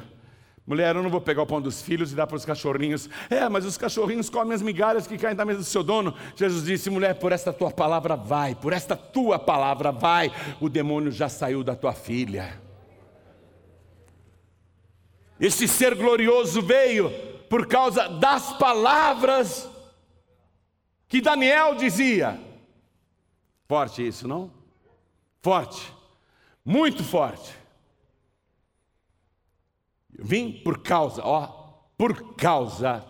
Mulher, 0.64 0.94
eu 0.94 1.02
não 1.02 1.10
vou 1.10 1.20
pegar 1.20 1.42
o 1.42 1.46
pão 1.46 1.60
dos 1.60 1.82
filhos 1.82 2.12
e 2.12 2.14
dar 2.14 2.26
para 2.26 2.36
os 2.36 2.44
cachorrinhos. 2.44 3.10
É, 3.28 3.48
mas 3.48 3.64
os 3.64 3.76
cachorrinhos 3.76 4.30
comem 4.30 4.54
as 4.54 4.62
migalhas 4.62 5.06
que 5.06 5.18
caem 5.18 5.34
da 5.34 5.44
mesa 5.44 5.58
do 5.58 5.64
seu 5.64 5.82
dono. 5.82 6.14
Jesus 6.36 6.64
disse: 6.64 6.88
mulher, 6.88 7.14
por 7.14 7.32
esta 7.32 7.52
tua 7.52 7.70
palavra 7.70 8.14
vai, 8.14 8.54
por 8.54 8.72
esta 8.72 8.94
tua 8.94 9.38
palavra 9.38 9.90
vai. 9.90 10.30
O 10.60 10.68
demônio 10.68 11.10
já 11.10 11.28
saiu 11.28 11.64
da 11.64 11.74
tua 11.74 11.92
filha. 11.92 12.60
Esse 15.40 15.66
ser 15.66 15.96
glorioso 15.96 16.62
veio 16.62 17.10
por 17.48 17.66
causa 17.66 18.08
das 18.08 18.56
palavras 18.56 19.68
que 21.08 21.20
Daniel 21.20 21.74
dizia. 21.74 22.38
Forte 23.66 24.06
isso, 24.06 24.28
não? 24.28 24.61
Forte, 25.42 25.92
muito 26.64 27.02
forte. 27.02 27.52
Vim 30.08 30.62
por 30.62 30.82
causa, 30.82 31.20
ó, 31.24 31.46
por 31.98 32.36
causa 32.36 33.04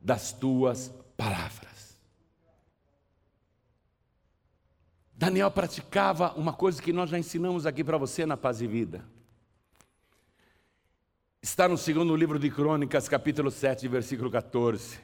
das 0.00 0.32
tuas 0.32 0.94
palavras. 1.16 2.00
Daniel 5.12 5.50
praticava 5.50 6.32
uma 6.34 6.52
coisa 6.52 6.80
que 6.80 6.92
nós 6.92 7.10
já 7.10 7.18
ensinamos 7.18 7.66
aqui 7.66 7.82
para 7.82 7.98
você 7.98 8.24
na 8.24 8.36
Paz 8.36 8.60
e 8.60 8.66
Vida. 8.68 9.04
Está 11.42 11.66
no 11.66 11.76
segundo 11.76 12.14
livro 12.14 12.38
de 12.38 12.48
Crônicas, 12.48 13.08
capítulo 13.08 13.50
7, 13.50 13.88
versículo 13.88 14.30
14. 14.30 15.00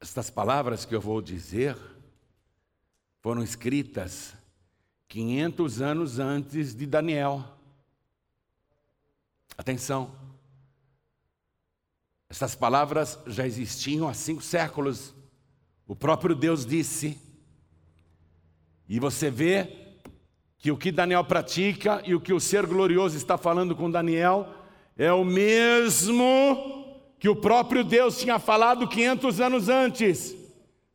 Estas 0.00 0.28
palavras 0.28 0.84
que 0.84 0.94
eu 0.94 1.00
vou 1.00 1.22
dizer 1.22 1.93
foram 3.24 3.42
escritas 3.42 4.34
500 5.08 5.80
anos 5.80 6.18
antes 6.18 6.74
de 6.74 6.84
Daniel. 6.84 7.42
Atenção. 9.56 10.14
Essas 12.28 12.54
palavras 12.54 13.18
já 13.26 13.46
existiam 13.46 14.06
há 14.06 14.12
cinco 14.12 14.42
séculos. 14.42 15.14
O 15.86 15.96
próprio 15.96 16.34
Deus 16.34 16.66
disse. 16.66 17.18
E 18.86 19.00
você 19.00 19.30
vê 19.30 19.74
que 20.58 20.70
o 20.70 20.76
que 20.76 20.92
Daniel 20.92 21.24
pratica 21.24 22.02
e 22.04 22.14
o 22.14 22.20
que 22.20 22.34
o 22.34 22.38
ser 22.38 22.66
glorioso 22.66 23.16
está 23.16 23.38
falando 23.38 23.74
com 23.74 23.90
Daniel 23.90 24.54
é 24.98 25.10
o 25.10 25.24
mesmo 25.24 27.14
que 27.18 27.30
o 27.30 27.36
próprio 27.36 27.82
Deus 27.82 28.20
tinha 28.20 28.38
falado 28.38 28.86
500 28.86 29.40
anos 29.40 29.68
antes. 29.70 30.43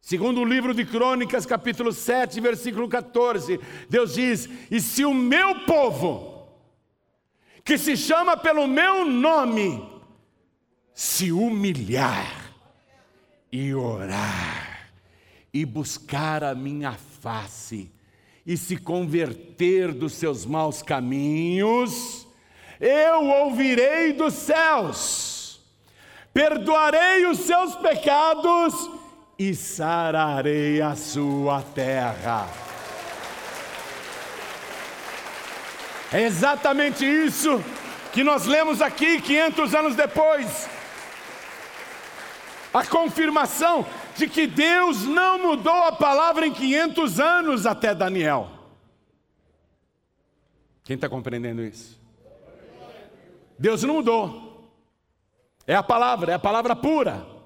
Segundo 0.02 0.42
o 0.42 0.46
livro 0.46 0.74
de 0.74 0.86
Crônicas, 0.86 1.46
capítulo 1.46 1.92
7, 1.92 2.40
versículo 2.40 2.88
14, 2.88 3.60
Deus 3.90 4.14
diz: 4.14 4.50
E 4.72 4.80
se 4.80 5.04
o 5.04 5.14
meu 5.14 5.66
povo, 5.66 6.48
que 7.64 7.78
se 7.78 7.98
chama 7.98 8.38
pelo 8.38 8.68
meu 8.68 9.06
nome, 9.06 9.88
se 10.94 11.32
humilhar 11.32 12.54
e 13.52 13.74
orar 13.74 14.90
e 15.54 15.66
buscar 15.66 16.44
a 16.44 16.56
minha 16.56 16.94
face 16.94 17.92
e 18.46 18.56
se 18.56 18.78
converter 18.78 19.94
dos 19.94 20.14
seus 20.14 20.46
maus 20.46 20.82
caminhos, 20.82 22.26
eu 22.80 23.26
ouvirei 23.26 24.14
dos 24.14 24.34
céus, 24.34 25.62
perdoarei 26.34 27.26
os 27.26 27.40
seus 27.40 27.76
pecados 27.76 28.99
e 29.40 29.56
sararei 29.56 30.82
a 30.82 30.98
sua 30.98 31.62
terra. 31.62 32.46
É 36.12 36.24
exatamente 36.24 37.06
isso 37.06 37.64
que 38.12 38.22
nós 38.22 38.46
lemos 38.46 38.82
aqui 38.82 39.22
500 39.22 39.74
anos 39.74 39.96
depois. 39.96 40.70
A 42.74 42.86
confirmação 42.86 43.86
de 44.18 44.28
que 44.28 44.46
Deus 44.46 45.06
não 45.06 45.40
mudou 45.40 45.84
a 45.84 45.94
palavra 45.94 46.46
em 46.46 46.52
500 46.52 47.20
anos 47.22 47.66
até 47.66 47.96
Daniel. 47.96 48.50
Quem 50.84 50.96
está 50.96 51.08
compreendendo 51.08 51.64
isso? 51.64 51.98
Deus 53.58 53.84
não 53.84 53.96
mudou. 53.96 54.70
É 55.66 55.76
a 55.76 55.84
palavra, 55.84 56.34
é 56.34 56.36
a 56.36 56.40
palavra 56.40 56.76
pura. 56.76 57.39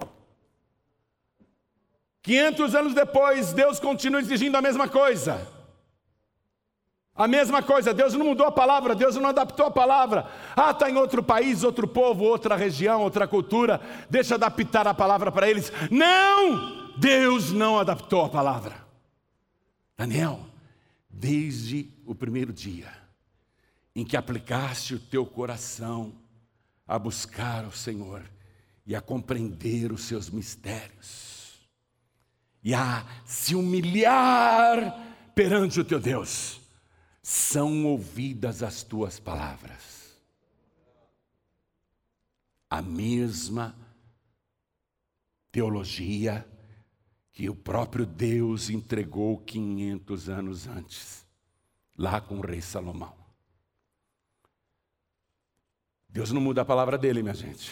500 2.24 2.74
anos 2.74 2.94
depois, 2.94 3.54
Deus 3.54 3.80
continua 3.80 4.22
exigindo 4.22 4.56
a 4.56 4.62
mesma 4.62 4.88
coisa. 4.88 5.46
A 7.16 7.28
mesma 7.28 7.62
coisa, 7.62 7.94
Deus 7.94 8.14
não 8.14 8.26
mudou 8.26 8.48
a 8.48 8.52
palavra, 8.52 8.96
Deus 8.96 9.16
não 9.18 9.30
adaptou 9.30 9.68
a 9.68 9.72
palavra. 9.72 10.26
Ah, 10.56 10.72
está 10.72 10.90
em 10.90 10.96
outro 10.96 11.22
país, 11.22 11.64
outro 11.64 11.88
povo, 11.88 12.24
outra 12.24 12.56
região, 12.56 13.02
outra 13.02 13.28
cultura, 13.28 13.80
deixa 14.10 14.34
adaptar 14.36 14.88
a 14.88 14.94
palavra 14.94 15.32
para 15.32 15.48
eles. 15.48 15.72
Não! 15.92 16.82
Deus 16.98 17.52
não 17.52 17.78
adaptou 17.78 18.26
a 18.26 18.30
palavra. 18.30 18.84
Daniel, 19.98 20.40
desde 21.10 21.90
o 22.06 22.16
primeiro 22.16 22.52
dia 22.52 22.92
em 23.96 24.04
que 24.04 24.18
aplicaste 24.18 24.96
o 24.96 25.00
teu 25.00 25.26
coração 25.26 26.14
a 26.88 26.98
buscar 26.98 27.66
o 27.66 27.72
Senhor 27.72 28.24
e 28.86 28.96
a 28.96 29.02
compreender 29.02 29.92
os 29.92 30.04
seus 30.04 30.30
mistérios, 30.30 31.43
e 32.64 32.74
a 32.74 33.06
se 33.26 33.56
humilhar 33.56 35.32
perante 35.36 35.80
o 35.80 35.86
teu 35.86 36.00
Deus, 36.00 36.62
são 37.22 37.86
ouvidas 37.86 38.64
as 38.64 38.84
tuas 38.84 39.20
palavras. 39.20 40.18
A 42.70 42.82
mesma 42.82 43.76
teologia 45.52 46.48
que 47.32 47.50
o 47.50 47.56
próprio 47.56 48.06
Deus 48.06 48.70
entregou 48.70 49.40
500 49.40 50.30
anos 50.30 50.68
antes, 50.68 51.26
lá 51.98 52.22
com 52.22 52.38
o 52.38 52.42
rei 52.42 52.62
Salomão. 52.62 53.14
Deus 56.08 56.32
não 56.32 56.40
muda 56.40 56.62
a 56.62 56.66
palavra 56.66 56.98
dele, 56.98 57.24
minha 57.24 57.34
gente. 57.34 57.72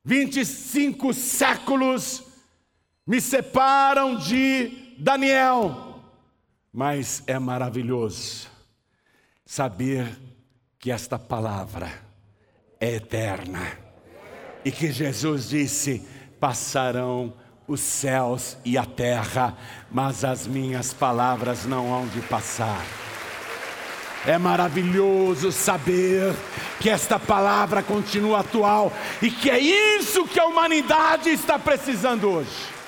25 0.04 1.14
séculos 1.14 2.24
me 3.06 3.22
separam 3.22 4.16
de 4.16 4.96
Daniel, 4.98 6.02
mas 6.74 7.22
é 7.28 7.38
maravilhoso 7.38 8.58
saber 9.50 10.16
que 10.78 10.92
esta 10.92 11.18
palavra 11.18 11.92
é 12.80 12.94
eterna 12.94 13.68
e 14.64 14.72
que 14.72 14.92
Jesus 14.92 15.50
disse: 15.50 16.08
passarão 16.40 17.34
os 17.68 17.80
céus 17.80 18.58
e 18.64 18.78
a 18.78 18.86
terra, 18.86 19.58
mas 19.90 20.24
as 20.24 20.46
minhas 20.46 20.94
palavras 20.94 21.66
não 21.66 21.92
hão 21.92 22.08
de 22.10 22.22
passar. 22.22 22.86
É 24.24 24.38
maravilhoso 24.38 25.52
saber 25.52 26.36
que 26.80 26.88
esta 26.88 27.18
palavra 27.18 27.82
continua 27.82 28.42
atual 28.42 28.94
e 29.20 29.32
que 29.32 29.50
é 29.50 29.58
isso 29.58 30.28
que 30.28 30.40
a 30.40 30.46
humanidade 30.46 31.30
está 31.32 31.58
precisando 31.58 32.30
hoje. 32.30 32.79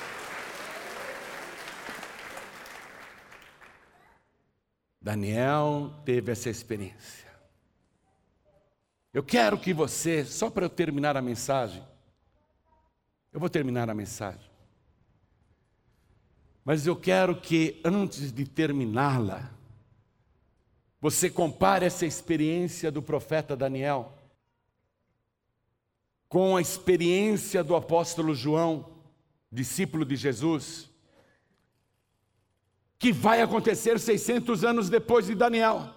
Daniel 5.02 5.92
teve 6.04 6.30
essa 6.30 6.48
experiência. 6.48 7.28
Eu 9.12 9.22
quero 9.22 9.58
que 9.58 9.74
você, 9.74 10.24
só 10.24 10.48
para 10.48 10.66
eu 10.66 10.70
terminar 10.70 11.16
a 11.16 11.22
mensagem, 11.22 11.82
eu 13.32 13.40
vou 13.40 13.50
terminar 13.50 13.90
a 13.90 13.94
mensagem. 13.94 14.50
Mas 16.64 16.86
eu 16.86 16.94
quero 16.94 17.40
que 17.40 17.80
antes 17.84 18.32
de 18.32 18.46
terminá-la, 18.46 19.50
você 21.00 21.28
compare 21.28 21.84
essa 21.84 22.06
experiência 22.06 22.90
do 22.90 23.02
profeta 23.02 23.56
Daniel 23.56 24.16
com 26.28 26.56
a 26.56 26.60
experiência 26.60 27.64
do 27.64 27.74
apóstolo 27.74 28.34
João 28.34 28.92
discípulo 29.52 30.04
de 30.04 30.16
Jesus, 30.16 30.88
que 33.02 33.10
vai 33.10 33.42
acontecer 33.42 33.98
600 33.98 34.64
anos 34.64 34.88
depois 34.88 35.26
de 35.26 35.34
Daniel. 35.34 35.92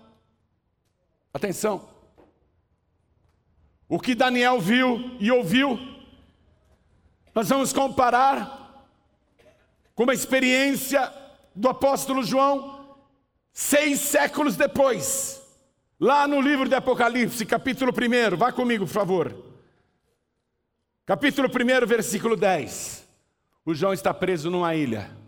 Atenção. 1.32 1.88
O 3.88 4.00
que 4.00 4.16
Daniel 4.16 4.60
viu 4.60 5.16
e 5.20 5.32
ouviu, 5.32 5.78
nós 7.36 7.48
vamos 7.48 7.72
comparar 7.72 8.90
com 9.94 10.02
uma 10.02 10.16
experiência 10.16 11.14
do 11.54 11.70
apóstolo 11.70 12.24
João, 12.24 12.98
seis 13.54 14.00
séculos 14.00 14.56
depois, 14.56 15.44
lá 16.00 16.28
no 16.28 16.42
livro 16.42 16.68
de 16.68 16.74
Apocalipse, 16.74 17.46
capítulo 17.46 17.92
1. 17.92 18.36
Vá 18.36 18.52
comigo, 18.52 18.84
por 18.88 18.94
favor. 18.94 19.46
Capítulo 21.06 21.50
1, 21.50 21.86
versículo 21.86 22.36
10. 22.36 23.08
O 23.64 23.76
João 23.76 23.94
está 23.94 24.12
preso 24.12 24.50
numa 24.50 24.74
ilha, 24.74 25.24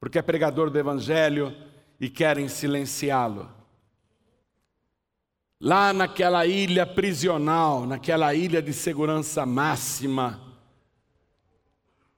porque 0.00 0.18
é 0.18 0.22
pregador 0.22 0.70
do 0.70 0.78
evangelho 0.78 1.54
e 2.00 2.08
querem 2.08 2.48
silenciá-lo 2.48 3.60
lá 5.60 5.92
naquela 5.92 6.46
ilha 6.46 6.86
prisional, 6.86 7.86
naquela 7.86 8.34
ilha 8.34 8.62
de 8.62 8.72
segurança 8.72 9.44
máxima. 9.44 10.40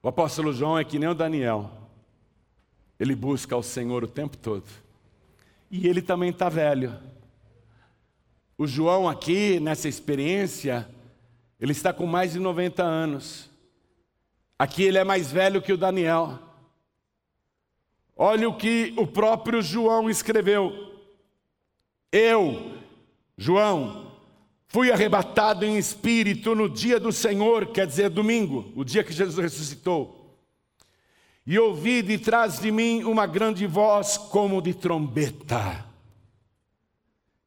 O 0.01 0.07
apóstolo 0.07 0.53
João 0.53 0.79
é 0.79 0.83
que 0.83 0.97
nem 0.97 1.09
o 1.09 1.13
Daniel, 1.13 1.69
ele 2.97 3.15
busca 3.15 3.57
o 3.57 3.63
Senhor 3.63 4.03
o 4.03 4.07
tempo 4.07 4.37
todo. 4.37 4.65
E 5.69 5.87
ele 5.87 6.01
também 6.01 6.29
está 6.29 6.47
velho. 6.47 6.97
O 8.57 8.65
João, 8.65 9.09
aqui, 9.09 9.59
nessa 9.59 9.89
experiência, 9.89 10.87
ele 11.59 11.71
está 11.71 11.91
com 11.91 12.05
mais 12.05 12.33
de 12.33 12.39
90 12.39 12.83
anos. 12.83 13.49
Aqui 14.57 14.83
ele 14.83 14.99
é 14.99 15.03
mais 15.03 15.31
velho 15.31 15.61
que 15.61 15.73
o 15.73 15.77
Daniel. 15.77 16.39
Olha 18.15 18.47
o 18.47 18.55
que 18.55 18.93
o 18.97 19.07
próprio 19.07 19.61
João 19.61 20.09
escreveu. 20.09 20.93
Eu, 22.11 22.77
João, 23.37 24.11
fui 24.67 24.91
arrebatado 24.91 25.65
em 25.65 25.77
espírito 25.77 26.53
no 26.53 26.69
dia 26.69 26.99
do 26.99 27.11
Senhor, 27.11 27.67
quer 27.67 27.87
dizer, 27.87 28.09
domingo, 28.09 28.71
o 28.75 28.83
dia 28.83 29.03
que 29.03 29.11
Jesus 29.11 29.37
ressuscitou. 29.37 30.37
E 31.45 31.59
ouvi 31.59 32.01
de 32.01 32.17
trás 32.17 32.59
de 32.59 32.71
mim 32.71 33.03
uma 33.03 33.25
grande 33.25 33.67
voz 33.67 34.17
como 34.17 34.61
de 34.61 34.73
trombeta, 34.73 35.85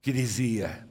que 0.02 0.12
dizia: 0.12 0.86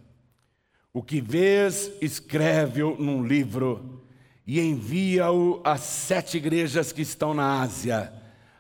O 0.92 1.04
que 1.04 1.22
vês, 1.22 1.92
escreve-o 2.02 2.96
num 2.98 3.24
livro 3.24 4.02
e 4.48 4.60
envia-o 4.60 5.62
às 5.64 5.82
sete 5.82 6.38
igrejas 6.38 6.92
que 6.92 7.04
estão 7.04 7.34
na 7.34 7.62
Ásia: 7.62 8.12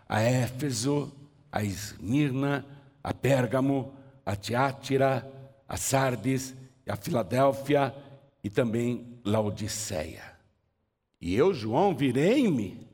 a 0.08 0.22
Éfeso, 0.22 1.12
a 1.52 1.64
Esmirna, 1.64 2.66
a 3.04 3.14
Pérgamo, 3.14 3.94
a 4.26 4.36
Tiátira, 4.36 5.32
a 5.68 5.78
Sardes, 5.78 6.56
a 6.88 6.96
Filadélfia 6.96 7.96
e 8.44 8.50
também 8.50 9.20
Laodiceia. 9.24 10.36
E 11.20 11.36
eu, 11.36 11.54
João, 11.54 11.96
virei-me, 11.96 12.88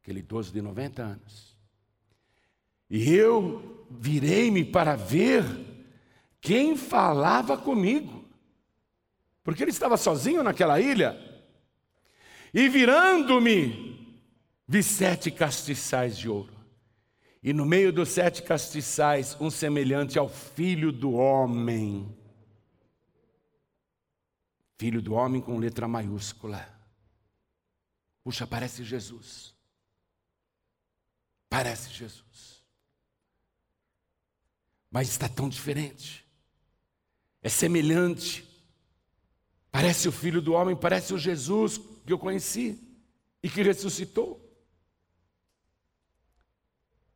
aquele 0.00 0.20
idoso 0.20 0.52
de 0.52 0.62
90 0.62 1.02
anos, 1.02 1.56
e 2.88 3.12
eu 3.12 3.86
virei-me 3.90 4.64
para 4.64 4.94
ver 4.94 5.44
quem 6.40 6.76
falava 6.76 7.56
comigo, 7.56 8.24
porque 9.42 9.62
ele 9.62 9.70
estava 9.70 9.96
sozinho 9.96 10.42
naquela 10.42 10.80
ilha, 10.80 11.18
e 12.52 12.68
virando-me, 12.68 13.93
vi 14.66 14.82
sete 14.82 15.30
castiçais 15.30 16.16
de 16.16 16.28
ouro 16.28 16.54
e 17.44 17.52
no 17.52 17.66
meio 17.66 17.92
dos 17.92 18.08
sete 18.08 18.42
castiçais, 18.42 19.36
um 19.38 19.50
semelhante 19.50 20.18
ao 20.18 20.30
filho 20.30 20.90
do 20.90 21.12
homem. 21.12 22.08
Filho 24.78 25.02
do 25.02 25.12
homem 25.12 25.42
com 25.42 25.58
letra 25.58 25.86
maiúscula. 25.86 26.66
Puxa, 28.22 28.46
parece 28.46 28.82
Jesus. 28.82 29.54
Parece 31.50 31.90
Jesus. 31.90 32.64
Mas 34.90 35.10
está 35.10 35.28
tão 35.28 35.46
diferente. 35.46 36.26
É 37.42 37.50
semelhante. 37.50 38.42
Parece 39.70 40.08
o 40.08 40.12
filho 40.12 40.40
do 40.40 40.54
homem, 40.54 40.74
parece 40.74 41.12
o 41.12 41.18
Jesus 41.18 41.76
que 42.06 42.12
eu 42.14 42.18
conheci 42.18 42.80
e 43.42 43.50
que 43.50 43.62
ressuscitou. 43.62 44.43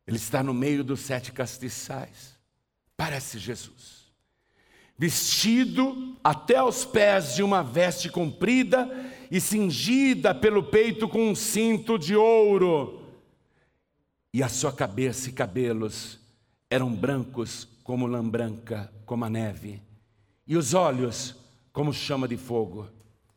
Ele 0.09 0.17
está 0.17 0.41
no 0.41 0.55
meio 0.55 0.83
dos 0.83 1.01
sete 1.01 1.31
castiçais. 1.31 2.35
Parece 2.97 3.37
Jesus. 3.37 4.09
Vestido 4.97 6.17
até 6.23 6.55
aos 6.55 6.83
pés 6.83 7.35
de 7.35 7.43
uma 7.43 7.61
veste 7.61 8.09
comprida 8.09 8.89
e 9.29 9.39
cingida 9.39 10.33
pelo 10.33 10.63
peito 10.63 11.07
com 11.07 11.29
um 11.29 11.35
cinto 11.35 11.99
de 11.99 12.15
ouro. 12.15 13.03
E 14.33 14.41
a 14.41 14.49
sua 14.49 14.73
cabeça 14.73 15.29
e 15.29 15.31
cabelos 15.31 16.17
eram 16.71 16.91
brancos 16.91 17.67
como 17.83 18.07
lã 18.07 18.27
branca, 18.27 18.91
como 19.05 19.25
a 19.25 19.29
neve. 19.29 19.79
E 20.47 20.57
os 20.57 20.73
olhos 20.73 21.35
como 21.71 21.93
chama 21.93 22.27
de 22.27 22.35
fogo. 22.35 22.89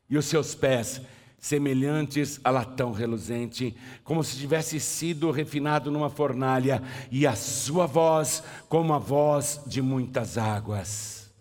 E 0.09 0.17
os 0.17 0.25
seus 0.25 0.55
pés 0.55 1.03
semelhantes 1.43 2.41
a 2.45 2.51
latão 2.51 2.93
reluzente, 2.93 3.77
como 4.05 4.23
se 4.23 4.39
tivesse 4.39 4.79
sido 4.79 5.33
refinado 5.33 5.91
numa 5.91 6.09
fornalha, 6.09 6.81
e 7.11 7.27
a 7.27 7.35
sua 7.35 7.85
voz 7.85 8.45
como 8.69 8.95
a 8.95 8.99
voz 8.99 9.61
de 9.67 9.83
muitas 9.83 10.39
águas. 10.39 11.33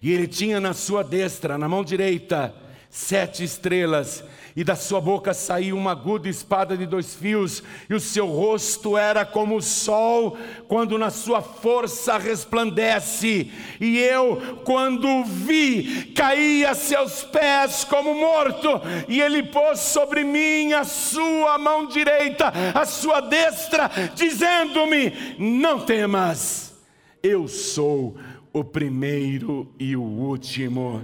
E 0.00 0.12
ele 0.12 0.28
tinha 0.28 0.60
na 0.60 0.72
sua 0.72 1.02
destra, 1.02 1.58
na 1.58 1.68
mão 1.68 1.82
direita, 1.82 2.54
sete 2.88 3.42
estrelas, 3.42 4.22
e 4.54 4.62
da 4.62 4.76
sua 4.76 5.00
boca 5.00 5.32
saía 5.32 5.74
uma 5.74 5.92
aguda 5.92 6.28
espada 6.28 6.76
de 6.76 6.86
dois 6.86 7.14
fios, 7.14 7.62
e 7.88 7.94
o 7.94 8.00
seu 8.00 8.26
rosto 8.26 8.96
era 8.96 9.24
como 9.24 9.56
o 9.56 9.62
sol, 9.62 10.36
quando 10.68 10.98
na 10.98 11.10
sua 11.10 11.40
força 11.40 12.18
resplandece. 12.18 13.50
E 13.80 13.98
eu, 13.98 14.60
quando 14.64 15.08
o 15.08 15.24
vi, 15.24 16.12
caí 16.14 16.64
a 16.64 16.74
seus 16.74 17.22
pés 17.24 17.84
como 17.84 18.14
morto, 18.14 18.68
e 19.08 19.20
ele 19.20 19.42
pôs 19.42 19.80
sobre 19.80 20.22
mim 20.22 20.72
a 20.72 20.84
sua 20.84 21.58
mão 21.58 21.86
direita, 21.86 22.52
a 22.74 22.84
sua 22.84 23.20
destra, 23.20 23.90
dizendo-me: 24.14 25.36
Não 25.38 25.80
temas, 25.80 26.74
eu 27.22 27.48
sou 27.48 28.16
o 28.52 28.62
primeiro 28.62 29.72
e 29.78 29.96
o 29.96 30.02
último 30.02 31.02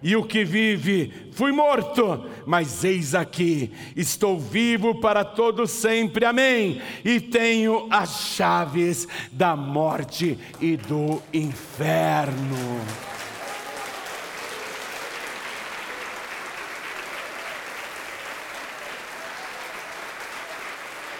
e 0.00 0.14
o 0.14 0.24
que 0.24 0.44
vive, 0.44 1.30
fui 1.32 1.50
morto, 1.50 2.24
mas 2.46 2.84
eis 2.84 3.16
aqui, 3.16 3.72
estou 3.96 4.38
vivo 4.38 5.00
para 5.00 5.24
todo 5.24 5.66
sempre, 5.66 6.24
amém. 6.24 6.80
E 7.04 7.20
tenho 7.20 7.88
as 7.90 8.20
chaves 8.20 9.08
da 9.32 9.56
morte 9.56 10.38
e 10.60 10.76
do 10.76 11.20
inferno. 11.32 12.80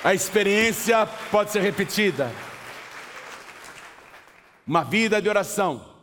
A 0.04 0.14
experiência 0.14 1.04
pode 1.32 1.50
ser 1.50 1.60
repetida. 1.60 2.30
Uma 4.64 4.84
vida 4.84 5.20
de 5.20 5.28
oração 5.28 5.97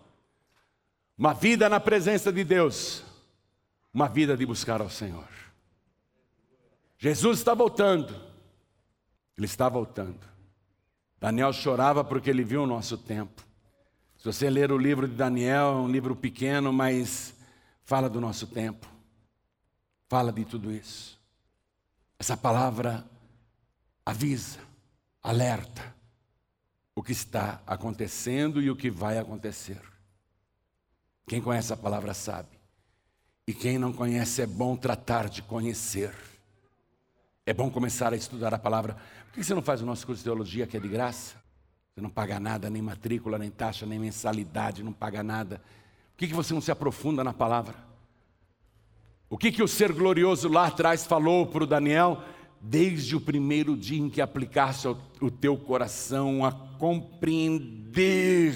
uma 1.17 1.33
vida 1.33 1.69
na 1.69 1.79
presença 1.79 2.31
de 2.31 2.43
Deus, 2.43 3.03
uma 3.93 4.07
vida 4.07 4.35
de 4.35 4.45
buscar 4.45 4.81
ao 4.81 4.89
Senhor. 4.89 5.27
Jesus 6.97 7.39
está 7.39 7.53
voltando, 7.53 8.13
ele 9.37 9.45
está 9.45 9.69
voltando. 9.69 10.19
Daniel 11.19 11.53
chorava 11.53 12.03
porque 12.03 12.29
ele 12.29 12.43
viu 12.43 12.63
o 12.63 12.67
nosso 12.67 12.97
tempo. 12.97 13.43
Se 14.17 14.25
você 14.25 14.49
ler 14.49 14.71
o 14.71 14.77
livro 14.77 15.07
de 15.07 15.15
Daniel, 15.15 15.67
é 15.67 15.75
um 15.75 15.87
livro 15.87 16.15
pequeno, 16.15 16.73
mas 16.73 17.35
fala 17.83 18.09
do 18.09 18.19
nosso 18.19 18.47
tempo, 18.47 18.87
fala 20.07 20.31
de 20.31 20.43
tudo 20.43 20.71
isso. 20.71 21.19
Essa 22.19 22.35
palavra 22.35 23.05
avisa, 24.05 24.59
alerta 25.21 25.95
o 26.93 27.03
que 27.03 27.11
está 27.11 27.61
acontecendo 27.67 28.61
e 28.61 28.69
o 28.69 28.75
que 28.75 28.89
vai 28.89 29.17
acontecer. 29.17 29.94
Quem 31.27 31.41
conhece 31.41 31.73
a 31.73 31.77
palavra 31.77 32.13
sabe. 32.13 32.49
E 33.47 33.53
quem 33.53 33.77
não 33.77 33.93
conhece 33.93 34.41
é 34.41 34.45
bom 34.45 34.75
tratar 34.75 35.29
de 35.29 35.41
conhecer. 35.41 36.13
É 37.45 37.53
bom 37.53 37.69
começar 37.69 38.13
a 38.13 38.15
estudar 38.15 38.53
a 38.53 38.59
palavra. 38.59 38.95
Por 39.25 39.33
que 39.33 39.43
você 39.43 39.53
não 39.53 39.61
faz 39.61 39.81
o 39.81 39.85
nosso 39.85 40.05
curso 40.05 40.19
de 40.19 40.25
teologia 40.25 40.65
que 40.65 40.77
é 40.77 40.79
de 40.79 40.87
graça? 40.87 41.35
Você 41.93 42.01
não 42.01 42.09
paga 42.09 42.39
nada, 42.39 42.69
nem 42.69 42.81
matrícula, 42.81 43.37
nem 43.37 43.51
taxa, 43.51 43.85
nem 43.85 43.99
mensalidade, 43.99 44.83
não 44.83 44.93
paga 44.93 45.23
nada. 45.23 45.61
Por 46.15 46.27
que 46.27 46.33
você 46.33 46.53
não 46.53 46.61
se 46.61 46.71
aprofunda 46.71 47.23
na 47.23 47.33
palavra? 47.33 47.75
O 49.29 49.37
que, 49.37 49.51
que 49.51 49.63
o 49.63 49.67
ser 49.67 49.91
glorioso 49.91 50.47
lá 50.47 50.67
atrás 50.67 51.05
falou 51.05 51.47
para 51.47 51.63
o 51.63 51.67
Daniel? 51.67 52.23
desde 52.67 53.15
o 53.15 53.21
primeiro 53.21 53.77
dia 53.77 53.99
em 53.99 54.09
que 54.09 54.19
aplicaste 54.21 54.87
o 54.87 55.29
teu 55.29 55.55
coração 55.57 56.43
a 56.43 56.51
compreender. 56.51 58.55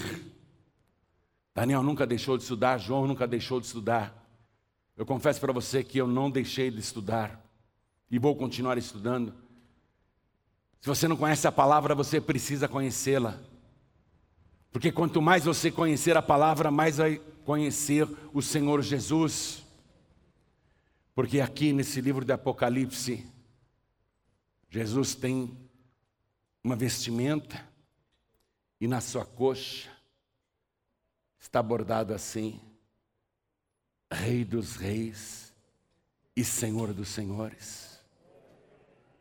Daniel 1.59 1.83
nunca 1.83 2.07
deixou 2.07 2.37
de 2.37 2.43
estudar, 2.43 2.77
João 2.77 3.05
nunca 3.05 3.27
deixou 3.27 3.59
de 3.59 3.67
estudar. 3.67 4.15
Eu 4.95 5.05
confesso 5.05 5.41
para 5.41 5.51
você 5.51 5.83
que 5.83 5.97
eu 5.97 6.07
não 6.07 6.31
deixei 6.31 6.71
de 6.71 6.79
estudar 6.79 7.45
e 8.09 8.17
vou 8.17 8.33
continuar 8.33 8.77
estudando. 8.77 9.33
Se 10.79 10.87
você 10.87 11.05
não 11.05 11.17
conhece 11.17 11.45
a 11.49 11.51
palavra, 11.51 11.93
você 11.93 12.21
precisa 12.21 12.69
conhecê-la. 12.69 13.37
Porque 14.71 14.89
quanto 14.89 15.21
mais 15.21 15.43
você 15.43 15.69
conhecer 15.69 16.15
a 16.15 16.21
palavra, 16.21 16.71
mais 16.71 16.95
vai 16.95 17.21
conhecer 17.43 18.07
o 18.33 18.41
Senhor 18.41 18.81
Jesus. 18.81 19.61
Porque 21.13 21.41
aqui 21.41 21.73
nesse 21.73 21.99
livro 21.99 22.23
de 22.23 22.31
Apocalipse, 22.31 23.27
Jesus 24.69 25.13
tem 25.13 25.57
uma 26.63 26.77
vestimenta 26.77 27.61
e 28.79 28.87
na 28.87 29.01
sua 29.01 29.25
coxa 29.25 29.98
está 31.39 31.61
bordado 31.63 32.13
assim: 32.13 32.59
Rei 34.11 34.43
dos 34.43 34.75
Reis 34.75 35.53
e 36.35 36.43
Senhor 36.43 36.93
dos 36.93 37.09
Senhores. 37.09 37.99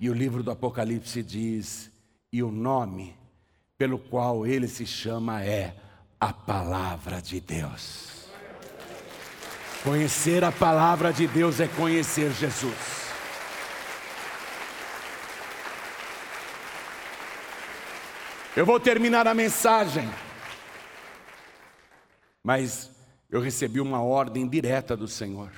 E 0.00 0.08
o 0.10 0.14
livro 0.14 0.42
do 0.42 0.50
Apocalipse 0.50 1.22
diz: 1.22 1.90
e 2.32 2.42
o 2.42 2.50
nome 2.50 3.16
pelo 3.76 3.98
qual 3.98 4.46
ele 4.46 4.68
se 4.68 4.84
chama 4.84 5.42
é 5.44 5.74
a 6.20 6.32
Palavra 6.32 7.22
de 7.22 7.40
Deus. 7.40 8.28
Conhecer 9.84 10.42
a 10.44 10.50
Palavra 10.50 11.12
de 11.12 11.26
Deus 11.26 11.60
é 11.60 11.68
conhecer 11.68 12.32
Jesus. 12.32 12.98
Eu 18.56 18.66
vou 18.66 18.80
terminar 18.80 19.28
a 19.28 19.34
mensagem. 19.34 20.08
Mas 22.42 22.90
eu 23.30 23.40
recebi 23.40 23.80
uma 23.80 24.02
ordem 24.02 24.48
direta 24.48 24.96
do 24.96 25.08
Senhor. 25.08 25.52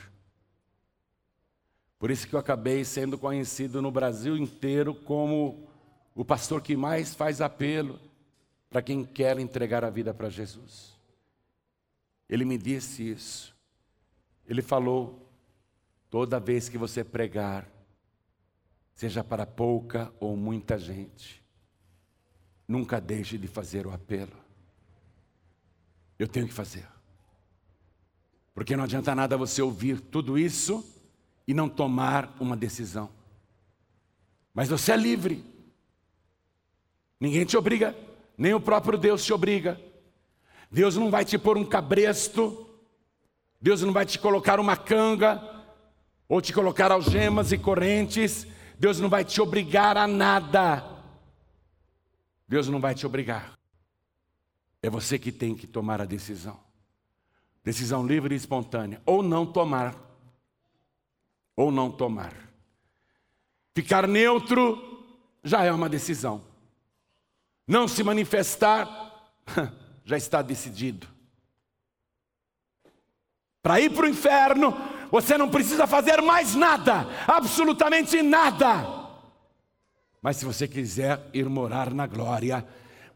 Por 1.99 2.11
isso 2.11 2.27
que 2.27 2.35
eu 2.35 2.41
acabei 2.41 2.85
sendo 2.85 3.19
conhecido 3.19 3.83
no 3.83 3.91
Brasil 3.91 4.37
inteiro 4.37 4.95
como 4.95 5.69
o 6.15 6.25
pastor 6.25 6.63
que 6.63 6.77
mais 6.77 7.15
faz 7.15 7.41
apelo 7.41 8.01
para 8.69 8.83
quem 8.83 9.05
quer 9.05 9.39
entregar 9.39 9.85
a 9.85 9.91
vida 9.91 10.15
para 10.15 10.31
Jesus. 10.31 10.95
Ele 12.29 12.45
me 12.45 12.57
disse 12.57 13.11
isso. 13.11 13.55
Ele 14.47 14.63
falou: 14.63 15.31
toda 16.09 16.41
vez 16.41 16.69
que 16.69 16.79
você 16.79 17.05
pregar, 17.05 17.69
seja 18.95 19.23
para 19.23 19.45
pouca 19.45 20.13
ou 20.19 20.37
muita 20.37 20.79
gente, 20.79 21.41
Nunca 22.71 23.01
deixe 23.01 23.37
de 23.37 23.49
fazer 23.49 23.85
o 23.85 23.91
apelo. 23.91 24.31
Eu 26.21 26.29
tenho 26.29 26.47
que 26.47 26.53
fazer. 26.53 26.87
Porque 28.53 28.77
não 28.77 28.85
adianta 28.85 29.15
nada 29.15 29.39
você 29.39 29.63
ouvir 29.63 29.99
tudo 29.99 30.39
isso 30.39 30.85
e 31.49 31.55
não 31.55 31.67
tomar 31.67 32.37
uma 32.39 32.55
decisão. 32.55 33.09
Mas 34.53 34.69
você 34.69 34.93
é 34.93 34.97
livre. 34.99 35.43
Ninguém 37.19 37.47
te 37.47 37.57
obriga, 37.57 37.97
nem 38.37 38.53
o 38.53 38.61
próprio 38.61 38.99
Deus 38.99 39.25
te 39.25 39.33
obriga. 39.33 39.81
Deus 40.71 40.95
não 40.95 41.11
vai 41.11 41.25
te 41.25 41.39
pôr 41.39 41.57
um 41.57 41.65
cabresto, 41.65 42.69
Deus 43.59 43.81
não 43.81 43.93
vai 43.93 44.05
te 44.05 44.19
colocar 44.19 44.61
uma 44.61 44.77
canga, 44.77 45.43
ou 46.29 46.43
te 46.43 46.53
colocar 46.53 46.93
algemas 46.93 47.51
e 47.51 47.57
correntes, 47.57 48.47
Deus 48.79 49.01
não 49.01 49.09
vai 49.09 49.25
te 49.25 49.41
obrigar 49.41 49.97
a 49.97 50.07
nada. 50.07 50.85
Deus 52.47 52.69
não 52.69 52.79
vai 52.79 52.95
te 52.95 53.07
obrigar. 53.07 53.60
É 54.83 54.89
você 54.89 55.19
que 55.19 55.31
tem 55.31 55.55
que 55.55 55.67
tomar 55.67 56.01
a 56.01 56.05
decisão. 56.05 56.59
Decisão 57.63 58.07
livre 58.07 58.35
e 58.35 58.39
espontânea. 58.39 59.03
Ou 59.05 59.23
não 59.23 59.45
tomar. 59.45 59.95
Ou 61.57 61.71
não 61.71 61.91
tomar. 61.91 62.35
Ficar 63.75 64.07
neutro 64.09 65.05
já 65.45 65.65
é 65.65 65.73
uma 65.73 65.89
decisão. 65.89 66.43
Não 67.67 67.87
se 67.87 68.03
manifestar 68.03 68.89
já 70.05 70.17
está 70.17 70.43
decidido. 70.43 71.07
Para 73.63 73.81
ir 73.81 73.91
para 73.91 74.07
o 74.07 74.09
inferno, 74.09 74.75
você 75.11 75.37
não 75.37 75.51
precisa 75.51 75.87
fazer 75.87 76.23
mais 76.23 76.55
nada, 76.55 77.07
absolutamente 77.27 78.23
nada. 78.23 79.01
Mas 80.23 80.37
se 80.37 80.45
você 80.45 80.67
quiser 80.67 81.21
ir 81.33 81.49
morar 81.49 81.93
na 81.93 82.07
glória, 82.07 82.67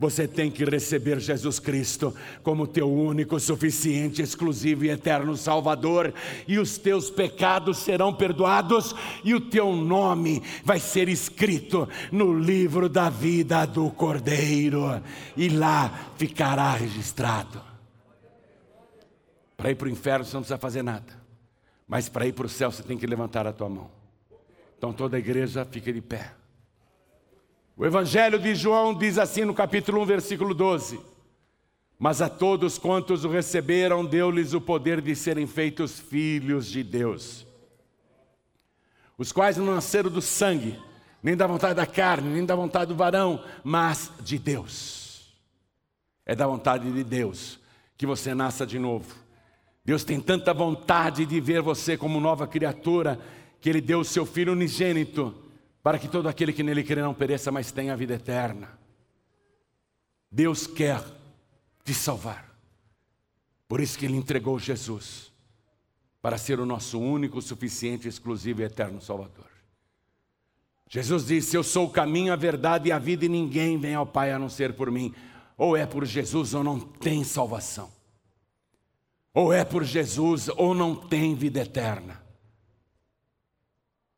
você 0.05 0.29
tem 0.29 0.51
que 0.51 0.67
receber 0.67 1.19
Jesus 1.19 1.59
Cristo 1.59 2.15
como 2.43 2.67
teu 2.67 2.93
único, 2.93 3.41
suficiente, 3.41 4.21
exclusivo 4.21 4.85
e 4.85 4.91
eterno 4.91 5.35
Salvador, 5.35 6.13
e 6.47 6.59
os 6.59 6.77
teus 6.77 7.09
pecados 7.09 7.79
serão 7.79 8.13
perdoados, 8.13 8.95
e 9.25 9.35
o 9.35 9.41
teu 9.41 9.75
nome 9.75 10.43
vai 10.63 10.79
ser 10.79 11.09
escrito 11.09 11.89
no 12.13 12.39
livro 12.39 12.87
da 12.87 13.09
vida 13.09 13.65
do 13.65 13.91
Cordeiro, 13.91 15.03
e 15.35 15.49
lá 15.49 16.13
ficará 16.19 16.73
registrado. 16.73 17.63
Para 19.57 19.71
ir 19.71 19.75
para 19.75 19.87
o 19.87 19.91
inferno 19.91 20.27
você 20.27 20.35
não 20.35 20.43
precisa 20.43 20.59
fazer 20.59 20.83
nada, 20.83 21.19
mas 21.89 22.11
para 22.11 22.27
ir 22.27 22.35
para 22.35 22.45
o 22.45 22.49
céu 22.49 22.71
você 22.71 22.83
tem 22.83 22.99
que 22.99 23.07
levantar 23.07 23.47
a 23.47 23.55
tua 23.55 23.71
mão. 23.71 23.91
Então 24.77 24.93
toda 24.93 25.17
a 25.17 25.19
igreja 25.19 25.65
fica 25.65 25.91
de 25.91 26.03
pé. 26.03 26.44
O 27.77 27.85
Evangelho 27.85 28.39
de 28.39 28.55
João 28.55 28.95
diz 28.95 29.19
assim 29.19 29.45
no 29.45 29.53
capítulo 29.53 30.01
1, 30.03 30.07
versículo 30.07 30.55
12: 30.55 31.01
Mas 31.99 32.23
a 32.23 32.29
todos 32.29 32.79
quantos 32.79 33.25
o 33.25 33.29
receberam, 33.29 34.05
deu-lhes 34.05 34.55
o 34.55 34.61
poder 34.61 35.01
de 35.01 35.17
serem 35.17 35.47
feitos 35.47 35.99
filhos 35.99 36.67
de 36.67 36.85
Deus, 36.85 37.45
os 39.19 39.33
quais 39.33 39.57
não 39.57 39.75
nasceram 39.75 40.09
do 40.09 40.23
sangue, 40.23 40.79
nem 41.21 41.37
da 41.37 41.49
vontade 41.49 41.75
da 41.75 41.87
carne, 41.87 42.29
nem 42.29 42.47
da 42.47 42.55
vontade 42.55 42.91
do 42.91 42.97
varão, 42.97 43.43
mas 43.65 44.13
de 44.21 44.39
Deus. 44.39 45.35
É 46.25 46.35
da 46.35 46.47
vontade 46.47 46.91
de 46.91 47.03
Deus 47.03 47.59
que 47.99 48.07
você 48.07 48.35
nasça 48.35 48.65
de 48.65 48.79
novo. 48.79 49.17
Deus 49.85 50.05
tem 50.05 50.21
tanta 50.21 50.55
vontade 50.55 51.27
de 51.27 51.41
ver 51.41 51.61
você 51.61 51.97
como 51.97 52.21
nova 52.21 52.47
criatura, 52.47 53.19
que 53.61 53.69
Ele 53.69 53.81
deu 53.81 54.01
o 54.01 54.05
seu 54.05 54.25
Filho 54.25 54.53
unigênito 54.53 55.44
para 55.85 55.99
que 55.99 56.09
todo 56.09 56.31
aquele 56.31 56.51
que 56.51 56.63
nele 56.63 56.83
crê 56.83 57.03
não 57.03 57.13
pereça, 57.13 57.53
mas 57.53 57.71
tenha 57.71 57.93
a 57.93 57.97
vida 57.97 58.15
eterna. 58.15 58.71
Deus 60.31 60.67
quer 60.67 61.05
te 61.85 61.93
salvar. 61.93 62.57
Por 63.69 63.83
isso 63.83 63.99
que 63.99 64.07
ele 64.07 64.17
entregou 64.17 64.59
Jesus 64.59 65.31
para 66.23 66.39
ser 66.39 66.59
o 66.59 66.65
nosso 66.65 66.99
único, 66.99 67.43
suficiente, 67.43 68.09
exclusivo 68.09 68.63
e 68.63 68.65
eterno 68.65 68.99
Salvador. 68.99 69.51
Jesus 70.89 71.27
disse: 71.27 71.55
Eu 71.55 71.63
sou 71.63 71.87
o 71.87 71.91
caminho, 71.91 72.33
a 72.33 72.37
verdade 72.37 72.89
e 72.89 72.93
a 72.93 72.99
vida, 72.99 73.27
e 73.27 73.29
ninguém 73.29 73.77
vem 73.79 73.95
ao 73.95 74.07
Pai 74.07 74.33
a 74.33 74.39
não 74.39 74.49
ser 74.49 74.73
por 74.73 74.91
mim. 74.91 75.15
Ou 75.55 75.77
é 75.77 75.85
por 75.85 76.07
Jesus 76.07 76.55
ou 76.55 76.65
não 76.65 76.81
tem 76.81 77.23
salvação. 77.23 77.93
Ou 79.35 79.53
é 79.53 79.67
por 79.67 79.85
Jesus 79.85 80.49
ou 80.49 80.75
não 80.75 80.97
tem 80.97 81.35
vida 81.35 81.61
eterna. 81.61 82.25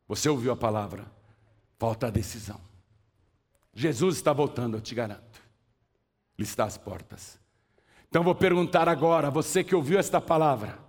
Você 0.07 0.29
ouviu 0.29 0.53
a 0.53 0.55
palavra? 0.55 1.16
Falta 1.77 2.07
a 2.07 2.09
decisão. 2.09 2.59
Jesus 3.73 4.15
está 4.15 4.33
voltando, 4.33 4.77
eu 4.77 4.81
te 4.81 4.95
garanto. 4.95 5.41
Ele 6.37 6.47
está 6.47 6.65
às 6.65 6.77
portas. 6.77 7.39
Então 8.09 8.23
vou 8.23 8.33
perguntar 8.33 8.89
agora, 8.89 9.29
você 9.29 9.63
que 9.63 9.75
ouviu 9.75 9.99
esta 9.99 10.19
palavra 10.19 10.79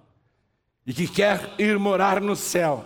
e 0.87 0.95
que 0.95 1.07
quer 1.07 1.55
ir 1.59 1.79
morar 1.79 2.21
no 2.21 2.35
céu, 2.35 2.85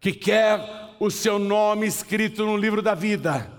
que 0.00 0.12
quer 0.12 0.96
o 1.00 1.10
seu 1.10 1.38
nome 1.38 1.86
escrito 1.86 2.44
no 2.44 2.56
livro 2.56 2.82
da 2.82 2.94
vida, 2.94 3.50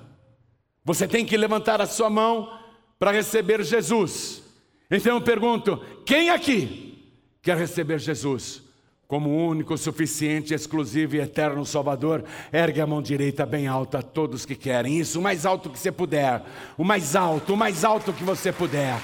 você 0.83 1.07
tem 1.07 1.25
que 1.25 1.35
levantar 1.35 1.81
a 1.81 1.85
sua 1.85 2.09
mão 2.09 2.57
para 2.97 3.11
receber 3.11 3.63
Jesus. 3.63 4.43
Então 4.89 5.15
eu 5.15 5.21
pergunto: 5.21 5.77
quem 6.05 6.29
aqui 6.29 7.13
quer 7.41 7.57
receber 7.57 7.99
Jesus? 7.99 8.63
Como 9.11 9.45
único, 9.45 9.77
suficiente, 9.77 10.53
exclusivo 10.53 11.17
e 11.17 11.19
eterno 11.19 11.65
Salvador, 11.65 12.23
ergue 12.49 12.79
a 12.79 12.87
mão 12.87 13.01
direita 13.01 13.45
bem 13.45 13.67
alta, 13.67 14.01
todos 14.01 14.45
que 14.45 14.55
querem. 14.55 15.01
Isso, 15.01 15.19
o 15.19 15.21
mais 15.21 15.45
alto 15.45 15.69
que 15.69 15.77
você 15.77 15.91
puder. 15.91 16.41
O 16.77 16.85
mais 16.85 17.13
alto, 17.13 17.53
o 17.53 17.57
mais 17.57 17.83
alto 17.83 18.13
que 18.13 18.23
você 18.23 18.53
puder. 18.53 18.97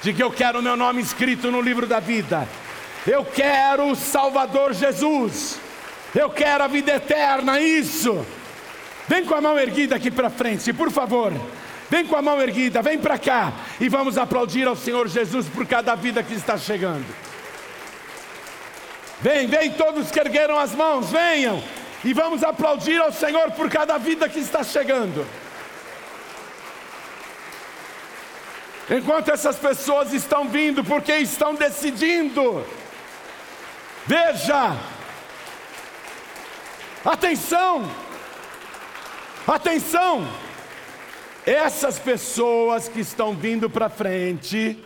Diga: 0.00 0.22
Eu 0.22 0.30
quero 0.30 0.60
o 0.60 0.62
meu 0.62 0.76
nome 0.76 1.02
escrito 1.02 1.50
no 1.50 1.60
livro 1.60 1.88
da 1.88 1.98
vida. 1.98 2.46
Eu 3.04 3.24
quero 3.24 3.90
o 3.90 3.96
Salvador 3.96 4.74
Jesus. 4.74 5.58
Eu 6.14 6.30
quero 6.30 6.62
a 6.62 6.68
vida 6.68 6.92
eterna. 6.92 7.60
Isso. 7.60 8.24
Vem 9.08 9.24
com 9.24 9.34
a 9.34 9.40
mão 9.40 9.58
erguida 9.58 9.96
aqui 9.96 10.08
para 10.08 10.30
frente, 10.30 10.72
por 10.72 10.92
favor. 10.92 11.32
Vem 11.90 12.06
com 12.06 12.14
a 12.14 12.22
mão 12.22 12.40
erguida, 12.40 12.80
vem 12.80 12.96
para 12.96 13.18
cá 13.18 13.52
e 13.80 13.88
vamos 13.88 14.16
aplaudir 14.16 14.68
ao 14.68 14.76
Senhor 14.76 15.08
Jesus 15.08 15.48
por 15.48 15.66
cada 15.66 15.96
vida 15.96 16.22
que 16.22 16.34
está 16.34 16.56
chegando. 16.56 17.27
Vem, 19.20 19.46
vem 19.48 19.72
todos 19.72 20.10
que 20.10 20.20
ergueram 20.20 20.58
as 20.58 20.74
mãos, 20.74 21.10
venham. 21.10 21.62
e 22.04 22.12
vamos 22.12 22.44
aplaudir 22.44 23.00
ao 23.00 23.12
Senhor 23.12 23.50
por 23.52 23.68
cada 23.68 23.98
vida 23.98 24.28
que 24.28 24.38
está 24.38 24.62
chegando. 24.62 25.26
Enquanto 28.88 29.30
essas 29.30 29.56
pessoas 29.56 30.12
estão 30.12 30.48
vindo, 30.48 30.82
porque 30.84 31.12
estão 31.16 31.54
decidindo. 31.54 32.64
Veja, 34.06 34.74
atenção, 37.04 37.90
atenção, 39.46 40.26
essas 41.44 41.98
pessoas 41.98 42.88
que 42.88 43.00
estão 43.00 43.34
vindo 43.34 43.68
para 43.68 43.90
frente, 43.90 44.82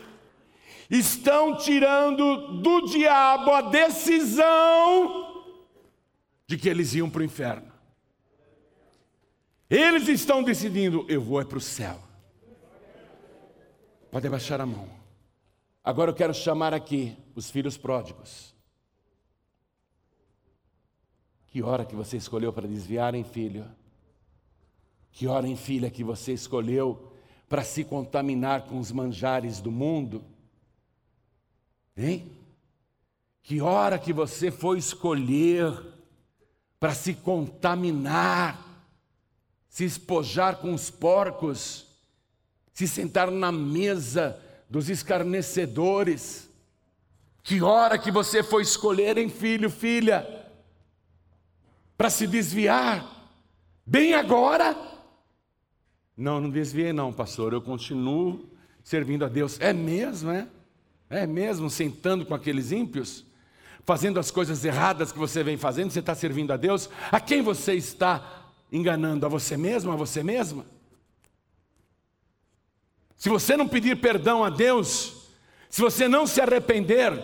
estão 0.93 1.57
tirando 1.57 2.61
do 2.61 2.83
diabo 2.83 3.51
a 3.51 3.63
decisão 3.63 5.43
de 6.47 6.59
que 6.59 6.69
eles 6.69 6.95
iam 6.95 7.09
para 7.09 7.23
o 7.23 7.25
inferno. 7.25 7.73
Eles 9.71 10.07
estão 10.07 10.43
decidindo, 10.43 11.07
eu 11.09 11.23
vou 11.23 11.41
é 11.41 11.45
para 11.47 11.57
o 11.57 11.61
céu. 11.63 11.99
Pode 14.11 14.29
baixar 14.29 14.61
a 14.61 14.67
mão. 14.67 14.87
Agora 15.83 16.11
eu 16.11 16.15
quero 16.15 16.35
chamar 16.35 16.75
aqui 16.75 17.17
os 17.35 17.51
filhos 17.51 17.79
pródigos. 17.79 18.55
Que 21.47 21.63
hora 21.63 21.87
que 21.87 21.97
você 21.97 22.19
escolheu 22.19 22.53
para 22.53 22.69
desviar, 22.69 23.15
hein, 23.15 23.25
filho? 23.25 23.65
Que 25.11 25.27
hora, 25.27 25.49
hein, 25.49 25.57
filha, 25.57 25.91
que 25.91 26.05
você 26.05 26.35
escolheu 26.35 27.15
para 27.49 27.65
se 27.65 27.83
contaminar 27.83 28.67
com 28.67 28.79
os 28.79 28.93
manjares 28.93 29.59
do 29.59 29.71
mundo? 29.71 30.23
Hein? 31.97 32.31
Que 33.43 33.61
hora 33.61 33.99
que 33.99 34.13
você 34.13 34.51
foi 34.51 34.79
escolher 34.79 35.73
para 36.79 36.95
se 36.95 37.15
contaminar, 37.15 38.87
se 39.69 39.85
espojar 39.85 40.57
com 40.57 40.73
os 40.75 40.91
porcos? 40.91 41.93
se 42.73 42.89
sentar 42.89 43.31
na 43.31 43.53
mesa 43.53 44.39
dos 44.69 44.89
escarnecedores. 44.89 46.49
Que 47.43 47.61
hora 47.61 47.99
que 47.99 48.11
você 48.11 48.43
foi 48.43 48.63
escolher, 48.63 49.19
hein, 49.19 49.29
filho, 49.29 49.69
filha, 49.69 50.27
para 51.97 52.09
se 52.09 52.27
desviar? 52.27 53.31
Bem 53.85 54.15
agora? 54.15 54.77
Não, 56.17 56.41
não 56.41 56.51
desviei, 56.51 56.93
não, 56.93 57.13
pastor. 57.13 57.53
Eu 57.53 57.61
continuo 57.61 58.49
servindo 58.83 59.25
a 59.25 59.29
Deus. 59.29 59.61
É 59.61 59.73
mesmo, 59.73 60.31
é? 60.31 60.47
É 61.13 61.27
mesmo, 61.27 61.69
sentando 61.69 62.25
com 62.25 62.35
aqueles 62.35 62.73
ímpios? 62.73 63.23
Fazendo 63.85 64.19
as 64.19 64.31
coisas 64.31 64.65
erradas 64.65 65.13
que 65.13 65.19
você 65.19 65.43
vem 65.43 65.59
fazendo, 65.59 65.91
você 65.91 65.99
está 65.99 66.15
servindo 66.15 66.55
a 66.55 66.57
Deus? 66.57 66.89
A 67.11 67.21
quem 67.21 67.43
você 67.43 67.75
está 67.75 68.47
enganando? 68.73 69.27
A 69.27 69.29
você 69.29 69.55
mesmo, 69.55 69.93
a 69.93 69.97
você 69.97 70.23
mesma? 70.23 70.65
Se 73.15 73.29
você 73.29 73.59
não 73.59 73.69
pedir 73.69 74.01
perdão 74.01 74.43
a 74.43 74.49
Deus, 74.49 75.29
se 75.69 75.83
você 75.83 76.09
não 76.09 76.27
se 76.27 76.41
arrepender, 76.41 77.23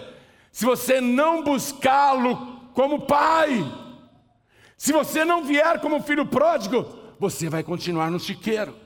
se 0.52 0.66
você 0.66 1.00
não 1.00 1.42
buscá-lo 1.42 2.70
como 2.74 3.06
pai, 3.06 3.64
se 4.76 4.92
você 4.92 5.24
não 5.24 5.44
vier 5.44 5.80
como 5.80 6.02
filho 6.02 6.26
pródigo, 6.26 6.86
você 7.18 7.48
vai 7.48 7.62
continuar 7.62 8.10
no 8.10 8.20
chiqueiro. 8.20 8.76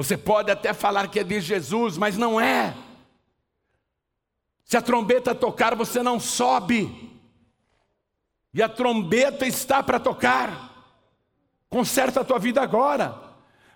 Você 0.00 0.16
pode 0.16 0.50
até 0.50 0.72
falar 0.72 1.08
que 1.08 1.20
é 1.20 1.22
de 1.22 1.42
Jesus, 1.42 1.98
mas 1.98 2.16
não 2.16 2.40
é. 2.40 2.74
Se 4.64 4.74
a 4.74 4.80
trombeta 4.80 5.34
tocar, 5.34 5.74
você 5.74 6.02
não 6.02 6.18
sobe. 6.18 7.20
E 8.54 8.62
a 8.62 8.68
trombeta 8.70 9.46
está 9.46 9.82
para 9.82 10.00
tocar. 10.00 10.96
Conserta 11.68 12.22
a 12.22 12.24
tua 12.24 12.38
vida 12.38 12.62
agora. 12.62 13.14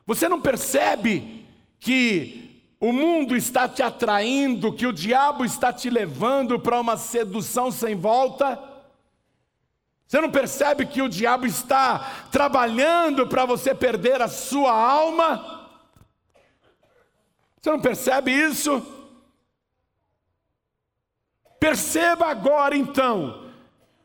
Você 0.07 0.27
não 0.27 0.41
percebe 0.41 1.47
que 1.79 2.59
o 2.81 2.91
mundo 2.91 3.37
está 3.37 3.69
te 3.69 3.83
atraindo, 3.83 4.73
que 4.73 4.87
o 4.87 4.95
diabo 4.95 5.45
está 5.45 5.75
te 5.75 5.91
levando 5.91 6.59
para 6.59 6.81
uma 6.81 6.97
sedução 6.97 7.71
sem 7.71 7.95
volta? 7.95 8.59
Você 10.07 10.23
não 10.23 10.31
percebe 10.31 10.87
que 10.87 11.03
o 11.03 11.09
diabo 11.09 11.45
está 11.45 12.29
trabalhando 12.33 13.27
para 13.27 13.45
você 13.45 13.75
perder 13.75 14.23
a 14.23 14.29
sua 14.29 14.73
alma? 14.73 15.54
Você 17.65 17.71
não 17.71 17.81
percebe 17.81 18.31
isso? 18.31 18.87
Perceba 21.59 22.27
agora 22.27 22.77
então 22.77 23.51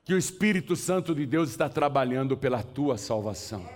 que 0.06 0.14
o 0.14 0.18
Espírito 0.18 0.78
Santo 0.78 1.14
de 1.14 1.26
Deus 1.26 1.50
está 1.50 1.68
trabalhando 1.68 2.38
pela 2.38 2.64
tua 2.64 2.98
salvação 2.98 3.68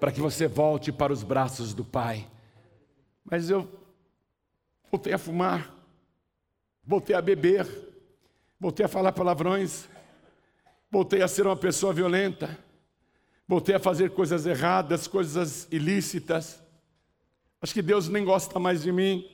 para 0.00 0.10
que 0.10 0.22
você 0.22 0.48
volte 0.48 0.90
para 0.90 1.12
os 1.12 1.22
braços 1.22 1.74
do 1.74 1.84
Pai. 1.84 2.26
Mas 3.22 3.50
eu 3.50 3.68
voltei 4.90 5.12
a 5.12 5.18
fumar, 5.18 5.70
voltei 6.82 7.14
a 7.14 7.20
beber, 7.20 7.68
voltei 8.58 8.86
a 8.86 8.88
falar 8.88 9.12
palavrões, 9.12 9.86
voltei 10.90 11.20
a 11.20 11.28
ser 11.28 11.46
uma 11.46 11.58
pessoa 11.58 11.92
violenta, 11.92 12.58
voltei 13.46 13.74
a 13.74 13.78
fazer 13.78 14.12
coisas 14.12 14.46
erradas, 14.46 15.06
coisas 15.06 15.68
ilícitas. 15.70 16.61
Acho 17.62 17.72
que 17.72 17.80
Deus 17.80 18.08
nem 18.08 18.24
gosta 18.24 18.58
mais 18.58 18.82
de 18.82 18.90
mim. 18.90 19.24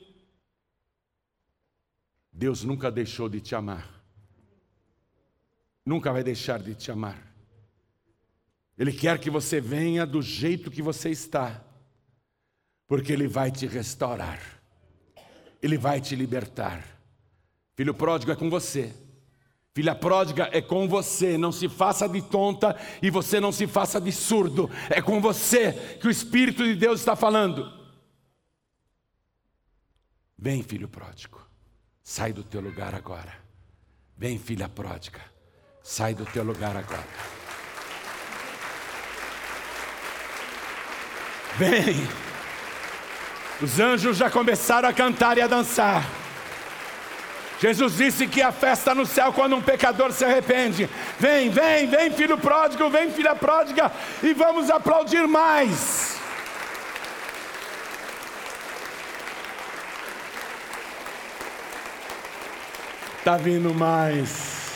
Deus 2.31 2.63
nunca 2.63 2.91
deixou 2.91 3.27
de 3.27 3.41
te 3.41 3.55
amar. 3.55 3.89
Nunca 5.83 6.13
vai 6.13 6.23
deixar 6.23 6.59
de 6.59 6.75
te 6.75 6.91
amar. 6.91 7.27
Ele 8.77 8.93
quer 8.93 9.17
que 9.19 9.29
você 9.29 9.59
venha 9.59 10.05
do 10.05 10.21
jeito 10.21 10.69
que 10.69 10.81
você 10.81 11.09
está, 11.09 11.61
porque 12.87 13.11
Ele 13.11 13.27
vai 13.27 13.51
te 13.51 13.65
restaurar, 13.65 14.39
Ele 15.61 15.77
vai 15.77 15.99
te 15.99 16.15
libertar. 16.15 16.85
Filho 17.75 17.93
pródigo 17.93 18.31
é 18.31 18.35
com 18.35 18.49
você, 18.49 18.93
filha 19.73 19.95
pródiga 19.95 20.49
é 20.53 20.61
com 20.61 20.87
você. 20.87 21.37
Não 21.37 21.51
se 21.51 21.67
faça 21.67 22.07
de 22.07 22.21
tonta 22.21 22.73
e 23.01 23.09
você 23.09 23.39
não 23.39 23.51
se 23.51 23.67
faça 23.67 23.99
de 23.99 24.11
surdo, 24.11 24.69
é 24.89 25.01
com 25.01 25.19
você 25.19 25.73
que 25.99 26.07
o 26.07 26.11
Espírito 26.11 26.63
de 26.63 26.75
Deus 26.75 27.01
está 27.01 27.15
falando. 27.15 27.78
Vem, 30.41 30.63
filho 30.63 30.87
pródigo, 30.87 31.37
sai 32.01 32.31
do 32.31 32.43
teu 32.43 32.61
lugar 32.61 32.95
agora. 32.95 33.33
Vem, 34.17 34.39
filha 34.39 34.69
pródiga, 34.69 35.19
sai 35.83 36.13
do 36.13 36.25
teu 36.25 36.45
lugar 36.45 36.77
agora. 36.77 37.07
Vem. 41.57 42.07
Os 43.61 43.81
anjos 43.81 44.15
já 44.15 44.29
começaram 44.29 44.87
a 44.87 44.93
cantar 44.93 45.37
e 45.37 45.41
a 45.41 45.47
dançar. 45.47 46.05
Jesus 47.59 47.97
disse 47.97 48.25
que 48.25 48.41
a 48.41 48.53
festa 48.53 48.95
no 48.95 49.05
céu 49.05 49.33
quando 49.33 49.57
um 49.57 49.61
pecador 49.61 50.13
se 50.13 50.23
arrepende. 50.23 50.89
Vem, 51.19 51.49
vem, 51.49 51.85
vem, 51.85 52.11
filho 52.11 52.37
pródigo, 52.37 52.89
vem, 52.89 53.11
filha 53.11 53.35
pródiga, 53.35 53.91
e 54.23 54.33
vamos 54.33 54.69
aplaudir 54.69 55.27
mais. 55.27 56.18
Está 63.29 63.37
vindo 63.37 63.71
mais. 63.75 64.71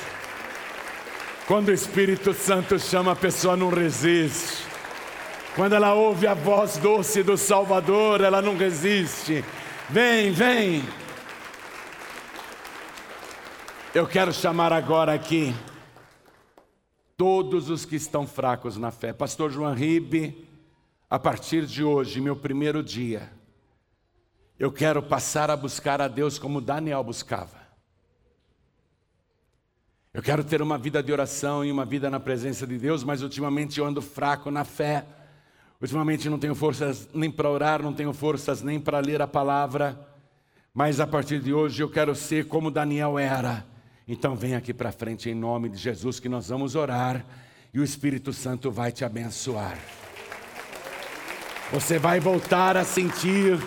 Quando 1.47 1.69
o 1.69 1.73
Espírito 1.73 2.35
Santo 2.35 2.77
chama, 2.77 3.13
a 3.13 3.15
pessoa 3.15 3.57
não 3.57 3.71
resiste. 3.71 4.63
Quando 5.55 5.73
ela 5.73 5.95
ouve 5.95 6.27
a 6.27 6.35
voz 6.35 6.77
doce 6.77 7.23
do 7.23 7.35
Salvador, 7.35 8.21
ela 8.21 8.43
não 8.43 8.55
resiste. 8.55 9.43
Vem, 9.89 10.31
vem. 10.31 10.83
Eu 13.91 14.05
quero 14.05 14.31
chamar 14.31 14.71
agora 14.71 15.15
aqui 15.15 15.55
todos 17.17 17.71
os 17.71 17.85
que 17.85 17.95
estão 17.95 18.27
fracos 18.27 18.77
na 18.77 18.91
fé. 18.91 19.11
Pastor 19.11 19.49
João 19.49 19.73
Ribe, 19.73 20.47
a 21.09 21.17
partir 21.17 21.65
de 21.65 21.83
hoje, 21.83 22.21
meu 22.21 22.35
primeiro 22.35 22.83
dia, 22.83 23.33
eu 24.59 24.71
quero 24.71 25.01
passar 25.01 25.49
a 25.49 25.57
buscar 25.57 25.99
a 25.99 26.07
Deus 26.07 26.37
como 26.37 26.61
Daniel 26.61 27.03
buscava. 27.03 27.62
Eu 30.13 30.21
quero 30.21 30.43
ter 30.43 30.61
uma 30.61 30.77
vida 30.77 31.01
de 31.01 31.11
oração 31.11 31.65
e 31.65 31.71
uma 31.71 31.83
vida 31.83 32.07
na 32.07 32.19
presença 32.19 32.67
de 32.67 32.77
Deus, 32.77 33.03
mas 33.03 33.23
ultimamente 33.23 33.79
eu 33.79 33.85
ando 33.87 33.99
fraco 33.99 34.51
na 34.51 34.63
fé. 34.63 35.03
Ultimamente 35.81 36.29
não 36.29 36.37
tenho 36.37 36.53
forças 36.53 37.09
nem 37.15 37.31
para 37.31 37.49
orar, 37.49 37.81
não 37.81 37.91
tenho 37.91 38.13
forças 38.13 38.61
nem 38.61 38.79
para 38.79 38.99
ler 38.99 39.23
a 39.23 39.27
palavra, 39.27 39.99
mas 40.71 40.99
a 40.99 41.07
partir 41.07 41.39
de 41.39 41.51
hoje 41.51 41.81
eu 41.81 41.89
quero 41.89 42.13
ser 42.13 42.47
como 42.47 42.69
Daniel 42.69 43.17
era. 43.17 43.65
Então 44.07 44.35
vem 44.35 44.53
aqui 44.53 44.71
para 44.71 44.91
frente 44.91 45.31
em 45.31 45.33
nome 45.33 45.67
de 45.67 45.77
Jesus 45.77 46.19
que 46.19 46.29
nós 46.29 46.47
vamos 46.47 46.75
orar 46.75 47.25
e 47.73 47.79
o 47.79 47.83
Espírito 47.83 48.31
Santo 48.31 48.69
vai 48.69 48.91
te 48.91 49.03
abençoar. 49.03 49.79
Você 51.71 51.97
vai 51.97 52.19
voltar 52.19 52.77
a 52.77 52.83
sentir 52.83 53.57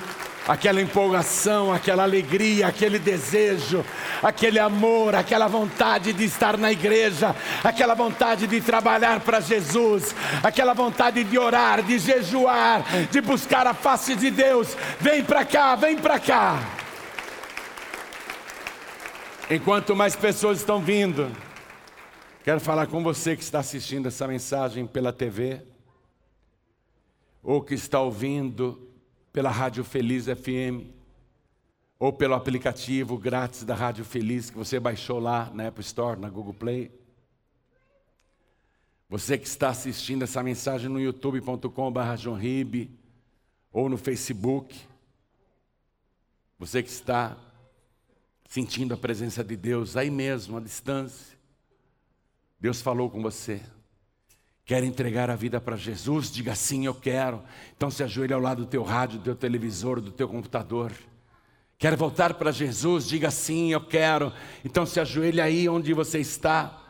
aquela 0.47 0.81
empolgação, 0.81 1.73
aquela 1.73 2.05
alegria, 2.05 2.69
aquele 2.69 2.99
desejo, 2.99 3.85
aquele 4.23 4.59
amor, 4.59 5.15
aquela 5.15 5.49
vontade 5.49 6.13
de 6.13 6.25
estar 6.25 6.57
na 6.57 6.71
igreja, 6.71 7.35
aquela 7.65 7.95
vontade 7.95 8.47
de 8.47 8.61
trabalhar 8.61 9.21
para 9.21 9.41
Jesus, 9.41 10.15
aquela 10.43 10.73
vontade 10.73 11.25
de 11.25 11.39
orar, 11.39 11.83
de 11.83 11.99
jejuar, 11.99 12.85
de 13.11 13.21
buscar 13.21 13.67
a 13.67 13.75
face 13.75 14.15
de 14.15 14.31
Deus. 14.31 14.77
Vem 15.01 15.25
para 15.25 15.45
cá, 15.45 15.75
vem 15.75 15.97
para 15.97 16.19
cá. 16.21 16.61
Enquanto 19.51 19.95
mais 19.95 20.17
pessoas 20.17 20.59
estão 20.59 20.81
vindo, 20.81 21.31
quero 22.43 22.61
falar 22.61 22.87
com 22.87 23.03
você 23.03 23.37
que 23.37 23.43
está 23.43 23.61
assistindo 23.61 24.09
essa 24.09 24.27
mensagem 24.27 24.87
pela 24.87 25.13
TV 25.13 25.63
ou 27.43 27.63
que 27.63 27.75
está 27.75 28.01
ouvindo 28.01 28.86
pela 29.37 29.51
Rádio 29.51 29.85
Feliz 29.85 30.25
FM, 30.25 30.89
ou 31.99 32.11
pelo 32.11 32.33
aplicativo 32.33 33.19
grátis 33.19 33.65
da 33.65 33.75
Rádio 33.75 34.03
Feliz 34.03 34.49
que 34.49 34.57
você 34.57 34.81
baixou 34.81 35.19
lá 35.19 35.51
na 35.53 35.69
Apple 35.69 35.83
Store, 35.83 36.19
na 36.19 36.31
Google 36.31 36.55
Play. 36.55 36.91
Você 39.11 39.37
que 39.37 39.47
está 39.47 39.69
assistindo 39.69 40.23
essa 40.23 40.43
mensagem 40.43 40.89
no 40.89 40.99
youtube.com.br 40.99 41.69
ou 43.71 43.91
no 43.91 43.99
Facebook. 43.99 44.75
Você 46.59 46.83
que 46.83 46.89
está 46.89 47.37
sentindo 48.49 48.95
a 48.95 48.97
presença 48.97 49.45
de 49.45 49.55
Deus 49.55 49.99
aí 49.99 50.09
mesmo, 50.09 50.57
à 50.57 50.61
distância. 50.63 51.37
Deus 52.59 52.81
falou 52.81 53.11
com 53.11 53.21
você. 53.21 53.61
Quer 54.67 54.83
entregar 54.83 55.31
a 55.31 55.37
vida 55.37 55.61
para 55.61 55.77
Jesus? 55.77 56.29
Diga 56.29 56.57
sim, 56.57 56.85
eu 56.85 56.93
quero. 56.93 57.41
Então 57.77 57.89
se 57.89 58.03
ajoelhe 58.03 58.33
ao 58.33 58.41
lado 58.41 58.65
do 58.65 58.69
teu 58.69 58.83
rádio, 58.83 59.21
do 59.21 59.23
teu 59.23 59.37
televisor, 59.37 60.01
do 60.01 60.11
teu 60.11 60.29
computador. 60.29 60.91
Quer 61.79 61.95
voltar 61.95 62.35
para 62.35 62.51
Jesus? 62.51 63.07
Diga 63.07 63.31
sim, 63.31 63.71
eu 63.73 63.81
quero. 63.81 64.33
Então 64.65 64.85
se 64.85 64.99
ajoelhe 64.99 65.41
aí 65.41 65.69
onde 65.69 65.95
você 65.95 66.19
está. 66.19 66.83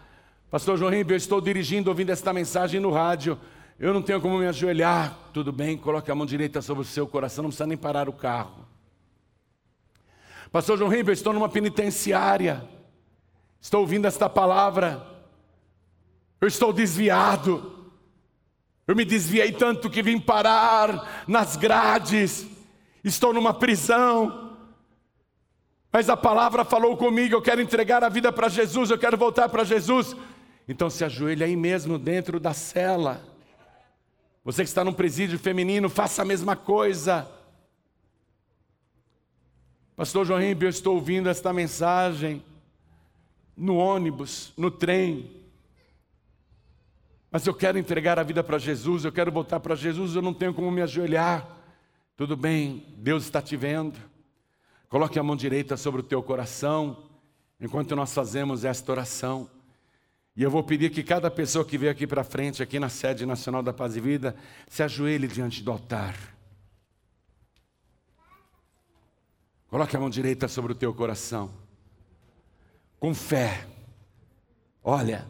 Pastor 0.51 0.79
João 0.79 0.91
Ribeiro, 0.91 1.13
eu 1.13 1.19
estou 1.19 1.39
dirigindo, 1.39 1.91
ouvindo 1.91 2.09
esta 2.09 2.33
mensagem 2.33 2.81
no 2.81 2.91
rádio. 2.91 3.39
Eu 3.79 3.93
não 3.93 4.01
tenho 4.01 4.23
como 4.23 4.39
me 4.39 4.47
ajoelhar. 4.47 5.15
Tudo 5.35 5.53
bem, 5.53 5.77
coloque 5.77 6.11
a 6.11 6.15
mão 6.15 6.25
direita 6.25 6.63
sobre 6.63 6.83
o 6.83 6.87
seu 6.87 7.07
coração, 7.07 7.43
não 7.43 7.51
precisa 7.51 7.67
nem 7.67 7.77
parar 7.77 8.09
o 8.09 8.13
carro. 8.15 8.67
Pastor 10.51 10.79
João 10.79 10.89
Ribeiro, 10.89 11.11
eu 11.11 11.13
estou 11.13 11.35
numa 11.35 11.51
penitenciária. 11.51 12.67
Estou 13.61 13.83
ouvindo 13.83 14.07
esta 14.07 14.31
palavra. 14.31 15.16
Eu 16.41 16.49
estou 16.49 16.73
desviado. 16.73 17.73
Eu 18.87 18.95
me 18.95 19.05
desviei 19.05 19.53
tanto 19.53 19.91
que 19.91 20.03
vim 20.03 20.21
parar 20.21 21.25
nas 21.27 21.57
grades. 21.57 22.47
Estou 23.03 23.33
numa 23.33 23.55
prisão. 23.55 24.57
Mas 25.93 26.11
a 26.11 26.17
palavra 26.17 26.65
falou 26.65 26.97
comigo, 26.97 27.35
eu 27.35 27.41
quero 27.41 27.61
entregar 27.61 28.05
a 28.05 28.09
vida 28.09 28.31
para 28.31 28.49
Jesus, 28.49 28.91
eu 28.91 28.99
quero 28.99 29.17
voltar 29.17 29.49
para 29.49 29.65
Jesus. 29.65 30.15
Então 30.69 30.91
se 30.91 31.05
ajoelhe 31.05 31.43
aí 31.43 31.57
mesmo 31.57 31.99
dentro 31.99 32.39
da 32.39 32.53
cela. 32.53 33.23
Você 34.45 34.63
que 34.63 34.69
está 34.69 34.85
num 34.85 34.93
presídio 34.93 35.39
feminino, 35.39 35.89
faça 35.89 36.23
a 36.23 36.25
mesma 36.25 36.55
coisa. 36.55 37.27
Pastor 39.97 40.27
João 40.27 40.39
Ribeiro, 40.39 40.67
eu 40.67 40.71
estou 40.71 40.95
ouvindo 40.95 41.29
esta 41.29 41.53
mensagem 41.53 42.45
no 43.57 43.77
ônibus, 43.77 44.53
no 44.57 44.71
trem. 44.71 45.31
Mas 47.31 47.47
eu 47.47 47.55
quero 47.55 47.79
entregar 47.79 48.19
a 48.19 48.23
vida 48.23 48.43
para 48.43 48.59
Jesus, 48.59 49.05
eu 49.05 49.13
quero 49.13 49.33
voltar 49.33 49.61
para 49.61 49.75
Jesus, 49.75 50.15
eu 50.15 50.23
não 50.23 50.33
tenho 50.33 50.55
como 50.55 50.71
me 50.71 50.83
ajoelhar. 50.83 51.47
Tudo 52.17 52.37
bem, 52.37 52.95
Deus 52.97 53.25
está 53.25 53.43
te 53.43 53.57
vendo. 53.57 53.99
Coloque 54.89 55.19
a 55.19 55.23
mão 55.23 55.37
direita 55.37 55.77
sobre 55.77 56.01
o 56.01 56.05
teu 56.05 56.23
coração, 56.23 57.11
enquanto 57.61 57.95
nós 57.97 58.15
fazemos 58.15 58.65
esta 58.65 58.91
oração. 58.93 59.51
E 60.37 60.43
eu 60.43 60.51
vou 60.51 60.63
pedir 60.63 60.91
que 60.91 61.03
cada 61.03 61.31
pessoa 61.31 61.65
que 61.65 61.77
veio 61.77 61.91
aqui 61.91 62.07
para 62.07 62.23
frente, 62.23 62.63
aqui 62.63 62.79
na 62.79 62.89
sede 62.89 63.27
nacional 63.27 63.63
da 63.63 63.73
Paz 63.73 63.97
e 63.97 64.01
Vida, 64.01 64.37
se 64.69 64.83
ajoelhe 64.83 65.27
diante 65.27 65.63
do 65.63 65.73
altar. 65.73 66.15
Coloque 69.69 69.97
a 69.97 70.01
mão 70.01 70.09
direita 70.09 70.47
sobre 70.47 70.73
o 70.73 70.75
teu 70.75 70.95
coração. 70.95 71.51
Com 73.01 73.15
fé. 73.15 73.67
Olha, 74.83 75.27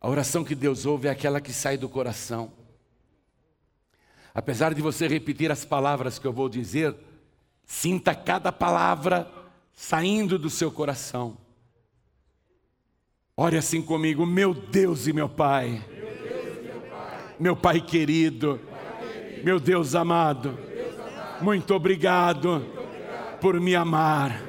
a 0.00 0.08
oração 0.08 0.44
que 0.44 0.54
Deus 0.54 0.86
ouve 0.86 1.08
é 1.08 1.10
aquela 1.10 1.40
que 1.40 1.52
sai 1.52 1.76
do 1.76 1.88
coração. 1.88 2.52
Apesar 4.34 4.72
de 4.72 4.80
você 4.80 5.08
repetir 5.08 5.50
as 5.50 5.64
palavras 5.64 6.18
que 6.18 6.26
eu 6.26 6.32
vou 6.32 6.48
dizer, 6.48 6.94
sinta 7.64 8.14
cada 8.14 8.52
palavra 8.52 9.28
saindo 9.72 10.38
do 10.38 10.48
seu 10.48 10.70
coração. 10.70 11.36
Ore 13.36 13.56
assim 13.56 13.82
comigo, 13.82 14.24
meu 14.24 14.54
Deus 14.54 15.06
e 15.06 15.12
meu 15.12 15.28
Pai, 15.28 15.84
meu 17.38 17.56
Pai 17.56 17.80
querido, 17.80 18.60
meu 19.44 19.60
Deus 19.60 19.94
amado, 19.94 20.58
muito 21.40 21.74
obrigado 21.74 22.64
por 23.40 23.60
me 23.60 23.74
amar. 23.74 24.42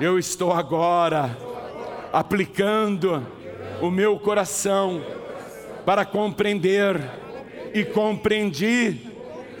Eu 0.00 0.18
estou 0.18 0.52
agora 0.52 1.36
aplicando 2.12 3.26
o 3.84 3.90
meu 3.90 4.18
coração 4.18 5.04
para 5.84 6.06
compreender 6.06 6.98
e 7.74 7.84
compreendi 7.84 8.96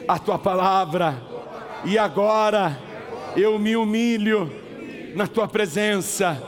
a 0.08 0.18
tua 0.18 0.38
palavra. 0.38 1.20
E 1.84 1.98
agora 1.98 2.78
eu 3.36 3.58
me 3.58 3.76
humilho 3.76 4.50
na 5.14 5.26
tua 5.26 5.46
presença, 5.46 6.42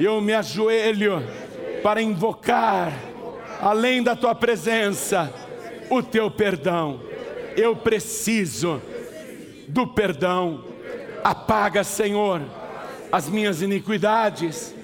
eu 0.00 0.22
me 0.22 0.32
ajoelho 0.32 1.22
para 1.82 2.00
invocar, 2.00 2.94
além 3.60 4.02
da 4.02 4.16
tua 4.16 4.34
presença, 4.34 5.30
o 5.90 6.02
teu 6.02 6.30
perdão. 6.30 6.98
Eu 7.54 7.76
preciso 7.76 8.80
do 9.68 9.86
perdão. 9.86 10.64
Apaga, 11.22 11.84
Senhor, 11.84 12.40
as 13.12 13.28
minhas 13.28 13.60
iniquidades 13.60 14.78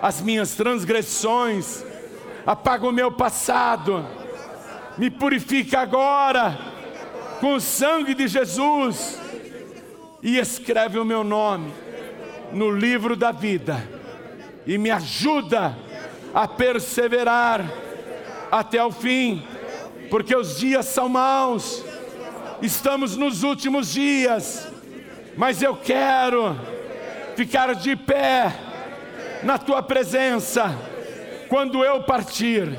as 0.00 0.20
minhas 0.20 0.54
transgressões, 0.54 1.84
apaga 2.46 2.86
o 2.86 2.92
meu 2.92 3.12
passado, 3.12 4.04
me 4.96 5.10
purifica 5.10 5.80
agora 5.80 6.58
com 7.40 7.54
o 7.54 7.60
sangue 7.60 8.14
de 8.14 8.28
Jesus 8.28 9.18
e 10.22 10.38
escreve 10.38 10.98
o 10.98 11.04
meu 11.04 11.24
nome 11.24 11.72
no 12.52 12.70
livro 12.70 13.16
da 13.16 13.32
vida 13.32 13.82
e 14.66 14.76
me 14.76 14.90
ajuda 14.90 15.76
a 16.34 16.46
perseverar 16.46 17.64
até 18.50 18.82
o 18.82 18.90
fim, 18.90 19.42
porque 20.10 20.34
os 20.34 20.58
dias 20.58 20.86
são 20.86 21.08
maus, 21.08 21.84
estamos 22.60 23.16
nos 23.16 23.42
últimos 23.42 23.92
dias, 23.92 24.68
mas 25.36 25.62
eu 25.62 25.76
quero 25.76 26.56
ficar 27.36 27.74
de 27.74 27.96
pé 27.96 28.52
na 29.42 29.56
tua 29.56 29.82
presença, 29.82 30.76
quando 31.50 31.84
eu 31.84 32.00
partir, 32.04 32.78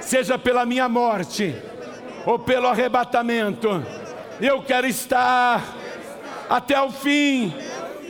seja 0.00 0.36
pela 0.36 0.66
minha 0.66 0.88
morte 0.88 1.54
ou 2.26 2.40
pelo 2.40 2.66
arrebatamento, 2.66 3.82
eu 4.40 4.60
quero 4.62 4.88
estar 4.88 5.76
até 6.48 6.78
o 6.82 6.90
fim 6.90 7.54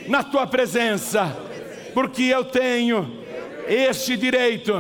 na 0.09 0.24
tua 0.24 0.47
presença, 0.47 1.36
porque 1.93 2.22
eu 2.22 2.47
tenho 2.47 3.12
este 3.68 4.16
direito, 4.16 4.72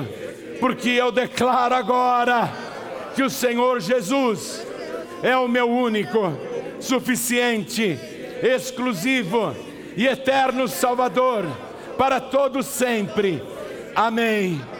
porque 0.58 0.88
eu 0.88 1.12
declaro 1.12 1.74
agora 1.74 2.50
que 3.14 3.22
o 3.22 3.28
Senhor 3.28 3.78
Jesus 3.78 4.66
é 5.22 5.36
o 5.36 5.46
meu 5.46 5.68
único, 5.68 6.32
suficiente, 6.80 7.98
exclusivo 8.42 9.54
e 9.94 10.06
eterno 10.06 10.66
Salvador 10.66 11.44
para 11.98 12.20
todos 12.20 12.64
sempre. 12.64 13.42
Amém. 13.94 14.79